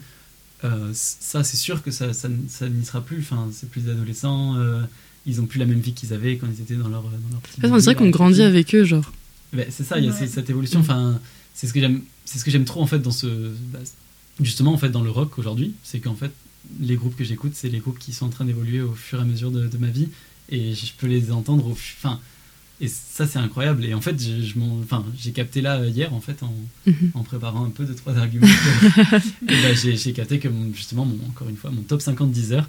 Euh, 0.64 0.92
ça, 0.94 1.44
c'est 1.44 1.58
sûr 1.58 1.82
que 1.82 1.90
ça, 1.92 2.14
ça, 2.14 2.28
ça 2.48 2.70
n'y 2.70 2.86
sera 2.86 3.02
plus. 3.02 3.20
Enfin, 3.20 3.50
c'est 3.52 3.70
plus 3.70 3.82
des 3.82 3.92
adolescents. 3.92 4.58
euh, 4.58 4.82
ils 5.26 5.40
ont 5.42 5.46
plus 5.46 5.60
la 5.60 5.66
même 5.68 5.80
vie 5.80 5.94
qu'ils 5.94 6.14
avaient 6.14 6.38
quand 6.38 6.48
ils 6.48 6.62
étaient 6.62 6.76
dans 6.76 6.90
leur, 6.90 7.04
dans 7.04 7.10
leur 7.32 7.42
petit 7.42 7.60
on 7.64 7.78
dirait 7.78 7.96
qu'on 7.96 8.10
grandit 8.10 8.42
avec 8.42 8.74
eux, 8.76 8.84
genre. 8.84 9.12
ben, 9.54 9.66
c'est 9.70 9.84
ça, 9.84 9.98
il 10.00 10.06
y 10.06 10.10
a 10.10 10.12
Ouais. 10.12 10.28
cette- 10.28 10.50
évolution. 10.50 10.80
Enfin, 10.80 11.20
c'est 11.54 11.68
ce 11.68 11.74
que 11.74 11.80
j'aime, 11.80 12.02
c'est 12.26 12.40
ce 12.40 12.46
que 12.46 12.52
j'aime 12.52 12.66
trop 12.66 12.82
en 12.82 12.88
fait 12.88 13.00
dans 13.00 13.12
ce, 13.12 13.28
bah, 13.72 13.80
justement 14.42 14.74
en 14.74 14.78
fait 14.78 14.90
dans 14.90 15.02
le 15.04 15.12
rock 15.12 15.38
aujourd'hui, 15.40 15.74
c'est 15.84 16.00
qu'en 16.00 16.16
fait 16.16 16.32
les 16.80 16.96
groupes 16.96 17.16
que 17.16 17.24
j'écoute, 17.24 17.54
c'est 17.56 17.70
les 17.70 17.80
groupes 17.80 18.00
qui 18.00 18.14
sont 18.14 18.26
en 18.26 18.30
train 18.30 18.46
d'évoluer 18.46 18.82
au 18.82 18.94
fur 18.94 19.20
et 19.20 19.22
à 19.22 19.26
mesure 19.26 19.52
de, 19.52 19.68
de 19.68 19.78
ma 19.78 19.88
vie, 19.88 20.10
et 20.50 20.76
je 20.76 20.92
peux 20.98 21.08
les 21.08 21.32
entendre 21.32 21.66
au, 21.68 21.72
enfin, 21.72 22.20
et 22.80 22.88
ça 22.88 23.26
c'est 23.28 23.40
incroyable. 23.40 23.84
Et 23.86 23.94
en 23.94 24.02
fait, 24.02 24.22
je, 24.22 24.42
je 24.44 24.54
enfin, 24.84 25.04
j'ai 25.18 25.32
capté 25.32 25.62
là 25.62 25.78
euh, 25.82 25.90
hier 25.90 26.14
en 26.14 26.22
fait 26.22 26.44
en, 26.44 26.54
Mhm. 26.86 27.12
en 27.16 27.24
préparant 27.24 27.66
un 27.66 27.70
peu 27.70 27.86
de 27.86 27.94
trois 27.94 28.16
arguments. 28.18 28.48
ben, 29.42 29.76
j'ai, 29.76 29.96
j'ai 29.98 30.14
capté 30.14 30.40
que 30.40 30.48
mon- 30.48 30.74
justement, 30.74 31.06
mon, 31.06 31.18
encore 31.30 31.50
une 31.50 31.58
fois, 31.58 31.72
mon 31.72 31.82
top 31.82 32.02
50 32.02 32.32
Deezer 32.32 32.68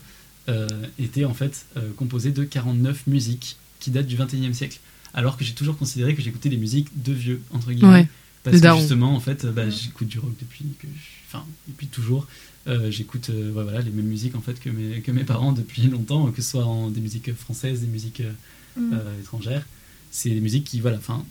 euh, 0.49 0.69
était 0.99 1.25
en 1.25 1.35
fait 1.35 1.67
euh, 1.77 1.91
composé 1.97 2.31
de 2.33 2.45
49 2.45 3.07
musiques 3.07 3.57
qui 3.81 3.91
datent 3.91 4.07
du 4.07 4.17
21e 4.17 4.53
siècle. 4.55 4.81
Alors 5.15 5.37
que 5.37 5.45
j'ai 5.45 5.53
toujours 5.55 5.77
considéré 5.77 6.15
que 6.15 6.23
j'écoutais 6.23 6.49
des 6.49 6.57
musiques 6.57 6.89
de 7.03 7.13
vieux, 7.13 7.43
entre 7.53 7.73
guillemets. 7.73 7.93
Ouais, 7.93 8.09
parce 8.45 8.57
que 8.61 8.81
justement, 8.81 9.15
en 9.15 9.21
fait, 9.21 9.45
euh, 9.45 9.53
bah, 9.53 9.69
j'écoute 9.69 10.09
du 10.09 10.19
rock 10.19 10.33
depuis 10.41 10.65
que 10.81 10.87
je- 10.87 11.22
enfin, 11.33 11.45
depuis 11.69 11.87
toujours. 11.87 12.27
Euh, 12.69 12.91
j'écoute 12.93 13.31
euh, 13.31 13.51
voilà, 13.53 13.81
les 13.81 13.91
mêmes 13.91 14.07
musiques 14.07 14.37
en 14.37 14.41
fait 14.41 14.61
que 14.61 14.71
mes, 14.71 15.01
que 15.01 15.11
mes 15.11 15.25
parents 15.25 15.53
depuis 15.53 15.83
longtemps, 15.89 16.31
que 16.31 16.41
ce 16.43 16.51
soit 16.51 16.65
en 16.65 16.89
des 16.91 17.01
musiques 17.01 17.35
françaises, 17.35 17.81
des 17.81 17.89
musiques 17.89 18.21
euh, 18.21 18.33
Mm. 18.77 18.95
étrangères. 19.21 19.67
C'est 20.11 20.31
des 20.31 20.41
musiques 20.41 20.65
qui, 20.65 20.81
voilà, 20.81 20.97
enfin. 20.97 21.25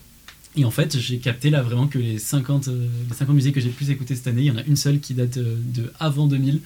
Et 0.56 0.66
en 0.66 0.72
fait, 0.72 1.00
j'ai 1.00 1.18
capté 1.20 1.50
là 1.50 1.62
vraiment 1.62 1.88
que 1.88 1.98
les 1.98 2.20
50, 2.20 2.68
euh, 2.68 2.88
les 3.10 3.16
50 3.16 3.36
musiques 3.36 3.56
que 3.56 3.62
j'ai 3.62 3.70
le 3.70 3.74
plus 3.74 3.90
écoutées 3.90 4.16
cette 4.16 4.28
année, 4.28 4.42
il 4.42 4.48
y 4.48 4.52
en 4.52 4.58
a 4.58 4.64
une 4.64 4.76
seule 4.76 5.00
qui 5.00 5.14
date 5.14 5.38
de 5.40 5.92
avant 6.00 6.28
2000 6.28 6.60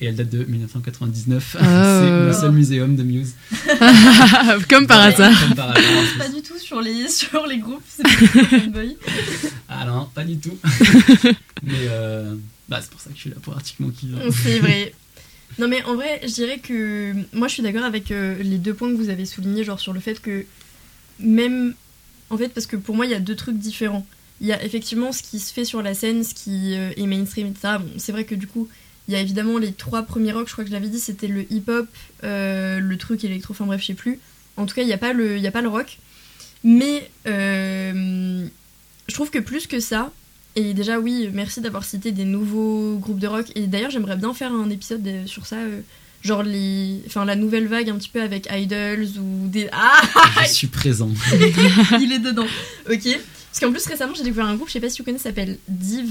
et 0.00 0.06
elle 0.06 0.16
date 0.16 0.30
de 0.30 0.44
1999. 0.44 1.56
Ah. 1.58 2.00
c'est 2.00 2.26
le 2.26 2.32
seul 2.32 2.52
muséum 2.52 2.94
de 2.96 3.02
Muse. 3.02 3.34
Comme 4.68 4.86
par 4.86 5.00
hasard. 5.00 5.38
Comme 5.40 5.56
par 5.56 5.70
hasard, 5.70 5.98
en 5.98 6.06
plus. 6.06 6.18
Pas 6.18 6.28
du 6.28 6.42
tout 6.42 6.58
sur 6.58 6.80
les, 6.80 7.08
sur 7.10 7.46
les 7.46 7.58
groupes, 7.58 7.82
c'est 7.88 8.04
pas. 8.04 8.80
Ah 9.68 9.84
non, 9.86 10.08
pas 10.14 10.24
du 10.24 10.38
tout. 10.38 10.56
Mais 11.64 11.88
euh, 11.88 12.34
bah, 12.72 12.80
c'est 12.82 12.90
pour 12.90 13.00
ça 13.00 13.10
que 13.10 13.16
je 13.16 13.20
suis 13.20 13.30
là 13.30 13.36
pour 13.42 13.54
Monkey. 13.80 14.06
hein. 14.14 14.30
C'est 14.42 14.58
vrai. 14.60 14.92
Non 15.58 15.68
mais 15.68 15.82
en 15.84 15.94
vrai, 15.94 16.20
je 16.22 16.32
dirais 16.32 16.58
que 16.58 17.12
moi 17.34 17.46
je 17.46 17.52
suis 17.54 17.62
d'accord 17.62 17.84
avec 17.84 18.10
euh, 18.10 18.42
les 18.42 18.56
deux 18.58 18.72
points 18.74 18.90
que 18.90 18.96
vous 18.96 19.10
avez 19.10 19.26
soulignés, 19.26 19.62
genre 19.64 19.78
sur 19.78 19.92
le 19.92 20.00
fait 20.00 20.20
que 20.20 20.46
même 21.18 21.74
en 22.30 22.38
fait 22.38 22.48
parce 22.48 22.66
que 22.66 22.76
pour 22.76 22.96
moi 22.96 23.04
il 23.06 23.12
y 23.12 23.14
a 23.14 23.20
deux 23.20 23.36
trucs 23.36 23.58
différents. 23.58 24.06
Il 24.40 24.46
y 24.46 24.52
a 24.52 24.64
effectivement 24.64 25.12
ce 25.12 25.22
qui 25.22 25.38
se 25.38 25.52
fait 25.52 25.64
sur 25.66 25.82
la 25.82 25.92
scène, 25.94 26.24
ce 26.24 26.32
qui 26.34 26.74
euh, 26.74 26.90
est 26.96 27.06
mainstream, 27.06 27.46
etc. 27.48 27.74
C'est 27.98 28.12
vrai 28.12 28.24
que 28.24 28.34
du 28.34 28.46
coup 28.46 28.68
il 29.08 29.14
y 29.14 29.16
a 29.16 29.20
évidemment 29.20 29.58
les 29.58 29.72
trois 29.72 30.02
premiers 30.04 30.32
rock, 30.32 30.46
je 30.48 30.52
crois 30.52 30.64
que 30.64 30.70
je 30.70 30.74
l'avais 30.74 30.88
dit, 30.88 30.98
c'était 31.00 31.26
le 31.28 31.42
hip-hop, 31.52 31.86
euh, 32.24 32.80
le 32.80 32.96
truc 32.96 33.22
électro, 33.24 33.52
enfin 33.52 33.66
bref, 33.66 33.80
je 33.82 33.86
sais 33.88 33.94
plus. 33.94 34.18
En 34.56 34.64
tout 34.64 34.74
cas, 34.74 34.82
il 34.82 34.86
n'y 34.86 34.92
a, 34.92 34.98
pas 34.98 35.12
le- 35.12 35.36
il 35.36 35.42
y 35.42 35.46
a 35.46 35.50
pas 35.50 35.60
le 35.60 35.68
rock. 35.68 35.98
Mais 36.64 37.10
je 37.26 39.14
trouve 39.14 39.30
que 39.30 39.38
plus 39.40 39.66
que 39.66 39.80
ça, 39.80 40.12
et 40.56 40.74
déjà, 40.74 40.98
oui, 40.98 41.28
merci 41.32 41.60
d'avoir 41.60 41.84
cité 41.84 42.12
des 42.12 42.24
nouveaux 42.24 42.96
groupes 42.98 43.18
de 43.18 43.26
rock. 43.26 43.46
Et 43.54 43.66
d'ailleurs, 43.66 43.90
j'aimerais 43.90 44.16
bien 44.16 44.32
faire 44.34 44.52
un 44.52 44.68
épisode 44.70 45.06
euh, 45.06 45.26
sur 45.26 45.46
ça. 45.46 45.56
euh, 45.56 45.80
genre 46.22 46.42
les... 46.42 47.00
enfin, 47.06 47.24
la 47.24 47.34
nouvelle 47.36 47.66
vague 47.66 47.88
un 47.90 47.96
petit 47.96 48.08
peu 48.08 48.20
avec 48.22 48.48
Idols 48.52 49.08
ou 49.18 49.48
des. 49.48 49.68
Ah 49.72 50.00
Je 50.42 50.48
suis 50.52 50.66
présent. 50.68 51.10
Il 52.00 52.12
est 52.12 52.18
dedans. 52.18 52.46
Ok. 52.90 53.02
Parce 53.04 53.60
qu'en 53.60 53.70
plus, 53.72 53.86
récemment, 53.86 54.14
j'ai 54.14 54.22
découvert 54.22 54.46
un 54.46 54.54
groupe, 54.54 54.68
je 54.68 54.72
sais 54.74 54.80
pas 54.80 54.88
si 54.88 54.96
tu 54.96 55.02
connais, 55.02 55.18
ça 55.18 55.24
s'appelle 55.24 55.58
Div. 55.68 56.08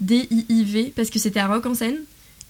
D-I-I-V. 0.00 0.92
Parce 0.94 1.10
que 1.10 1.18
c'était 1.18 1.40
à 1.40 1.46
Rock 1.48 1.66
en 1.66 1.74
scène. 1.74 1.96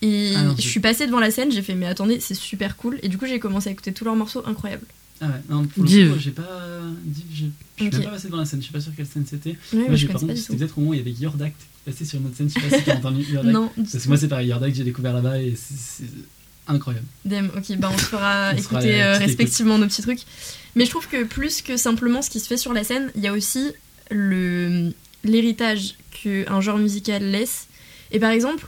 Et 0.00 0.32
Ah 0.36 0.42
non, 0.42 0.54
je- 0.56 0.62
suis 0.62 0.80
passée 0.80 1.06
devant 1.06 1.20
la 1.20 1.30
scène, 1.30 1.52
j'ai 1.52 1.62
fait, 1.62 1.74
mais 1.74 1.86
attendez, 1.86 2.18
c'est 2.18 2.34
super 2.34 2.76
cool. 2.76 2.98
Et 3.02 3.08
du 3.08 3.18
coup, 3.18 3.26
j'ai 3.26 3.38
commencé 3.38 3.68
à 3.68 3.72
écouter 3.72 3.92
tous 3.92 4.04
leurs 4.04 4.16
morceaux 4.16 4.42
incroyables. 4.46 4.86
Ah 5.24 5.28
ouais, 5.28 5.32
non, 5.48 5.64
pour 5.66 5.84
le 5.84 5.88
j'ai 5.88 6.32
pas. 6.32 6.80
Je 7.30 7.36
suis 7.36 7.52
même 7.80 7.90
pas 8.02 8.10
passé 8.10 8.28
dans 8.28 8.38
la 8.38 8.44
scène, 8.44 8.58
je 8.58 8.64
suis 8.64 8.72
pas 8.72 8.80
sûr 8.80 8.92
quelle 8.96 9.06
scène 9.06 9.24
c'était. 9.24 9.50
Ouais, 9.50 9.78
Moi, 9.78 9.84
mais 9.90 9.96
je 9.96 10.08
par 10.08 10.20
contre, 10.20 10.36
c'était 10.36 10.56
peut-être 10.56 10.76
au 10.76 10.80
moment 10.80 10.90
où 10.90 10.94
il 10.94 10.98
y 10.98 11.00
avait 11.00 11.12
Yordact 11.12 11.56
qui 11.56 11.90
passait 11.90 12.04
sur 12.04 12.18
une 12.18 12.26
autre 12.26 12.36
scène, 12.36 12.48
je 12.48 12.54
sais 12.54 12.68
pas 12.68 12.76
si 12.76 12.84
t'as 12.84 12.96
entendu 12.96 13.22
Yordact. 13.32 13.54
Non, 13.54 13.70
Parce 13.76 14.02
que 14.02 14.08
moi, 14.08 14.16
c'est 14.16 14.26
pareil, 14.26 14.48
Yordact, 14.48 14.74
j'ai 14.74 14.82
découvert 14.82 15.12
là-bas 15.12 15.40
et 15.40 15.54
c'est 15.56 16.06
incroyable. 16.66 17.06
Dem, 17.24 17.50
ok, 17.56 17.76
bah 17.78 17.90
on 17.94 17.98
se 17.98 18.04
fera 18.04 18.50
On 18.54 18.56
se 18.56 18.62
fera 18.62 18.80
écouter 18.80 19.00
euh, 19.00 19.16
respectivement 19.18 19.78
nos 19.78 19.86
petits 19.86 20.02
trucs. 20.02 20.22
Mais 20.74 20.86
je 20.86 20.90
trouve 20.90 21.06
que 21.06 21.22
plus 21.22 21.62
que 21.62 21.76
simplement 21.76 22.20
ce 22.20 22.28
qui 22.30 22.40
se 22.40 22.48
fait 22.48 22.56
sur 22.56 22.72
la 22.72 22.82
scène, 22.82 23.12
il 23.14 23.22
y 23.22 23.28
a 23.28 23.32
aussi 23.32 23.70
le 24.10 24.92
l'héritage 25.22 25.94
qu'un 26.10 26.60
genre 26.60 26.78
musical 26.78 27.22
laisse. 27.22 27.68
Et 28.10 28.18
par 28.18 28.32
exemple, 28.32 28.66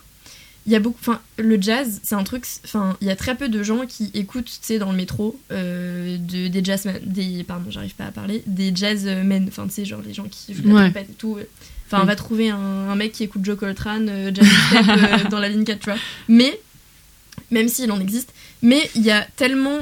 il 0.67 0.73
y 0.73 0.77
a 0.77 0.81
beaucoup, 0.81 0.99
enfin, 1.01 1.21
le 1.39 1.61
jazz, 1.61 2.01
c'est 2.03 2.15
un 2.15 2.25
truc, 2.25 2.45
enfin, 2.65 2.97
il 3.03 3.07
y 3.07 3.11
a 3.11 3.17
très 3.17 3.35
peu 3.37 3.49
de 3.51 3.63
gens 3.63 3.85
qui 3.87 4.11
écoutent, 4.15 4.47
tu 4.47 4.53
sais, 4.63 4.79
dans 4.79 4.91
le 4.91 4.97
métro, 4.97 5.39
euh, 5.53 6.17
de, 6.19 6.49
des 6.49 6.65
jazzmen, 6.65 6.99
des, 7.05 7.45
pardon, 7.45 7.71
j'arrive 7.71 7.95
pas 7.95 8.07
à 8.07 8.11
parler, 8.13 8.43
des 8.47 8.75
jazzmen, 8.75 9.45
enfin, 9.49 9.67
tu 9.67 9.75
sais, 9.75 9.85
genre 9.85 10.01
les 10.07 10.15
gens 10.15 10.25
qui 10.31 10.55
jouent 10.55 10.63
la 10.69 10.75
Ouais. 10.75 10.81
trompette 10.91 11.11
et 11.11 11.15
tout. 11.15 11.39
Enfin, 11.87 12.01
on 12.01 12.05
Mm. 12.05 12.09
va 12.09 12.17
trouver 12.17 12.49
un, 12.51 12.57
un 12.59 12.95
mec 12.97 13.13
qui 13.13 13.25
écoute 13.25 13.45
Joe 13.45 13.59
Coltrane, 13.59 14.09
euh, 14.09 14.31
Jazz 14.35 14.47
Step, 14.71 14.87
euh, 14.89 15.29
dans 15.31 15.39
la 15.39 15.49
ligne 15.51 15.65
4, 15.65 15.79
tu 15.81 15.91
vois. 15.91 15.99
Mais, 16.29 16.59
même 17.51 17.69
s'il 17.69 17.93
en 17.93 18.01
existe, 18.01 18.33
mais 18.63 18.89
il 18.95 19.03
y 19.03 19.11
a 19.11 19.27
tellement 19.37 19.79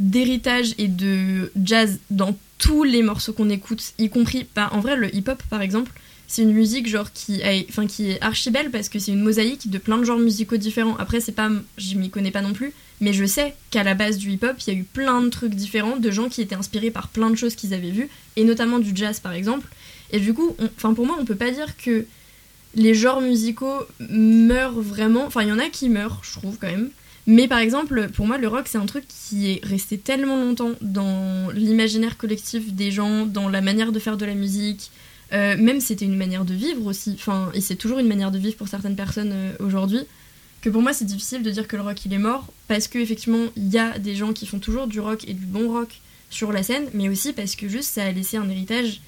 d'héritage 0.00 0.74
et 0.78 0.88
de 0.88 1.52
jazz 1.62 1.98
dans 2.10 2.36
tous 2.58 2.84
les 2.84 3.02
morceaux 3.02 3.32
qu'on 3.34 3.50
écoute, 3.50 3.92
y 3.98 4.08
compris, 4.08 4.46
bah, 4.54 4.70
en 4.72 4.80
vrai, 4.80 4.96
le 4.96 5.14
hip-hop 5.14 5.42
par 5.50 5.60
exemple, 5.60 5.92
c'est 6.26 6.42
une 6.42 6.52
musique 6.52 6.88
genre 6.88 7.12
qui, 7.12 7.40
enfin, 7.68 7.86
qui 7.86 8.10
est 8.10 8.22
archi 8.22 8.50
belle 8.50 8.70
parce 8.70 8.88
que 8.88 8.98
c'est 8.98 9.12
une 9.12 9.22
mosaïque 9.22 9.70
de 9.70 9.78
plein 9.78 9.98
de 9.98 10.04
genres 10.04 10.18
musicaux 10.18 10.56
différents. 10.56 10.96
Après, 10.96 11.20
c'est 11.20 11.32
pas, 11.32 11.50
je 11.78 11.94
m'y 11.96 12.10
connais 12.10 12.30
pas 12.30 12.42
non 12.42 12.52
plus, 12.52 12.72
mais 13.00 13.12
je 13.12 13.24
sais 13.24 13.54
qu'à 13.70 13.84
la 13.84 13.94
base 13.94 14.18
du 14.18 14.32
hip-hop, 14.32 14.56
il 14.66 14.72
y 14.72 14.76
a 14.76 14.78
eu 14.78 14.84
plein 14.84 15.22
de 15.22 15.28
trucs 15.28 15.54
différents, 15.54 15.96
de 15.96 16.10
gens 16.10 16.28
qui 16.28 16.42
étaient 16.42 16.54
inspirés 16.54 16.90
par 16.90 17.08
plein 17.08 17.30
de 17.30 17.36
choses 17.36 17.54
qu'ils 17.54 17.74
avaient 17.74 17.90
vues, 17.90 18.08
et 18.36 18.44
notamment 18.44 18.78
du 18.78 18.90
jazz 18.94 19.20
par 19.20 19.32
exemple. 19.32 19.68
Et 20.12 20.20
du 20.20 20.34
coup, 20.34 20.56
enfin 20.76 20.94
pour 20.94 21.06
moi, 21.06 21.16
on 21.20 21.24
peut 21.24 21.36
pas 21.36 21.50
dire 21.50 21.76
que 21.76 22.06
les 22.74 22.94
genres 22.94 23.20
musicaux 23.20 23.78
meurent 24.10 24.80
vraiment. 24.80 25.24
Enfin, 25.26 25.42
il 25.42 25.48
y 25.48 25.52
en 25.52 25.58
a 25.58 25.68
qui 25.68 25.88
meurent, 25.88 26.20
je 26.22 26.38
trouve 26.38 26.58
quand 26.60 26.68
même. 26.68 26.90
Mais 27.26 27.48
par 27.48 27.58
exemple, 27.58 28.08
pour 28.14 28.26
moi, 28.26 28.38
le 28.38 28.46
rock, 28.46 28.66
c'est 28.68 28.78
un 28.78 28.86
truc 28.86 29.04
qui 29.08 29.50
est 29.50 29.64
resté 29.64 29.98
tellement 29.98 30.36
longtemps 30.36 30.72
dans 30.80 31.50
l'imaginaire 31.52 32.16
collectif 32.16 32.72
des 32.72 32.92
gens, 32.92 33.26
dans 33.26 33.48
la 33.48 33.60
manière 33.60 33.90
de 33.90 33.98
faire 33.98 34.16
de 34.16 34.24
la 34.24 34.34
musique. 34.34 34.90
Euh, 35.32 35.56
même 35.56 35.80
c'était 35.80 36.04
une 36.04 36.16
manière 36.16 36.44
de 36.44 36.54
vivre 36.54 36.86
aussi. 36.86 37.12
Enfin, 37.14 37.50
et 37.54 37.60
c'est 37.60 37.76
toujours 37.76 37.98
une 37.98 38.06
manière 38.06 38.30
de 38.30 38.38
vivre 38.38 38.56
pour 38.56 38.68
certaines 38.68 38.96
personnes 38.96 39.32
euh, 39.32 39.52
aujourd'hui. 39.60 40.00
Que 40.62 40.70
pour 40.70 40.82
moi, 40.82 40.92
c'est 40.92 41.04
difficile 41.04 41.42
de 41.42 41.50
dire 41.50 41.68
que 41.68 41.76
le 41.76 41.82
rock 41.82 42.04
il 42.04 42.12
est 42.12 42.18
mort 42.18 42.52
parce 42.68 42.88
que 42.88 42.98
effectivement, 42.98 43.46
il 43.56 43.68
y 43.68 43.78
a 43.78 43.98
des 43.98 44.14
gens 44.14 44.32
qui 44.32 44.46
font 44.46 44.58
toujours 44.58 44.86
du 44.86 45.00
rock 45.00 45.24
et 45.28 45.34
du 45.34 45.46
bon 45.46 45.70
rock 45.70 46.00
sur 46.30 46.52
la 46.52 46.62
scène, 46.62 46.88
mais 46.92 47.08
aussi 47.08 47.32
parce 47.32 47.54
que 47.54 47.68
juste 47.68 47.94
ça 47.94 48.04
a 48.04 48.12
laissé 48.12 48.36
un 48.36 48.48
héritage 48.48 49.00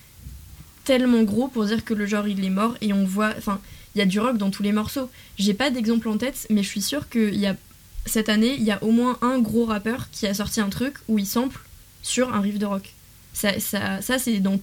tellement 0.85 1.23
gros 1.23 1.49
pour 1.49 1.65
dire 1.65 1.85
que 1.85 1.95
le 1.95 2.07
genre 2.07 2.29
il 2.29 2.45
est 2.45 2.51
mort 2.51 2.77
et 2.81 2.93
on 2.93 3.05
voit. 3.05 3.33
Enfin, 3.37 3.61
il 3.95 3.99
y 3.99 4.03
a 4.03 4.07
du 4.07 4.21
rock 4.21 4.37
dans 4.37 4.51
tous 4.51 4.63
les 4.63 4.73
morceaux. 4.73 5.11
J'ai 5.39 5.55
pas 5.55 5.71
d'exemple 5.71 6.09
en 6.09 6.19
tête, 6.19 6.47
mais 6.51 6.63
je 6.63 6.69
suis 6.69 6.83
sûre 6.83 7.09
qu'il 7.09 7.37
y 7.37 7.47
a 7.47 7.57
cette 8.07 8.29
année, 8.29 8.55
il 8.55 8.63
y 8.63 8.71
a 8.71 8.83
au 8.83 8.91
moins 8.91 9.19
un 9.23 9.39
gros 9.39 9.65
rappeur 9.65 10.11
qui 10.11 10.27
a 10.27 10.35
sorti 10.35 10.61
un 10.61 10.69
truc 10.69 10.95
où 11.09 11.19
il 11.19 11.27
sample 11.27 11.61
sur 12.03 12.35
un 12.35 12.41
riff 12.41 12.59
de 12.59 12.67
rock. 12.67 12.95
Ça, 13.33 13.59
ça, 13.61 14.01
ça 14.01 14.19
c'est 14.19 14.41
dans 14.41 14.59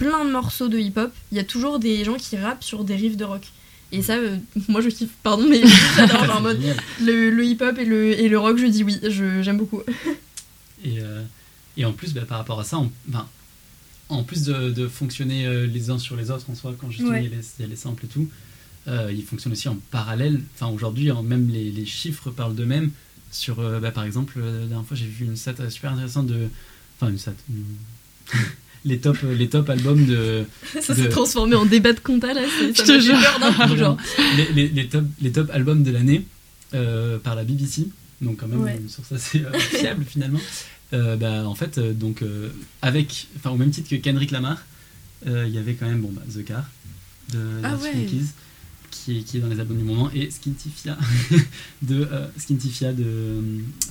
plein 0.00 0.24
de 0.24 0.30
morceaux 0.32 0.66
de 0.68 0.78
hip-hop. 0.78 1.12
Il 1.30 1.36
y 1.36 1.40
a 1.40 1.44
toujours 1.44 1.78
des 1.78 2.02
gens 2.04 2.16
qui 2.16 2.36
rappent 2.36 2.64
sur 2.64 2.82
des 2.84 2.96
riffs 2.96 3.16
de 3.16 3.24
rock. 3.24 3.46
Et 3.92 4.02
ça, 4.02 4.14
euh, 4.16 4.36
moi 4.68 4.80
je 4.80 4.88
kiffe, 4.88 5.10
pardon, 5.22 5.46
mais 5.48 5.60
j'adore 5.96 6.24
genre 6.24 6.36
en 6.38 6.40
mode 6.40 6.60
le, 7.00 7.30
le 7.30 7.44
hip-hop 7.44 7.78
et 7.78 7.84
le, 7.84 8.18
et 8.20 8.28
le 8.28 8.38
rock, 8.38 8.56
je 8.58 8.66
dis 8.66 8.82
oui, 8.82 8.98
je- 9.02 9.42
j'aime 9.42 9.58
beaucoup. 9.58 9.82
Et, 10.84 10.98
euh, 11.00 11.22
et 11.76 11.84
en 11.84 11.92
plus, 11.92 12.14
bah, 12.14 12.22
par 12.26 12.38
rapport 12.38 12.58
à 12.58 12.64
ça, 12.64 12.78
on- 12.78 12.90
enfin, 13.10 13.28
en 14.08 14.24
plus 14.24 14.44
de, 14.44 14.70
de 14.70 14.88
fonctionner 14.88 15.44
euh, 15.46 15.66
les 15.66 15.90
uns 15.90 15.98
sur 15.98 16.16
les 16.16 16.30
autres 16.30 16.48
en 16.50 16.54
soi, 16.54 16.74
quand 16.80 16.90
justement 16.90 17.10
Ouais. 17.10 17.24
il, 17.24 17.30
y 17.30 17.34
a 17.34 17.36
les, 17.36 17.44
il 17.58 17.62
y 17.62 17.64
a 17.66 17.68
les 17.68 17.76
samples 17.76 18.06
et 18.06 18.08
tout, 18.08 18.28
euh, 18.88 19.12
ils 19.14 19.22
fonctionnent 19.22 19.52
aussi 19.52 19.68
en 19.68 19.76
parallèle. 19.90 20.40
Enfin, 20.54 20.68
aujourd'hui, 20.72 21.10
hein, 21.10 21.22
même 21.22 21.50
les, 21.50 21.70
les 21.70 21.84
chiffres 21.84 22.30
parlent 22.30 22.54
d'eux-mêmes. 22.54 22.90
Sur, 23.30 23.56
bah, 23.80 23.90
par 23.92 24.04
exemple, 24.04 24.40
la 24.40 24.66
dernière 24.66 24.86
fois, 24.86 24.96
j'ai 24.96 25.04
vu 25.06 25.26
une 25.26 25.36
stat 25.36 25.68
super 25.68 25.92
intéressante 25.92 26.26
de. 26.28 26.48
Enfin, 26.98 27.10
une 27.12 27.18
stat. 27.18 27.34
une- 27.50 28.40
les, 28.84 28.98
top, 28.98 29.16
les 29.22 29.48
top 29.48 29.68
albums 29.70 30.04
de. 30.06 30.44
Ça 30.80 30.94
De- 30.94 31.02
s'est 31.02 31.08
transformé 31.08 31.54
en 31.56 31.66
débat 31.66 31.92
de 31.92 32.00
compta 32.00 32.32
là, 32.34 32.42
c'est- 32.58 32.76
ça 32.76 32.84
Je 32.84 32.92
te 32.92 33.00
jure. 33.00 33.18
peur 33.20 33.38
d'un 33.40 33.66
coup, 33.68 33.76
genre. 33.76 33.96
les, 34.36 34.52
les, 34.52 34.68
les 34.68 34.88
top, 34.88 35.04
les 35.20 35.32
top 35.32 35.50
albums 35.52 35.82
de 35.82 35.90
l'année 35.90 36.26
euh, 36.74 37.18
par 37.18 37.34
la 37.34 37.44
BBC, 37.44 37.88
donc 38.20 38.38
quand 38.38 38.48
même 38.48 38.60
Ouais. 38.62 38.76
une 38.80 38.88
source 38.88 39.12
assez 39.12 39.40
euh, 39.42 39.52
fiable 39.58 40.04
finalement. 40.08 40.40
Euh, 40.92 41.16
bah, 41.16 41.46
en 41.46 41.54
fait, 41.54 41.78
euh, 41.78 41.92
donc 41.92 42.22
euh, 42.22 42.48
avec, 42.82 43.28
enfin 43.36 43.50
au 43.50 43.56
même 43.56 43.70
titre 43.70 43.88
que 43.90 43.96
Kendrick 43.96 44.30
Lamar, 44.32 44.64
euh, 45.26 45.44
il 45.46 45.54
y 45.54 45.58
avait 45.58 45.74
quand 45.74 45.86
même 45.86 46.00
bon, 46.00 46.10
bah, 46.12 46.22
The 46.34 46.44
Car 46.44 46.64
de 47.32 47.38
Ah 47.62 47.76
ouais. 47.76 47.94
Monkeys, 47.94 48.24
qui 48.90 49.18
est, 49.18 49.22
qui 49.22 49.36
est 49.36 49.40
dans 49.40 49.46
les 49.48 49.60
albums 49.60 49.76
du 49.78 49.84
moment 49.84 50.10
et 50.12 50.30
Skintifia 50.32 50.98
de 51.82 52.08
euh, 52.10 52.26
Skintifia 52.36 52.92
de 52.92 53.04
euh, 53.06 53.40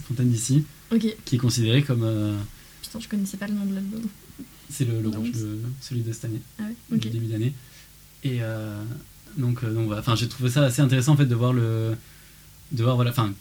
Fontaine 0.09 0.29
d'ici, 0.29 0.65
qui 1.25 1.35
est 1.35 1.39
considéré 1.39 1.83
comme 1.83 2.03
euh, 2.03 2.35
putain, 2.81 2.99
je 2.99 3.07
connaissais 3.07 3.37
pas 3.37 3.47
le 3.47 3.53
nom 3.53 3.65
de 3.65 3.75
l'album. 3.75 4.01
C'est 4.69 4.85
le, 4.85 5.01
le 5.01 5.09
rouge, 5.09 5.31
le- 5.35 5.59
celui 5.81 6.01
de 6.01 6.11
cette 6.13 6.25
année. 6.25 6.41
Ah 6.59 6.63
ouais, 6.91 6.97
du 6.97 7.09
début 7.09 7.27
d'année. 7.27 7.53
Et 8.23 8.39
euh, 8.41 8.81
donc, 9.37 9.63
euh, 9.63 9.73
donc 9.73 9.87
voilà. 9.87 10.01
Enfin, 10.01 10.15
j'ai 10.15 10.27
trouvé 10.27 10.49
ça 10.49 10.63
assez 10.63 10.81
intéressant 10.81 11.13
en 11.13 11.17
fait 11.17 11.25
de 11.25 11.35
voir 11.35 11.53
le, 11.53 11.95
de 12.71 12.83
voir 12.83 12.95
voilà, 12.95 13.11
enfin 13.11 13.33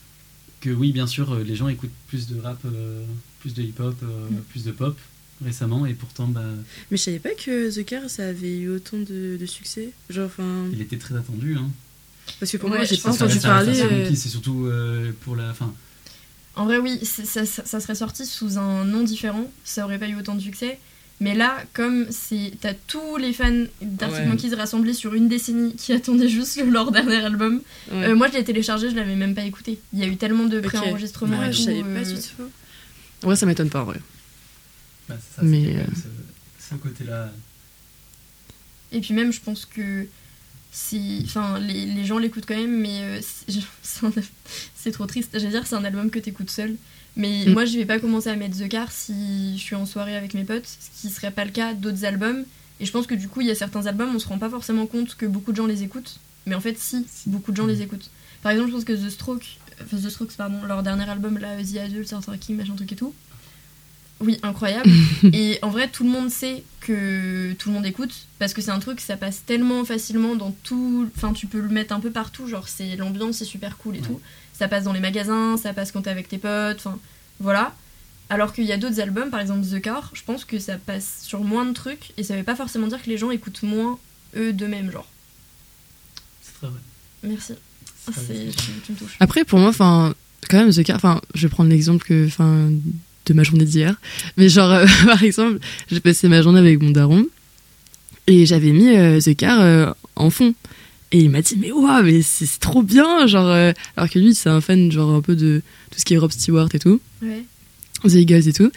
que 0.61 0.71
oui, 0.71 0.93
bien 0.93 1.07
sûr, 1.07 1.33
euh, 1.33 1.43
les 1.45 1.55
gens 1.55 1.69
écoutent 1.69 1.91
plus 2.09 2.27
de 2.29 2.41
rap, 2.41 2.59
euh, 2.65 3.05
plus 3.41 3.55
de 3.55 3.63
hip-hop, 3.63 3.95
euh, 4.03 4.29
Mm. 4.31 4.37
plus 4.51 4.65
de 4.65 4.73
pop 4.73 4.97
récemment, 5.45 5.87
et 5.87 5.95
pourtant, 5.95 6.27
bah, 6.27 6.43
Mais 6.91 6.97
je 6.97 7.03
savais 7.05 7.21
pas 7.21 7.31
que 7.31 7.71
The 7.73 7.85
Car 7.85 8.11
ça 8.11 8.27
avait 8.27 8.59
eu 8.59 8.69
autant 8.71 8.97
de, 8.99 9.37
de 9.39 9.47
succès. 9.47 9.91
Genre, 10.11 10.27
enfin. 10.27 10.65
il 10.73 10.81
était 10.83 10.97
très 10.99 11.15
attendu. 11.15 11.55
Hein. 11.57 11.71
Parce 12.41 12.51
que 12.51 12.57
pour 12.57 12.71
Ouais, 12.71 12.79
moi, 12.79 12.85
j'ai 12.85 12.97
je 12.97 13.03
pas 13.03 13.13
entendu 13.13 13.39
parler. 13.39 13.81
euh, 13.81 14.11
C'est 14.15 14.29
surtout 14.29 14.67
euh, 14.67 15.13
pour 15.21 15.37
la 15.37 15.55
fin. 15.55 15.73
En 16.57 16.65
vrai, 16.65 16.79
oui, 16.79 16.99
ça, 17.05 17.47
ça- 17.47 17.65
ça 17.65 17.79
serait 17.81 17.95
sorti 17.95 18.27
sous 18.27 18.59
un 18.59 18.85
nom 18.85 19.05
différent, 19.05 19.49
ça 19.63 19.85
aurait 19.85 19.99
pas 20.01 20.09
eu 20.09 20.17
autant 20.17 20.35
de 20.35 20.41
succès. 20.41 20.79
Mais 21.21 21.35
là, 21.35 21.57
comme 21.73 22.07
c'est, 22.11 22.53
t'as 22.61 22.75
tous 22.75 23.17
les 23.17 23.33
fans 23.33 23.65
d'Arctic 23.83 24.21
Ouais. 24.21 24.27
Monkeys 24.27 24.55
rassemblés 24.55 24.95
sur 24.95 25.15
une 25.15 25.29
décennie 25.29 25.75
qui 25.75 25.93
attendaient 25.99 26.29
juste 26.29 26.61
leur 26.65 26.93
dernier 26.93 27.17
album, 27.25 27.61
ouais. 27.91 28.05
euh, 28.09 28.15
moi 28.15 28.29
je 28.29 28.35
l'ai 28.35 28.45
téléchargé, 28.45 28.89
je 28.91 28.95
l'avais 28.95 29.17
même 29.17 29.35
pas 29.35 29.43
écouté. 29.43 29.81
Il 29.93 29.99
y 29.99 30.05
a 30.05 30.07
eu 30.07 30.17
tellement 30.17 30.45
de 30.45 30.61
préenregistrements 30.61 31.43
et 31.43 31.53
je 31.53 31.59
tout. 31.59 31.65
savais 31.65 31.83
pas 31.83 31.89
euh, 31.89 32.05
du 32.05 32.21
tout. 32.21 33.27
Ouais, 33.29 33.35
ça 33.37 33.47
m'étonne 33.47 33.69
pas 33.71 33.81
en 33.83 33.85
vrai. 33.87 34.01
Bah, 35.09 35.17
c'est 35.21 35.37
ça, 35.41 35.43
Mais, 35.43 35.67
euh, 35.67 35.77
même 35.79 35.87
ce, 35.97 36.69
ce 36.71 36.75
côté-là. 36.77 37.33
Et 38.93 39.01
puis 39.01 39.13
même, 39.15 39.33
je 39.33 39.41
pense 39.41 39.65
que 39.67 40.07
si, 40.71 41.23
enfin, 41.25 41.59
les, 41.59 41.85
les 41.87 42.05
gens 42.05 42.19
l'écoutent 42.19 42.47
quand 42.47 42.57
même, 42.57 42.79
mais 42.81 43.01
euh, 43.03 43.21
c'est 44.73 44.93
trop 44.93 45.07
triste. 45.07 45.31
J'allais 45.35 45.49
dire, 45.51 45.67
c'est 45.67 45.75
un 45.75 45.85
album 45.85 46.11
que 46.11 46.19
t'écoutes 46.19 46.51
seul. 46.51 46.77
Mais 47.19 47.45
Mm. 47.47 47.53
moi, 47.53 47.65
je 47.67 47.77
vais 47.77 47.85
pas 47.85 47.99
commencer 47.99 48.31
à 48.31 48.37
mettre 48.37 48.57
The 48.57 48.69
Car 48.69 48.91
si 48.91 49.59
je 49.59 49.63
suis 49.63 49.75
en 49.75 49.85
soirée 49.85 50.17
avec 50.17 50.33
mes 50.35 50.45
potes, 50.45 50.65
ce 50.67 51.01
qui 51.03 51.13
serait 51.13 51.31
pas 51.33 51.45
le 51.45 51.51
cas 51.51 51.75
d'autres 51.75 52.05
albums. 52.05 52.45
Et 52.81 52.87
je 52.87 52.93
pense 52.93 53.07
que 53.09 53.15
du 53.15 53.29
coup, 53.29 53.41
il 53.41 53.49
y 53.49 53.51
a 53.51 53.55
certains 53.57 53.87
albums, 53.87 54.15
on 54.15 54.19
se 54.21 54.29
rend 54.29 54.39
pas 54.39 54.49
forcément 54.49 54.87
compte 54.87 55.17
que 55.17 55.27
beaucoup 55.27 55.51
de 55.51 55.57
gens 55.57 55.67
les 55.67 55.83
écoutent. 55.83 56.21
Mais 56.47 56.55
en 56.55 56.61
fait, 56.61 56.79
si, 56.79 57.05
beaucoup 57.27 57.51
de 57.51 57.57
gens 57.57 57.65
Mm. 57.67 57.71
les 57.71 57.83
écoutent. 57.83 58.11
Par 58.43 58.53
exemple, 58.53 58.71
je 58.71 58.75
pense 58.77 58.85
que 58.85 58.93
The 58.93 59.11
Strokes, 59.11 59.59
enfin, 59.83 59.97
The 59.97 60.09
Strokes, 60.09 60.37
pardon, 60.37 60.63
leur 60.65 60.83
dernier 60.85 61.09
album, 61.11 61.39
là, 61.39 61.57
The 61.63 61.77
Adult, 61.79 62.09
King, 62.41 62.57
machin 62.57 62.77
truc 62.77 62.93
et 62.93 62.97
tout. 62.97 63.13
Oui, 64.21 64.39
incroyable. 64.43 64.91
et 65.33 65.59
en 65.63 65.71
vrai, 65.71 65.89
tout 65.89 66.03
le 66.05 66.11
monde 66.11 66.29
sait 66.31 66.65
que 66.81 67.53
tout 67.55 67.69
le 67.69 67.75
monde 67.77 67.87
écoute 67.87 68.13
parce 68.39 68.53
que 68.53 68.61
c'est 68.61 68.71
un 68.73 68.81
truc, 68.81 69.01
ça 69.01 69.17
passe 69.17 69.43
tellement 69.47 69.85
facilement 69.85 70.35
dans 70.35 70.51
tout. 70.65 71.09
Enfin, 71.17 71.33
tu 71.33 71.47
peux 71.47 71.61
le 71.61 71.69
mettre 71.69 71.95
un 71.95 72.01
peu 72.01 72.11
partout. 72.11 72.47
Genre, 72.49 72.67
c'est 72.69 72.97
l'ambiance, 72.97 73.37
c'est 73.39 73.45
super 73.45 73.77
cool 73.77 73.97
et 73.97 74.01
Ouais. 74.01 74.07
tout. 74.07 74.21
Ça 74.55 74.67
passe 74.67 74.83
dans 74.85 74.93
les 74.93 74.99
magasins, 75.01 75.57
ça 75.57 75.73
passe 75.73 75.93
quand 75.93 76.03
t'es 76.03 76.11
avec 76.11 76.29
tes 76.29 76.39
potes. 76.39 76.79
Enfin, 76.79 76.99
voilà. 77.39 77.75
Alors 78.31 78.53
qu'il 78.53 78.65
y 78.65 78.73
a 78.73 78.77
d'autres 78.77 79.01
albums, 79.01 79.31
par 79.31 79.41
exemple 79.41 79.65
The 79.67 79.81
Car, 79.81 80.11
je 80.15 80.23
pense 80.25 80.45
que 80.45 80.59
ça 80.59 80.77
passe 80.79 81.21
sur 81.23 81.45
moins 81.45 81.65
de 81.65 81.73
trucs 81.73 82.13
et 82.19 82.23
ça 82.25 82.37
veut 82.37 82.43
pas 82.43 82.57
forcément 82.57 82.87
dire 82.89 83.01
que 83.03 83.09
les 83.09 83.17
gens 83.19 83.31
écoutent 83.31 83.63
moins 83.63 83.99
eux 84.37 84.53
d'eux-mêmes. 84.53 84.91
Genre, 84.91 85.09
C'est 86.43 86.55
très 86.59 86.67
vrai. 86.67 86.81
merci. 87.23 87.53
Très 88.05 88.23
tu 88.85 88.93
me 88.93 88.97
touches. 88.99 89.17
Après, 89.21 89.45
pour 89.45 89.59
moi, 89.61 89.69
enfin, 89.69 90.15
quand 90.51 90.59
même, 90.59 90.73
The 90.73 90.83
Car, 90.83 90.97
enfin, 90.97 91.21
je 91.35 91.47
vais 91.47 91.51
prendre 91.51 91.71
l'exemple 91.71 92.05
que, 92.05 92.27
enfin, 92.27 92.71
de 93.29 93.35
ma 93.35 93.43
journée 93.43 93.65
d'hier. 93.65 93.95
Mais 94.37 94.49
genre, 94.49 94.71
euh, 94.71 94.87
par 95.07 95.23
exemple, 95.23 95.59
j'ai 95.91 96.01
passé 96.01 96.29
ma 96.29 96.43
journée 96.43 96.59
avec 96.59 96.83
mon 96.83 96.91
daron 96.91 97.27
et 98.29 98.47
j'avais 98.47 98.73
mis 98.73 98.95
euh, 98.95 99.21
The 99.21 99.35
Car 99.35 99.61
euh, 99.61 99.91
en 100.15 100.31
fond. 100.31 100.55
Et 101.11 101.21
il 101.21 101.31
m'a 101.31 101.41
dit, 101.41 101.57
mais 101.59 101.73
waouh, 101.73 102.03
mais 102.03 102.21
c'est 102.21 102.61
trop 102.61 102.83
bien, 102.83 103.27
genre, 103.27 103.49
euh, 103.49 103.73
alors 103.97 104.11
que 104.11 104.19
lui, 104.19 104.35
c'est 104.35 104.51
un 104.51 104.61
fan, 104.61 104.93
genre, 104.93 105.15
un 105.15 105.23
peu 105.23 105.35
de 105.35 105.63
tout 105.91 105.99
ce 105.99 106.05
qui 106.05 106.13
est 106.13 106.19
Rob 106.19 106.31
Stewart 106.31 106.69
et 106.75 106.79
tout. 106.79 107.01
Ouais. 107.23 107.45
The 108.05 108.15
Eagles 108.15 108.47
et 108.47 108.53
tout. 108.53 108.71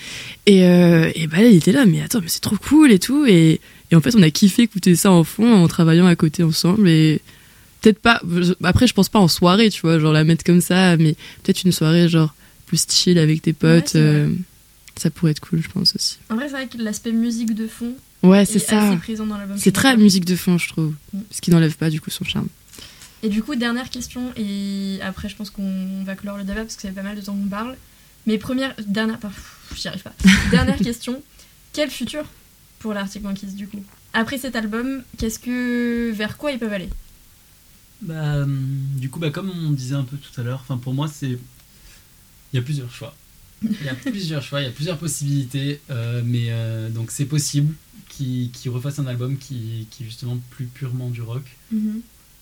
Et, 0.45 0.59
et 0.61 1.27
bah 1.27 1.37
là, 1.37 1.47
il 1.47 1.57
était 1.57 1.73
là, 1.73 1.85
mais 1.85 2.01
attends, 2.01 2.21
mais 2.21 2.27
c'est 2.27 2.39
trop 2.39 2.55
cool 2.55 2.91
et 2.91 2.97
tout. 2.97 3.25
Et, 3.27 3.59
et 3.91 3.95
en 3.95 4.01
fait, 4.01 4.15
on 4.15 4.23
a 4.23 4.31
kiffé 4.31 4.63
écouter 4.63 4.95
ça 4.95 5.11
en 5.11 5.23
fond 5.23 5.53
en 5.53 5.67
travaillant 5.67 6.07
à 6.07 6.15
côté 6.15 6.41
ensemble. 6.41 6.89
Et 6.89 7.21
peut-être 7.81 7.99
pas, 7.99 8.19
après, 8.63 8.87
je 8.87 8.93
pense 8.93 9.09
pas 9.09 9.19
en 9.19 9.27
soirée, 9.27 9.69
tu 9.69 9.81
vois, 9.81 9.99
genre 9.99 10.13
la 10.13 10.23
mettre 10.23 10.43
comme 10.43 10.61
ça, 10.61 10.97
mais 10.97 11.15
peut-être 11.43 11.63
une 11.63 11.71
soirée, 11.71 12.07
genre, 12.07 12.33
plus 12.71 12.85
chill 12.89 13.17
avec 13.19 13.41
tes 13.41 13.51
potes. 13.51 13.95
euh, 13.95 14.33
ça 14.97 15.09
pourrait 15.09 15.31
être 15.31 15.41
cool, 15.41 15.61
je 15.61 15.67
pense 15.69 15.93
aussi. 15.95 16.19
En 16.29 16.35
vrai, 16.35 16.45
c'est 16.45 16.53
vrai 16.53 16.67
que 16.67 16.77
l'aspect 16.77 17.11
musique 17.11 17.53
de 17.53 17.67
fond 17.67 17.93
Ouais, 18.23 18.43
est, 18.43 18.45
c'est 18.45 18.59
ça. 18.59 18.87
assez 18.89 18.97
présent 18.97 19.25
dans 19.25 19.37
l'album. 19.37 19.57
je 19.57 19.61
C'est 19.61 19.71
très 19.73 19.97
musique 19.97 20.23
de 20.25 20.35
fond, 20.37 20.57
je 20.57 20.69
trouve. 20.69 20.93
Mm. 21.13 21.19
Ce 21.31 21.41
qui 21.41 21.51
n'enlève 21.51 21.75
pas, 21.75 21.89
du 21.89 21.99
coup, 21.99 22.09
son 22.09 22.23
charme. 22.23 22.47
Et 23.23 23.29
du 23.29 23.43
coup, 23.43 23.55
dernière 23.55 23.89
question, 23.89 24.31
et 24.37 24.99
après, 25.01 25.27
je 25.27 25.35
pense 25.35 25.49
qu'on 25.49 26.03
va 26.05 26.15
clore 26.15 26.37
le 26.37 26.43
débat 26.45 26.61
parce 26.61 26.75
que 26.75 26.81
ça 26.81 26.87
fait 26.89 26.93
pas 26.95 27.03
mal 27.03 27.15
de 27.17 27.21
temps 27.21 27.33
qu'on 27.35 27.49
parle. 27.49 27.75
Mais 28.25 28.37
première, 28.37 28.73
dernière, 28.87 29.19
j'y 29.75 29.87
arrive 29.89 30.01
pas. 30.03 30.13
dernière 30.51 30.77
question, 30.77 31.21
quel 31.73 31.89
futur 31.89 32.23
pour 32.79 32.93
l'Arctic 32.93 33.21
Monkeys 33.23 33.53
du 33.53 33.67
coup? 33.67 33.83
Après 34.13 34.37
cet 34.37 34.55
album, 34.55 35.03
qu'est-ce 35.17 35.39
que, 35.39 36.11
vers 36.13 36.37
quoi 36.37 36.51
ils 36.51 36.59
peuvent 36.59 36.73
aller? 36.73 36.89
Bah, 38.01 38.37
hum, 38.43 38.77
du 38.95 39.09
coup, 39.09 39.19
bah, 39.19 39.29
comme 39.29 39.49
on 39.49 39.71
disait 39.71 39.95
un 39.95 40.03
peu 40.03 40.17
tout 40.17 40.39
à 40.39 40.43
l'heure, 40.43 40.61
enfin 40.63 40.77
pour 40.77 40.93
moi, 40.93 41.07
c'est 41.07 41.37
il 42.51 42.57
y 42.57 42.59
a 42.59 42.63
plusieurs 42.63 42.91
choix. 42.93 43.15
Il 43.63 43.85
y 43.85 43.89
a 43.89 43.93
plusieurs 43.95 44.41
choix, 44.41 44.61
il 44.61 44.65
y 44.65 44.67
a 44.67 44.71
plusieurs 44.71 44.97
possibilités, 44.97 45.79
euh, 45.91 46.21
mais 46.25 46.47
euh, 46.49 46.89
donc 46.89 47.11
c'est 47.11 47.25
possible 47.25 47.75
qu'ils 48.09 48.49
qu'ils 48.51 48.71
refassent 48.71 48.97
un 48.99 49.05
album 49.07 49.37
qui, 49.37 49.87
qui 49.91 50.03
est 50.03 50.05
justement 50.07 50.37
plus 50.49 50.65
purement 50.65 51.09
du 51.09 51.21
rock, 51.21 51.43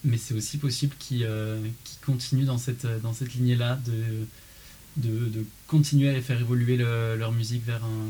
mais 0.06 0.18
c'est 0.18 0.34
aussi 0.34 0.58
possible 0.58 0.96
qu'ils 0.98 1.26
euh, 1.26 1.60
qu'ils 1.84 2.00
continuent 2.06 2.46
dans 2.46 2.58
cette, 2.58 2.88
dans 3.04 3.14
cette 3.14 3.34
lignée-là, 3.36 3.80
de, 3.86 5.08
de, 5.10 5.26
de 5.28 5.46
continuer 5.68 6.10
à 6.16 6.22
faire 6.22 6.40
évoluer 6.40 6.78
le- 6.78 7.18
leur 7.18 7.34
musique 7.34 7.66
vers 7.66 7.84
un, 7.84 8.08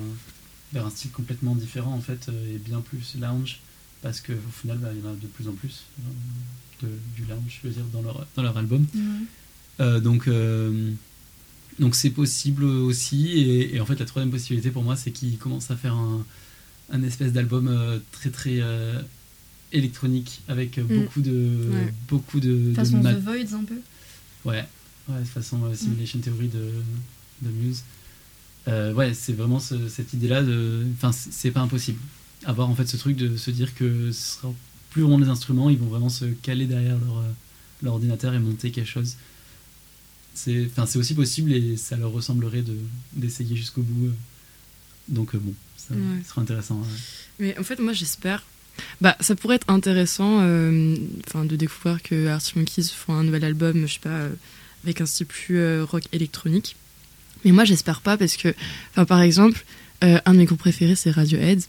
vers 0.74 0.86
un 0.86 0.92
style 0.92 1.10
complètement 1.12 1.56
différent 1.56 1.94
en 1.94 2.02
fait 2.02 2.30
euh, 2.30 2.56
et 2.56 2.60
bien 2.60 2.80
plus 2.82 3.16
lounge 3.20 3.60
parce 4.04 4.22
qu'au 4.22 4.34
final 4.62 4.78
bah, 4.78 4.90
il 4.94 5.00
y 5.04 5.08
en 5.08 5.12
a 5.12 5.16
de 5.16 5.28
plus 5.28 5.48
en 5.48 5.54
plus 5.54 5.86
de, 6.84 6.88
du 7.16 7.24
lounge 7.28 7.60
je 7.62 7.68
veux 7.68 7.74
dire 7.74 7.84
dans 7.92 8.04
leur, 8.04 8.26
dans 8.36 8.44
leur 8.44 8.56
album. 8.58 8.86
Euh, 9.80 10.00
donc 10.00 10.28
donc 11.80 11.96
c'est 11.96 12.10
possible 12.10 12.64
aussi 12.64 13.28
et, 13.40 13.76
et 13.76 13.80
en 13.80 13.86
fait 13.86 14.00
la 14.00 14.06
troisième 14.06 14.32
possibilité 14.32 14.70
pour 14.72 14.84
moi 14.84 14.96
c'est 14.96 15.12
qu'ils 15.12 15.38
commencent 15.38 15.72
à 15.72 15.76
faire 15.78 15.94
un, 15.96 16.26
un 16.92 17.04
espèce 17.04 17.32
d'album 17.34 17.68
euh, 17.68 18.00
très 18.12 18.30
très 18.32 18.58
euh, 18.62 19.02
électronique 19.72 20.42
avec 20.48 20.78
euh, 20.78 20.84
Mm. 20.84 20.88
beaucoup 21.04 21.22
de 21.22 21.70
Ouais. 21.72 21.94
beaucoup 22.08 22.40
de, 22.40 22.70
de 22.70 22.74
Façon 22.74 22.98
mat- 23.02 23.14
The 23.16 23.20
Voids 23.24 23.54
un 23.58 23.64
peu. 23.64 23.76
Ouais, 24.46 24.66
ouais, 25.10 25.20
de 25.20 25.26
façon 25.26 25.64
euh, 25.66 25.76
simulation 25.76 26.20
theory 26.20 26.48
de, 26.48 26.72
de 27.42 27.50
Muse. 27.52 27.84
Euh, 28.68 28.94
ouais, 28.94 29.14
c'est 29.14 29.34
vraiment 29.34 29.60
ce- 29.60 29.88
cette 29.90 30.14
idée-là 30.14 30.44
de. 30.44 30.86
Enfin, 30.96 31.12
c'est 31.12 31.32
c'est 31.32 31.52
pas 31.52 31.62
impossible. 31.62 32.00
Avoir 32.46 32.70
en 32.70 32.76
fait 32.76 32.88
ce 32.88 32.98
truc 32.98 33.18
de 33.18 33.36
se 33.38 33.52
dire 33.52 33.74
que 33.76 34.12
ce 34.12 34.36
sera 34.38 34.54
plus 34.92 35.02
vraiment 35.04 35.20
des 35.20 35.28
instruments, 35.30 35.70
ils 35.70 35.78
vont 35.78 35.88
vraiment 35.88 36.10
se 36.10 36.26
caler 36.26 36.66
derrière 36.66 36.98
leur, 36.98 37.24
leur 37.84 37.94
ordinateur 37.94 38.34
et 38.34 38.40
monter 38.40 38.72
quelque 38.72 38.90
chose. 38.90 39.16
C'est 40.46 40.98
aussi 40.98 41.14
possible 41.14 41.54
et 41.54 41.76
ça 41.78 41.98
leur 41.98 42.12
ressemblerait 42.12 42.62
de- 42.62 42.78
d'essayer 43.14 43.56
jusqu'au 43.56 43.82
bout. 43.82 44.08
euh. 44.08 44.12
Donc, 45.10 45.34
euh, 45.36 45.40
bon, 45.40 45.54
ça 45.76 45.94
Ouais. 45.96 46.22
sera 46.28 46.42
intéressant. 46.42 46.82
Mais 47.40 47.58
en 47.58 47.64
fait, 47.64 47.80
moi, 47.80 47.94
j'espère. 47.94 48.44
Bah, 49.02 49.18
ça 49.20 49.36
pourrait 49.36 49.56
être 49.58 49.70
intéressant 49.70 50.40
euh, 50.42 50.96
enfin, 51.28 51.44
de 51.46 51.56
découvrir 51.56 52.02
que 52.02 52.28
Arctic 52.28 52.56
Monkeys 52.56 52.84
font 52.96 53.14
un 53.14 53.24
nouvel 53.24 53.44
album, 53.44 53.86
je 53.88 53.94
sais 53.94 54.00
pas, 54.00 54.10
euh, 54.10 54.30
avec 54.86 55.02
un 55.02 55.06
style 55.06 55.26
plus 55.26 55.58
euh, 55.58 55.84
rock 55.84 56.04
électronique. 56.14 56.76
Mais 57.44 57.52
moi, 57.52 57.66
j'espère 57.66 58.02
pas 58.02 58.18
parce 58.18 58.38
que, 58.38 58.54
enfin, 58.92 59.06
par 59.06 59.22
exemple, 59.22 59.66
un 60.02 60.34
de 60.34 60.38
mes 60.38 60.46
groupes 60.46 60.60
préférés, 60.60 60.96
c'est 60.96 61.12
Radiohead. 61.12 61.62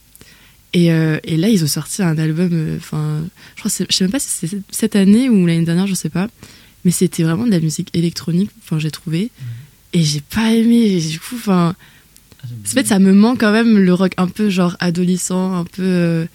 Et, 0.73 0.87
et 0.87 1.37
là, 1.37 1.49
ils 1.49 1.65
ont 1.65 1.69
sorti 1.69 2.01
un 2.03 2.17
album, 2.19 2.77
enfin, 2.77 3.25
je 3.57 3.61
crois, 3.63 3.71
je 3.89 3.97
sais 3.97 4.05
même 4.05 4.13
pas 4.13 4.21
si 4.21 4.29
c'est 4.29 4.61
cette 4.71 4.95
année 4.95 5.29
ou 5.29 5.47
l'année 5.47 5.65
dernière, 5.65 5.87
je 5.89 5.95
sais 5.95 6.11
pas. 6.11 6.29
Mais 6.85 6.91
c'était 6.91 7.23
vraiment 7.23 7.45
de 7.47 7.51
la 7.51 7.61
musique 7.61 7.89
électronique, 7.95 8.51
enfin, 8.63 8.79
j'ai 8.79 8.91
trouvé. 8.91 9.31
Et 9.93 10.03
j'ai 10.03 10.21
pas 10.21 10.53
aimé, 10.55 10.77
et 10.97 11.01
du 11.01 11.19
coup, 11.21 11.35
enfin. 11.37 11.75
Ah, 12.43 12.47
En 12.65 12.69
fait, 12.69 12.87
ça 12.87 12.99
me 12.99 13.13
manque 13.13 13.41
quand 13.41 13.53
même 13.53 13.79
le 13.79 13.93
rock 13.93 14.13
un 14.17 14.29
peu 14.29 14.49
genre 14.51 14.77
adolescent, 14.81 15.55
un 15.55 15.65
peu. 15.65 15.83
euh, 15.83 16.27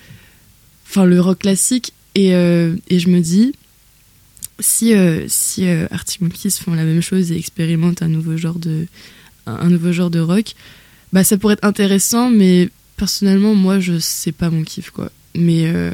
Enfin, 0.87 1.05
le 1.05 1.19
rock 1.19 1.39
classique. 1.39 1.93
Et, 2.13 2.35
euh, 2.35 2.75
et 2.89 2.99
je 2.99 3.09
me 3.09 3.19
dis, 3.21 3.53
si, 4.59 4.93
euh, 4.93 5.25
si 5.27 5.67
euh, 5.67 5.87
Arctic 5.91 6.21
Monkeys 6.21 6.51
font 6.51 6.73
la 6.73 6.83
même 6.85 7.01
chose 7.01 7.31
et 7.31 7.37
expérimentent 7.37 8.01
un 8.01 8.07
nouveau 8.07 8.37
genre 8.37 8.59
de, 8.59 8.85
un, 9.47 9.67
nouveau 9.69 9.91
genre 9.91 10.09
de 10.11 10.19
rock, 10.19 10.53
bah 11.11 11.23
ça 11.23 11.37
pourrait 11.37 11.53
être 11.55 11.65
intéressant, 11.65 12.29
mais 12.29 12.69
personnellement, 12.97 13.55
moi, 13.55 13.79
je 13.79 13.99
sais 13.99 14.31
pas 14.31 14.49
mon 14.49 14.63
kiff, 14.63 14.91
quoi. 14.91 15.11
Mais 15.35 15.63
euh, 15.65 15.91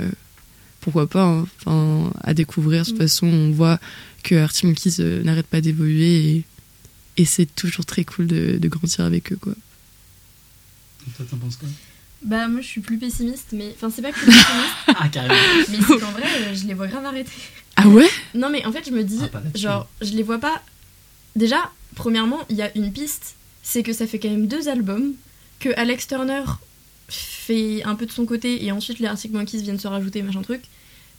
pourquoi 0.81 1.07
pas, 1.07 1.23
hein. 1.23 1.47
enfin, 1.65 2.11
à 2.21 2.33
découvrir. 2.33 2.83
De 2.83 2.89
toute 2.89 2.97
Mm. 2.97 3.01
façon, 3.01 3.27
on 3.27 3.51
voit 3.51 3.79
que 4.21 4.35
Arctic 4.35 4.63
Monkeys 4.65 4.95
euh, 4.99 5.23
n'arrête 5.23 5.47
pas 5.47 5.61
d'évoluer 5.61 6.29
et, 6.29 6.43
et 7.17 7.25
c'est 7.25 7.45
toujours 7.55 7.85
très 7.85 8.03
cool 8.03 8.27
de, 8.27 8.57
de 8.57 8.67
grandir 8.67 9.01
avec 9.05 9.31
eux, 9.31 9.37
quoi. 9.39 9.53
Toi, 11.17 11.25
t'en 11.29 11.37
penses 11.37 11.55
quoi? 11.57 11.67
Bah 12.23 12.47
moi 12.47 12.61
je 12.61 12.67
suis 12.67 12.81
plus 12.81 12.99
pessimiste, 12.99 13.47
mais 13.53 13.73
enfin 13.75 13.89
c'est 13.89 14.03
pas 14.03 14.11
plus 14.13 14.27
pessimiste, 14.27 14.45
Ah, 14.87 15.09
carrément 15.09 15.33
mais 15.69 15.77
c'est 15.79 15.99
qu'en 15.99 16.11
vrai 16.11 16.23
euh, 16.41 16.53
je 16.53 16.67
les 16.67 16.75
vois 16.75 16.85
grave 16.85 17.03
arrêter. 17.03 17.31
Ah 17.77 17.87
ouais? 17.87 18.07
Non 18.35 18.51
mais 18.51 18.63
en 18.65 18.71
fait 18.71 18.85
je 18.85 18.91
me 18.91 19.03
dis, 19.03 19.19
Ah, 19.33 19.41
genre 19.55 19.89
je 20.01 20.11
les 20.11 20.21
vois 20.21 20.37
pas. 20.37 20.61
Déjà, 21.35 21.71
premièrement 21.95 22.39
il 22.49 22.57
y 22.57 22.61
a 22.61 22.69
une 22.77 22.93
piste, 22.93 23.35
c'est 23.63 23.81
que 23.81 23.91
ça 23.91 24.05
fait 24.05 24.19
quand 24.19 24.29
même 24.29 24.45
deux 24.45 24.69
albums, 24.69 25.13
que 25.59 25.69
Alex 25.77 26.05
Turner 26.07 26.43
fait 27.09 27.81
un 27.83 27.95
peu 27.95 28.05
de 28.05 28.11
son 28.11 28.25
côté 28.27 28.63
et 28.63 28.71
ensuite 28.71 28.99
les 28.99 29.07
Arctic 29.07 29.31
Monkeys 29.33 29.63
viennent 29.63 29.79
se 29.79 29.87
rajouter 29.87 30.21
machin 30.21 30.43
truc. 30.43 30.61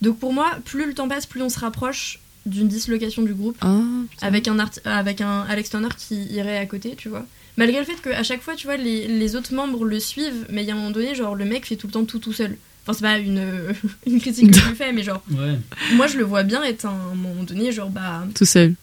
Donc 0.01 0.19
pour 0.19 0.31
moi, 0.31 0.57
plus 0.63 0.85
le 0.85 0.93
temps 0.93 1.09
passe, 1.09 1.25
plus 1.25 1.41
on 1.41 1.49
se 1.49 1.59
rapproche 1.59 2.19
d'une 2.45 2.67
dislocation 2.67 3.21
du 3.21 3.33
groupe. 3.33 3.57
Ah, 3.61 3.79
avec 4.21 4.47
un, 4.47 4.59
art- 4.59 4.69
avec 4.85 5.21
un 5.21 5.41
Alex 5.49 5.69
Turner 5.69 5.89
qui 5.97 6.23
irait 6.25 6.57
à 6.57 6.65
côté, 6.65 6.95
tu 6.97 7.09
vois. 7.09 7.25
Malgré 7.57 7.79
le 7.79 7.85
fait 7.85 8.01
qu'à 8.01 8.23
chaque 8.23 8.41
fois, 8.41 8.55
tu 8.55 8.65
vois, 8.67 8.77
les, 8.77 9.07
les 9.07 9.35
autres 9.35 9.53
membres 9.53 9.85
le 9.85 9.99
suivent, 9.99 10.45
mais 10.49 10.63
il 10.63 10.67
y 10.67 10.71
a 10.71 10.73
un 10.73 10.77
moment 10.77 10.91
donné, 10.91 11.13
genre, 11.15 11.35
le 11.35 11.45
mec 11.45 11.65
fait 11.67 11.75
tout 11.75 11.87
le 11.87 11.93
temps 11.93 12.03
tout 12.05 12.19
tout 12.19 12.33
seul. 12.33 12.57
Enfin, 12.83 12.93
c'est 12.93 13.01
pas 13.03 13.17
une, 13.19 13.37
euh, 13.37 13.71
une 14.07 14.19
critique 14.19 14.51
que 14.51 14.57
je 14.59 14.73
fais, 14.75 14.91
mais 14.91 15.03
genre, 15.03 15.23
Ouais. 15.31 15.57
moi, 15.93 16.07
je 16.07 16.17
le 16.17 16.23
vois 16.23 16.43
bien 16.43 16.63
être 16.63 16.85
à 16.85 16.89
un 16.89 17.15
moment 17.15 17.43
donné, 17.43 17.71
genre, 17.71 17.89
bah, 17.89 18.25
tout 18.35 18.45
seul. 18.45 18.73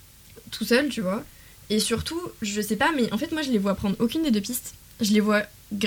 tout 0.53 0.65
seul, 0.65 0.89
tu 0.89 1.01
vois. 1.01 1.25
Et 1.69 1.79
surtout, 1.81 2.21
je 2.43 2.61
sais 2.61 2.77
pas, 2.77 2.91
mais 2.97 3.13
en 3.13 3.19
fait, 3.19 3.31
moi, 3.33 3.43
je 3.43 3.51
les 3.51 3.59
vois 3.59 3.75
prendre 3.75 3.97
aucune 3.99 4.23
des 4.23 4.31
deux 4.31 4.41
pistes. 4.41 4.75
Je 5.01 5.13
les 5.13 5.21
vois. 5.21 5.43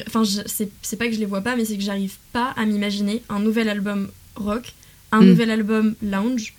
Enfin, 0.08 0.24
je- 0.24 0.42
c'est 0.46 0.70
c'est 0.82 0.96
pas 0.98 1.08
que 1.08 1.14
je 1.14 1.20
les 1.20 1.26
vois 1.26 1.42
pas, 1.42 1.56
mais 1.56 1.66
c'est 1.66 1.76
que 1.78 1.84
j'arrive 1.84 2.16
pas 2.32 2.54
à 2.56 2.66
m'imaginer 2.66 3.22
un 3.30 3.40
nouvel 3.40 3.68
album 3.68 4.10
rock, 4.36 4.74
un 5.12 5.22
Mm. 5.22 5.26
nouvel 5.26 5.52
album 5.52 5.96
lounge. 6.02 6.54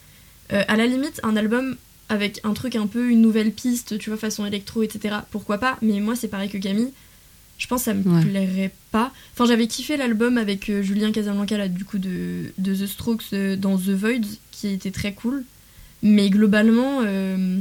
Euh, 0.53 0.63
à 0.69 0.77
la 0.77 0.87
limite, 0.87 1.21
un 1.23 1.37
album 1.37 1.77
avec 2.09 2.41
un 2.45 2.53
truc 2.53 2.77
un 2.77 2.87
peu, 2.87 3.09
une 3.11 3.23
nouvelle 3.23 3.51
piste, 3.53 3.99
tu 3.99 4.11
vois, 4.11 4.19
façon 4.19 4.45
électro, 4.45 4.83
etc. 4.83 5.17
Pourquoi 5.31 5.59
pas 5.59 5.79
Mais 5.83 6.01
moi, 6.01 6.15
c'est 6.17 6.29
pareil 6.29 6.51
que 6.51 6.59
Camille. 6.59 6.93
Je 7.57 7.67
pense 7.67 7.81
que 7.81 7.85
ça 7.87 7.95
me 7.95 8.03
Ouais. 8.03 8.25
plairait 8.25 8.73
pas. 8.91 9.13
Enfin, 9.33 9.47
j'avais 9.47 9.67
kiffé 9.69 9.97
l'album 9.97 10.37
avec 10.39 10.69
euh, 10.69 10.83
Julien 10.83 11.13
Casablanca, 11.13 11.57
là, 11.57 11.69
du 11.69 11.85
coup, 11.85 11.99
de, 11.99 12.53
de 12.59 12.75
The 12.75 12.87
Strokes 12.87 13.23
euh, 13.33 13.57
dans 13.57 13.79
The 13.79 13.91
Void, 13.91 14.27
qui 14.51 14.69
était 14.69 14.91
très 14.91 15.15
cool. 15.15 15.45
Mais 16.03 16.29
globalement, 16.31 17.01
euh, 17.05 17.61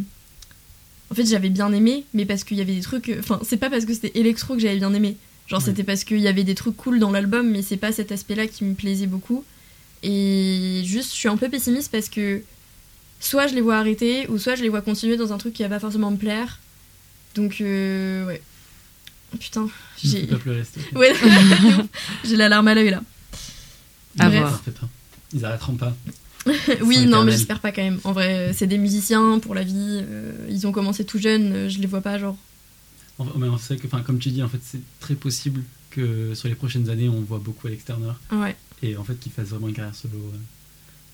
en 1.09 1.15
fait, 1.15 1.25
j'avais 1.25 1.49
bien 1.49 1.71
aimé, 1.71 2.03
mais 2.13 2.25
parce 2.25 2.43
qu'il 2.43 2.57
y 2.57 2.61
avait 2.61 2.75
des 2.75 2.81
trucs. 2.81 3.15
Enfin, 3.19 3.39
c'est 3.43 3.57
pas 3.57 3.69
parce 3.69 3.86
que 3.86 3.93
c'était 3.93 4.19
électro 4.19 4.55
que 4.55 4.59
j'avais 4.59 4.77
bien 4.77 4.93
aimé. 4.93 5.15
Genre, 5.47 5.59
Ouais. 5.59 5.65
c'était 5.65 5.84
parce 5.84 6.03
qu'il 6.03 6.19
y 6.19 6.27
avait 6.27 6.43
des 6.43 6.55
trucs 6.55 6.75
cool 6.75 6.99
dans 6.99 7.11
l'album, 7.11 7.49
mais 7.49 7.61
c'est 7.61 7.77
pas 7.77 7.91
cet 7.93 8.11
aspect-là 8.11 8.47
qui 8.47 8.65
me 8.65 8.73
plaisait 8.73 9.07
beaucoup. 9.07 9.45
Et 10.01 10.81
juste, 10.84 11.11
je 11.11 11.15
suis 11.17 11.29
un 11.29 11.38
peu 11.38 11.47
pessimiste 11.49 11.91
parce 11.91 12.09
que 12.09 12.41
soit 13.24 13.47
je 13.47 13.55
les 13.55 13.61
vois 13.61 13.78
arrêter, 13.78 14.28
ou 14.28 14.38
soit 14.38 14.55
je 14.55 14.61
les 14.63 14.69
vois 14.69 14.82
continuer 14.82 15.17
dans 15.17 15.34
un 15.34 15.38
truc 15.38 15.53
qui 15.53 15.63
va 15.63 15.69
pas 15.69 15.80
forcément 15.80 16.11
me 16.11 16.17
plaire. 16.17 16.59
Donc, 17.36 17.57
euh, 17.61 18.26
ouais. 18.28 18.41
Putain, 19.39 19.67
j'ai. 20.03 20.28
pas 20.28 20.36
pleurer. 20.38 20.63
Ouais, 20.95 21.13
j'ai 22.24 22.36
la 22.36 22.49
larme 22.49 22.67
à 22.67 22.76
l'œil 22.76 22.91
là. 22.91 23.01
À 24.19 24.28
Bref. 24.30 24.39
voir. 24.41 24.61
Pas. 24.61 24.88
Ils 25.34 25.43
arrêteront 25.45 25.76
pas. 25.76 25.95
oui, 26.84 27.05
non, 27.07 27.24
mais 27.24 27.32
j'espère 27.32 27.59
pas 27.59 27.71
quand 27.71 27.82
même. 27.82 27.99
En 28.03 28.11
vrai, 28.11 28.49
euh, 28.49 28.53
c'est 28.53 28.67
des 28.67 28.78
musiciens 28.78 29.39
pour 29.39 29.55
la 29.55 29.63
vie. 29.63 30.01
euh, 30.03 30.34
ils 30.49 30.67
ont 30.67 30.71
commencé 30.71 31.03
tout 31.05 31.17
jeunes, 31.17 31.51
euh, 31.53 31.69
je 31.69 31.80
les 31.80 31.88
vois 31.88 32.01
pas 32.01 32.19
genre. 32.19 32.38
En- 33.17 33.26
mais 33.38 33.47
c'est 33.59 33.74
vrai 33.74 33.78
que, 33.78 33.88
enfin, 33.88 34.01
comme 34.03 34.19
tu 34.19 34.30
dis, 34.30 34.43
en 34.43 34.49
fait, 34.49 34.59
c'est 34.63 34.82
très 34.99 35.15
possible 35.15 35.63
que 35.89 36.36
sur 36.36 36.47
les 36.49 36.55
prochaines 36.55 36.89
années, 36.89 37.09
on 37.09 37.21
voit 37.21 37.39
beaucoup 37.39 37.65
Alex 37.67 37.86
Turner 37.86 38.11
Ouais. 38.32 38.55
et 38.84 38.97
en 38.97 39.03
fait 39.03 39.15
qu'il 39.19 39.32
fasse 39.32 39.47
vraiment 39.47 39.67
une 39.67 39.74
carrière 39.76 39.95
solo 39.95 40.17
euh, 40.17 40.38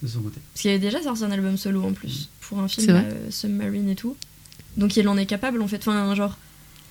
de 0.02 0.08
son 0.08 0.22
côté. 0.22 0.39
Parce 0.54 0.62
qu'il 0.62 0.72
avait 0.72 0.80
déjà 0.80 1.02
sorti 1.04 1.24
un 1.24 1.32
album 1.32 1.58
solo 1.58 1.84
en 1.84 1.93
plus, 1.93 2.30
pour 2.41 2.60
un 2.60 2.68
film 2.68 2.88
euh, 2.89 3.32
Submarine 3.32 3.89
et 3.89 3.95
tout. 3.95 4.16
Donc 4.78 4.95
il 4.97 5.08
en 5.08 5.18
est 5.18 5.26
capable 5.26 5.62
en 5.62 5.68
fait. 5.68 5.78
Enfin, 5.78 6.14
genre. 6.16 6.38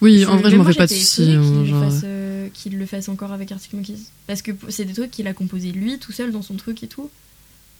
Oui, 0.01 0.25
en 0.27 0.37
vrai, 0.37 0.51
je 0.51 0.57
m'en 0.57 0.65
fais 0.65 0.75
pas 0.75 0.87
de 0.87 0.93
soucis. 0.95 1.33
hein, 1.33 1.65
genre, 1.65 1.83
fasse, 1.85 2.03
euh, 2.05 2.49
qu'il 2.55 2.79
le 2.79 2.87
fasse 2.87 3.09
encore 3.09 3.33
avec 3.33 3.51
Arctic 3.51 3.73
Monkeys. 3.73 3.99
Parce 4.27 4.43
que 4.43 4.53
c'est 4.69 4.85
des 4.85 4.93
trucs 4.93 5.11
qu'il 5.11 5.27
a 5.27 5.33
composé 5.35 5.73
lui 5.73 5.99
tout 5.99 6.13
seul 6.13 6.31
dans 6.31 6.43
son 6.43 6.55
truc 6.55 6.83
et 6.85 6.87
tout. 6.87 7.11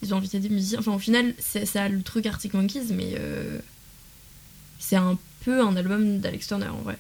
Ils 0.03 0.15
ont 0.15 0.17
invité 0.17 0.39
des 0.41 0.49
musiciens. 0.49 0.79
Enfin, 0.81 0.93
au 0.95 0.99
final, 0.99 1.35
c'est- 1.39 1.65
ça 1.67 1.85
a 1.85 1.89
le 1.89 2.03
truc 2.03 2.27
Arctic 2.27 2.55
Monkeys, 2.55 2.87
mais 2.93 3.15
euh, 3.19 3.59
c'est 4.81 4.97
un 4.97 5.17
peu 5.45 5.61
un 5.61 5.77
album 5.77 6.19
d'Alex 6.19 6.47
Turner 6.49 6.69
en 6.69 6.81
vrai. 6.83 6.99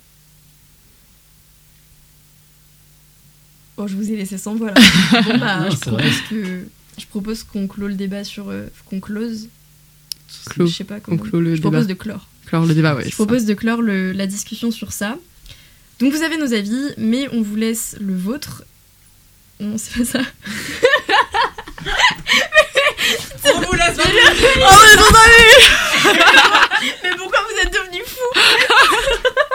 Bon, 3.76 3.86
je 3.86 3.94
vous 3.96 4.10
ai 4.10 4.16
laissé 4.16 4.38
sans 4.38 4.54
voix 4.56 4.72
là. 4.72 4.74
Bon, 5.22 5.38
bah, 5.38 5.60
Non, 5.60 5.70
je 5.70 5.76
c'est 5.76 5.90
vrai. 5.90 6.10
que. 6.28 6.66
Je 6.98 7.06
propose 7.06 7.42
qu'on 7.44 7.66
clôt 7.68 7.88
le 7.88 7.94
débat 7.94 8.24
sur. 8.24 8.50
euh, 8.50 8.66
qu'on 8.86 9.00
close. 9.00 9.48
Clos. 10.50 10.66
Je 10.66 10.74
sais 10.74 10.84
pas 10.84 11.00
comment. 11.00 11.16
clôt 11.18 11.40
le 11.40 11.54
je 11.56 11.60
propose 11.60 11.86
débat. 11.86 11.94
de 11.94 11.98
clore. 12.02 12.28
Clore 12.46 12.66
le 12.66 12.74
débat, 12.74 12.94
ouais. 12.94 13.04
Je 13.08 13.14
propose 13.14 13.44
de 13.46 13.54
clore 13.54 13.80
le- 13.82 14.12
la 14.12 14.26
discussion 14.26 14.70
sur 14.70 14.92
ça. 14.92 15.16
Donc 16.00 16.12
vous 16.12 16.22
avez 16.22 16.36
nos 16.36 16.52
avis, 16.54 16.92
mais 16.98 17.28
on 17.32 17.40
vous 17.42 17.56
laisse 17.56 17.96
le 18.00 18.14
vôtre. 18.16 18.62
Non, 19.60 19.76
c'est 19.78 19.96
pas 19.98 20.04
ça. 20.04 20.20
On 23.44 23.60
vous 23.60 23.72
laisse 23.74 23.96
Mais 27.02 27.10
pourquoi 27.16 27.38
vous 27.48 27.56
êtes 27.62 27.72
devenus 27.72 28.04
fous? 28.06 28.40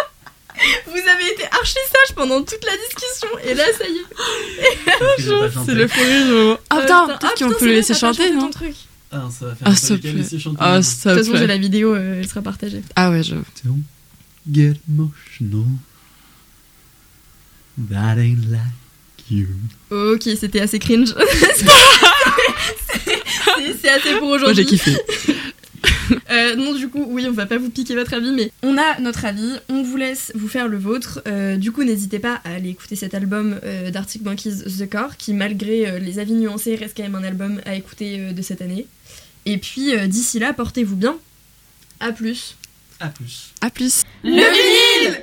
Vous 0.88 0.92
avez 0.98 1.32
été 1.34 1.44
archi 1.52 1.74
sage 1.92 2.16
pendant 2.16 2.42
toute 2.44 2.64
la 2.66 2.72
discussion, 2.78 3.28
et 3.44 3.54
là 3.54 3.64
ça 3.78 3.86
y 3.88 3.98
est. 3.98 5.52
ça. 5.54 5.64
C'est 5.66 5.74
le 5.74 5.88
fou 5.88 6.00
rire 6.02 6.26
moment. 6.28 6.58
Ah 6.70 6.78
Euh, 6.78 6.82
putain, 6.82 7.08
peut-être 7.08 7.20
ah, 7.24 7.46
qu'on 7.46 7.50
peut 7.54 7.66
le 7.66 7.74
laisser 7.74 7.94
chanter, 7.94 8.32
non 8.32 8.42
ton 8.42 8.50
truc. 8.52 8.76
Ah, 9.12 9.28
ça 9.32 9.46
va 9.48 9.56
faire 9.56 9.68
Ah, 9.68 9.72
plaît. 9.72 10.40
chanter. 10.40 10.58
Ah, 10.60 10.80
te 10.80 11.10
De 11.10 11.16
toute 11.16 11.26
façon, 11.26 11.38
j'ai 11.38 11.48
la 11.48 11.58
vidéo, 11.58 11.94
euh, 11.96 12.20
elle 12.20 12.28
sera 12.28 12.42
partagée. 12.42 12.82
Ah 12.96 13.10
ouais, 13.12 13.24
je. 13.24 13.36
Don't 13.66 13.82
get 14.52 14.74
emotional. 14.90 15.66
That 17.90 18.18
ain't 18.20 18.46
like 18.52 19.32
you. 19.32 19.48
Ok, 19.92 20.24
c'était 20.40 20.62
assez 20.62 20.80
cringe. 20.80 21.14
C'est- 23.82 23.90
assez 23.90 24.14
pour 24.16 24.28
Moi, 24.28 24.36
aujourd'hui. 24.38 24.64
j'ai 24.64 24.66
kiffé. 24.70 24.96
Euh, 26.32 26.56
non, 26.56 26.74
du 26.74 26.90
coup, 26.90 27.06
oui, 27.08 27.26
on 27.28 27.32
va 27.32 27.46
pas 27.46 27.58
vous 27.58 27.70
piquer 27.70 27.96
votre 27.96 28.14
avis, 28.14 28.32
mais 28.32 28.52
on 28.62 28.78
a 28.78 29.00
notre 29.00 29.26
avis. 29.26 29.54
On 29.70 29.84
vous 29.84 29.98
laisse 29.98 30.32
vous 30.36 30.48
faire 30.48 30.68
le 30.68 30.78
vôtre. 30.78 31.22
Euh, 31.28 31.58
du 31.58 31.72
coup, 31.72 31.84
n'hésitez 31.84 32.20
pas 32.20 32.42
à 32.44 32.56
aller 32.56 32.70
écouter 32.70 32.96
cet 32.96 33.14
album 33.14 33.60
euh, 33.64 33.92
d'Arctic 33.92 34.24
Monkeys, 34.24 34.64
The 34.78 34.90
Core, 34.90 35.18
qui, 35.18 35.34
malgré 35.34 35.88
euh, 35.88 36.00
les 36.00 36.20
avis 36.20 36.34
nuancés, 36.34 36.76
reste 36.76 36.98
quand 36.98 37.04
même 37.04 37.16
un 37.16 37.24
album 37.24 37.62
à 37.66 37.76
écouter 37.76 38.20
euh, 38.20 38.34
de 38.34 38.42
cette 38.42 38.62
année. 38.62 38.88
Et 39.46 39.58
puis, 39.58 39.96
euh, 39.96 40.08
d'ici 40.08 40.40
là, 40.40 40.54
portez-vous 40.54 40.96
bien. 40.96 41.16
À 42.00 42.12
plus. 42.12 42.56
À 43.00 43.08
plus. 43.08 43.54
À 43.62 43.70
plus. 43.70 44.04
Le 44.24 44.30
vinyle 44.32 45.22